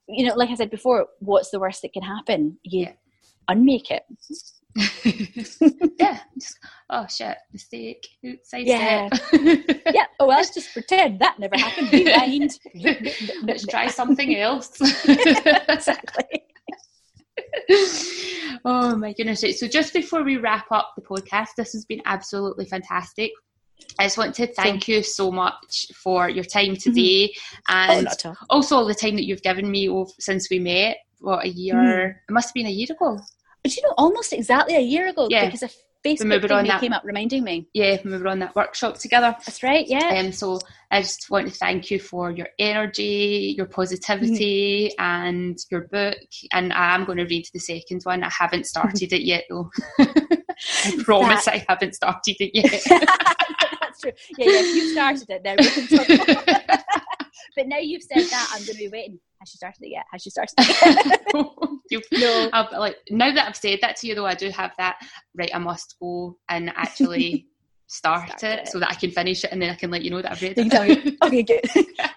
you 0.09 0.27
know, 0.27 0.35
like 0.35 0.51
I 0.51 0.55
said 0.55 0.71
before, 0.71 1.07
what's 1.21 1.51
the 1.51 1.61
worst 1.61 1.83
that 1.83 1.93
can 1.93 2.03
happen? 2.03 2.59
You 2.63 2.83
yeah. 2.83 2.93
unmake 3.49 3.91
it. 3.91 4.05
yeah. 5.99 6.21
Just, 6.39 6.59
oh 6.91 7.07
shit, 7.09 7.37
mistake. 7.53 8.07
Side 8.45 8.67
yeah. 8.67 9.09
yeah. 9.33 10.05
Oh 10.21 10.27
well, 10.27 10.37
let's 10.37 10.55
just 10.55 10.73
pretend 10.73 11.19
that 11.21 11.39
never 11.39 11.57
happened. 11.57 11.93
Rewind. 11.93 12.59
let's 13.43 13.67
try 13.67 13.89
something 13.89 14.37
else. 14.37 14.79
exactly. 15.09 16.43
oh 18.65 18.97
my 18.97 19.15
goodness. 19.15 19.43
So 19.59 19.67
just 19.67 19.95
before 19.95 20.23
we 20.23 20.37
wrap 20.37 20.67
up 20.71 20.93
the 20.97 21.03
podcast, 21.03 21.49
this 21.57 21.73
has 21.73 21.87
been 21.87 22.03
absolutely 22.05 22.67
fantastic. 22.67 23.33
I 23.99 24.05
just 24.05 24.19
want 24.19 24.35
to 24.37 24.47
thank 24.47 24.89
you 24.89 25.03
so 25.03 25.31
much 25.31 25.87
for 25.95 26.29
your 26.29 26.45
time 26.45 26.75
mm-hmm. 26.75 26.91
today 26.91 27.33
mm-hmm. 27.69 27.91
and 27.91 28.09
oh, 28.25 28.35
also 28.51 28.77
all 28.77 28.87
the 28.87 28.95
time 28.95 29.17
that 29.17 29.25
you've 29.25 29.43
given 29.43 29.71
me 29.71 30.05
since 30.19 30.49
we 30.51 30.59
met. 30.59 30.99
What 31.21 31.45
a 31.45 31.49
year? 31.49 31.75
Mm. 31.75 32.11
It 32.11 32.33
must 32.33 32.49
have 32.49 32.55
been 32.55 32.67
a 32.67 32.71
year 32.71 32.89
ago. 32.91 33.19
But 33.63 33.77
you 33.77 33.83
know, 33.83 33.95
almost 33.97 34.33
exactly 34.33 34.77
a 34.77 34.81
year 34.81 35.09
ago. 35.09 35.29
Yeah. 35.31 35.47
Because 35.47 35.63
a 35.63 35.71
Facebook 36.07 36.49
thing 36.49 36.67
that, 36.67 36.81
came 36.81 36.93
up 36.93 37.03
reminding 37.05 37.43
me. 37.43 37.69
Yeah, 37.73 37.99
we 38.05 38.17
were 38.17 38.29
on 38.29 38.39
that 38.41 38.55
workshop 38.55 38.99
together. 38.99 39.35
That's 39.45 39.63
right, 39.63 39.87
yeah. 39.89 40.21
Um, 40.21 40.31
so 40.31 40.61
I 40.91 41.01
just 41.01 41.31
want 41.31 41.49
to 41.49 41.55
thank 41.55 41.91
you 41.91 41.99
for 41.99 42.31
your 42.31 42.49
energy, 42.59 43.55
your 43.57 43.67
positivity, 43.67 44.93
mm-hmm. 44.99 45.05
and 45.05 45.59
your 45.71 45.89
book. 45.89 46.19
And 46.53 46.73
I 46.73 46.95
am 46.95 47.05
going 47.05 47.19
to 47.19 47.25
read 47.25 47.49
the 47.53 47.59
second 47.59 48.03
one. 48.05 48.23
I 48.23 48.31
haven't 48.31 48.67
started 48.67 49.13
it 49.13 49.23
yet, 49.23 49.45
though. 49.49 49.71
I 49.99 51.03
promise 51.03 51.47
that... 51.47 51.55
I 51.55 51.67
haven't 51.69 51.95
started 51.95 52.37
it 52.39 52.51
yet. 52.55 53.03
True. 54.13 54.13
Yeah, 54.39 54.51
yeah. 54.51 54.61
If 54.61 54.77
you 54.77 54.93
started 54.93 55.31
it, 55.31 55.43
then 55.45 55.57
we 55.59 55.71
can 55.71 55.87
talk. 55.87 56.47
but 57.57 57.67
now 57.67 57.79
you've 57.79 58.03
said 58.03 58.25
that, 58.31 58.51
I'm 58.53 58.65
going 58.65 58.77
to 58.77 58.85
be 58.85 58.89
waiting 58.89 59.21
has 59.41 59.51
she 59.51 59.57
started 59.59 59.83
it 59.83 59.91
yet? 59.91 60.05
Has 60.13 60.23
she 60.23 60.31
started 60.31 60.55
it 60.59 62.13
no. 62.13 62.51
I've, 62.53 62.73
like 62.73 62.97
now 63.11 63.33
that 63.33 63.49
I've 63.49 63.57
said 63.57 63.79
that 63.83 63.97
to 63.97 64.07
you, 64.07 64.15
though, 64.15 64.27
I 64.27 64.35
do 64.35 64.51
have 64.51 64.73
that. 64.79 64.97
Right, 65.37 65.51
I 65.55 65.59
must 65.59 65.97
go 66.01 66.37
and 66.49 66.73
actually 66.75 67.47
start, 67.87 68.39
start 68.39 68.43
it, 68.43 68.59
it, 68.61 68.69
so 68.69 68.81
that 68.81 68.91
I 68.91 68.95
can 68.95 69.11
finish 69.11 69.45
it, 69.45 69.53
and 69.53 69.61
then 69.61 69.71
I 69.71 69.75
can 69.75 69.91
let 69.91 70.03
you 70.03 70.11
know 70.11 70.23
that 70.23 70.33
I've 70.33 70.43
read 70.43 70.55
it. 70.57 71.17
okay, 71.23 71.43
good. 71.43 71.71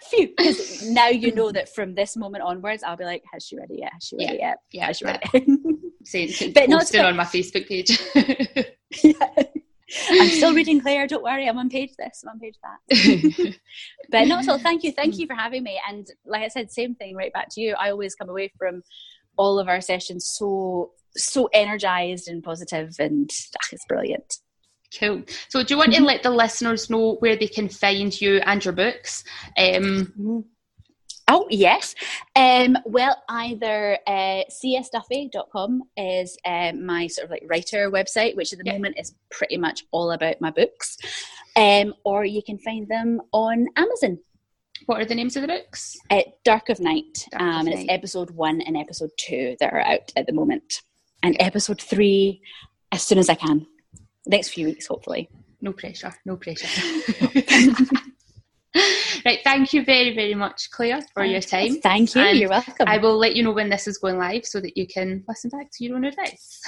Phew, 0.10 0.34
because 0.38 0.90
now 0.90 1.08
you 1.08 1.34
know 1.34 1.52
that 1.52 1.74
from 1.74 1.94
this 1.94 2.16
moment 2.18 2.44
onwards, 2.44 2.84
I'll 2.84 2.98
be 2.98 3.06
like, 3.06 3.24
"Has 3.32 3.46
she 3.46 3.58
read 3.58 3.70
it 3.70 3.80
yet? 3.80 3.94
Has 3.94 4.04
she 4.04 4.16
read 4.18 4.30
yeah. 4.30 4.34
it 4.34 4.40
yet? 4.40 4.58
Yeah, 4.72 4.86
has 4.88 4.98
she 4.98 5.06
read 5.06 5.22
it?" 5.34 5.80
Saying, 6.06 6.54
but 6.54 6.70
not 6.70 6.96
on 6.96 7.16
my 7.16 7.26
Facebook 7.26 7.68
page. 7.68 8.00
yeah. 9.04 9.44
I'm 10.10 10.30
still 10.30 10.54
reading 10.54 10.82
Claire. 10.82 11.08
Don't 11.08 11.24
worry, 11.24 11.48
I'm 11.48 11.58
on 11.58 11.70
page 11.70 11.92
this, 11.98 12.24
I'm 12.24 12.30
on 12.30 12.40
page 12.40 12.56
that. 12.64 13.56
but 14.10 14.28
not 14.28 14.44
at 14.44 14.50
all. 14.50 14.60
Thank 14.60 14.84
you, 14.84 14.92
thank 14.92 15.18
you 15.18 15.28
for 15.28 15.36
having 15.36 15.64
me. 15.64 15.80
And 15.88 16.08
like 16.26 16.44
I 16.44 16.48
said, 16.48 16.72
same 16.72 16.96
thing. 16.96 17.16
Right 17.16 17.34
back 17.34 17.48
to 17.52 17.62
you. 17.62 17.76
I 17.80 17.92
always 17.92 18.16
come 18.16 18.30
away 18.30 18.52
from 18.58 18.84
all 19.38 19.60
of 19.60 19.68
our 19.68 19.82
sessions 19.82 20.26
so 20.26 20.92
so 21.16 21.50
energized 21.54 22.28
and 22.28 22.44
positive, 22.44 22.96
and 23.00 23.30
ah, 23.56 23.68
it's 23.72 23.86
brilliant. 23.86 24.38
Cool. 24.98 25.24
So, 25.50 25.64
do 25.64 25.74
you 25.74 25.78
want 25.78 25.94
to 25.94 26.04
let 26.04 26.24
the 26.24 26.32
listeners 26.32 26.90
know 26.90 27.16
where 27.16 27.36
they 27.36 27.48
can 27.48 27.70
find 27.70 28.20
you 28.20 28.38
and 28.38 28.64
your 28.64 28.74
books? 28.74 29.24
Um, 29.58 30.46
Oh, 31.32 31.46
yes. 31.52 31.94
Um, 32.36 32.76
well, 32.86 33.16
either 33.30 34.00
uh, 34.08 34.44
csduffy.com 34.50 35.84
is 35.96 36.36
um, 36.44 36.84
my 36.84 37.06
sort 37.06 37.26
of 37.26 37.32
like 37.32 37.44
writer 37.48 37.92
website, 37.92 38.36
which 38.36 38.52
at 38.52 38.58
the 38.58 38.66
yeah. 38.66 38.74
moment 38.74 38.96
is 39.00 39.14
pretty 39.30 39.56
much 39.56 39.86
all 39.92 40.12
about 40.12 40.42
my 40.42 40.50
books, 40.50 40.98
um, 41.56 41.94
or 42.04 42.26
you 42.26 42.42
can 42.42 42.58
find 42.58 42.88
them 42.88 43.22
on 43.32 43.68
Amazon. 43.76 44.18
What 44.88 45.02
are 45.02 45.06
the 45.06 45.14
names 45.14 45.36
of 45.36 45.44
the 45.44 45.50
books? 45.50 45.96
Uh, 46.10 46.22
Dark 46.44 46.70
of 46.70 46.80
Night, 46.80 47.28
Dark 47.32 47.44
um, 47.44 47.50
of 47.50 47.56
and 47.58 47.66
Night. 47.68 47.80
it's 47.82 47.92
episode 47.92 48.32
one 48.32 48.62
and 48.62 48.76
episode 48.76 49.12
two 49.18 49.56
that 49.60 49.72
are 49.72 49.82
out 49.82 50.12
at 50.16 50.26
the 50.26 50.34
moment, 50.34 50.82
and 51.22 51.38
episode 51.40 51.80
three 51.80 52.42
as 52.92 53.04
soon 53.04 53.20
as 53.20 53.30
I 53.30 53.36
can, 53.36 53.68
next 54.26 54.50
few 54.50 54.66
weeks, 54.66 54.88
hopefully. 54.88 55.30
No 55.62 55.74
pressure, 55.74 56.16
no 56.26 56.38
pressure. 56.38 56.68
right, 59.26 59.40
thank 59.44 59.74
you 59.74 59.84
very, 59.84 60.14
very 60.16 60.36
much, 60.36 60.70
Claire, 60.72 61.02
for 61.14 61.24
your 61.24 61.42
time. 61.42 61.80
Thank 61.82 62.16
you, 62.16 62.22
and 62.22 62.40
you're 62.40 62.50
welcome. 62.50 62.88
I 62.88 62.98
will 62.98 63.18
let 63.18 63.36
you 63.36 63.44
know 63.44 63.52
when 63.52 63.70
this 63.70 63.88
is 63.88 63.98
going 63.98 64.18
live 64.18 64.46
so 64.46 64.60
that 64.60 64.78
you 64.78 64.88
can 64.88 65.24
listen 65.28 65.50
back 65.50 65.70
to 65.74 65.84
your 65.84 65.96
own 65.96 66.06
advice. 66.06 66.62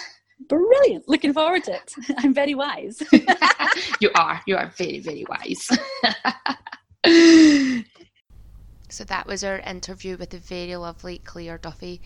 Brilliant. 0.47 1.08
Looking 1.08 1.34
forward 1.34 1.64
to 1.66 1.74
it. 1.74 1.93
I'm 2.18 2.34
very 2.34 2.56
wise. 2.56 3.02
you 3.99 4.12
are. 4.16 4.41
You 4.47 4.58
are 4.58 4.72
very, 4.78 4.99
very 4.99 5.26
wise. 5.30 5.70
so 8.89 9.04
that 9.04 9.28
was 9.28 9.43
our 9.43 9.60
interview 9.60 10.18
with 10.18 10.32
the 10.32 10.39
very 10.39 10.76
lovely 10.76 11.20
Claire 11.20 11.58
Duffy. 11.58 12.02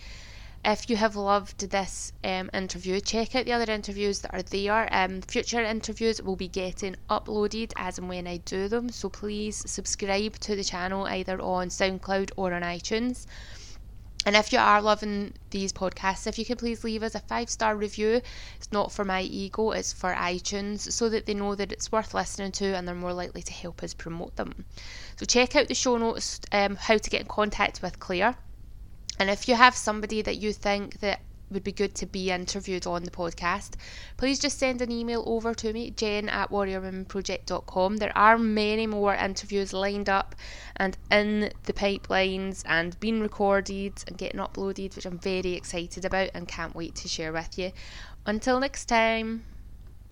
If 0.68 0.90
you 0.90 0.96
have 0.96 1.16
loved 1.16 1.70
this 1.70 2.12
um, 2.24 2.50
interview, 2.52 3.00
check 3.00 3.36
out 3.36 3.46
the 3.46 3.54
other 3.54 3.72
interviews 3.72 4.22
that 4.22 4.34
are 4.34 4.42
there. 4.42 4.92
Um, 4.92 5.22
future 5.22 5.62
interviews 5.62 6.24
will 6.24 6.36
be 6.36 6.48
getting 6.48 6.96
uploaded 7.08 7.72
as 7.76 8.00
and 8.00 8.10
when 8.10 8.26
I 8.26 8.38
do 8.38 8.68
them, 8.68 8.90
so 8.90 9.08
please 9.08 9.62
subscribe 9.70 10.40
to 10.40 10.56
the 10.56 10.64
channel 10.64 11.06
either 11.06 11.40
on 11.40 11.68
SoundCloud 11.68 12.32
or 12.36 12.52
on 12.52 12.64
iTunes. 12.64 13.28
And 14.26 14.36
if 14.36 14.52
you 14.52 14.58
are 14.58 14.82
loving 14.82 15.34
these 15.52 15.72
podcasts, 15.72 16.26
if 16.26 16.40
you 16.40 16.46
could 16.46 16.58
please 16.58 16.84
leave 16.84 17.04
us 17.04 17.14
a 17.14 17.20
five 17.20 17.52
star 17.52 17.76
review. 17.76 18.24
It's 18.58 18.72
not 18.72 18.92
for 18.92 19.06
my 19.06 19.22
ego, 19.22 19.70
it's 19.70 19.94
for 19.94 20.16
iTunes, 20.16 20.92
so 20.92 21.10
that 21.10 21.28
they 21.28 21.36
know 21.36 21.54
that 21.54 21.72
it's 21.72 21.92
worth 21.92 22.16
listening 22.16 22.54
to 22.54 22.76
and 22.76 22.88
they're 22.88 22.96
more 22.96 23.14
likely 23.14 23.44
to 23.44 23.54
help 23.54 23.84
us 23.84 23.94
promote 23.94 24.36
them. 24.36 24.66
So 25.18 25.28
check 25.28 25.56
out 25.56 25.68
the 25.68 25.76
show 25.76 25.98
notes 26.00 26.42
um, 26.52 26.76
how 26.76 26.98
to 26.98 27.10
get 27.12 27.22
in 27.22 27.28
contact 27.28 27.84
with 27.84 28.00
Claire. 28.00 28.36
And 29.20 29.30
if 29.30 29.48
you 29.48 29.56
have 29.56 29.76
somebody 29.76 30.22
that 30.22 30.38
you 30.38 30.52
think 30.52 31.00
that 31.00 31.22
would 31.52 31.64
be 31.64 31.72
good 31.72 31.96
to 31.96 32.06
be 32.06 32.32
interviewed 32.32 32.88
on 32.88 33.04
the 33.04 33.12
podcast, 33.12 33.76
please 34.18 34.40
just 34.40 34.58
send 34.58 34.82
an 34.82 34.92
email 34.92 35.24
over 35.26 35.54
to 35.54 35.72
me, 35.74 35.92
jen 35.92 36.28
at 36.30 36.50
warriorwomenproject.com. 36.50 37.98
There 37.98 38.18
are 38.18 38.38
many 38.38 38.88
more 38.88 39.16
interviews 39.16 39.74
lined 39.74 40.10
up 40.10 40.36
and 40.76 40.98
in 41.12 41.52
the 41.64 41.74
pipelines 41.74 42.64
and 42.66 43.00
being 43.00 43.22
recorded 43.22 44.04
and 44.08 44.18
getting 44.18 44.40
uploaded, 44.40 44.96
which 44.96 45.06
I'm 45.06 45.20
very 45.20 45.54
excited 45.54 46.04
about 46.04 46.32
and 46.34 46.48
can't 46.48 46.76
wait 46.76 46.96
to 46.96 47.08
share 47.08 47.32
with 47.32 47.58
you. 47.58 47.72
Until 48.26 48.60
next 48.60 48.86
time. 48.86 49.46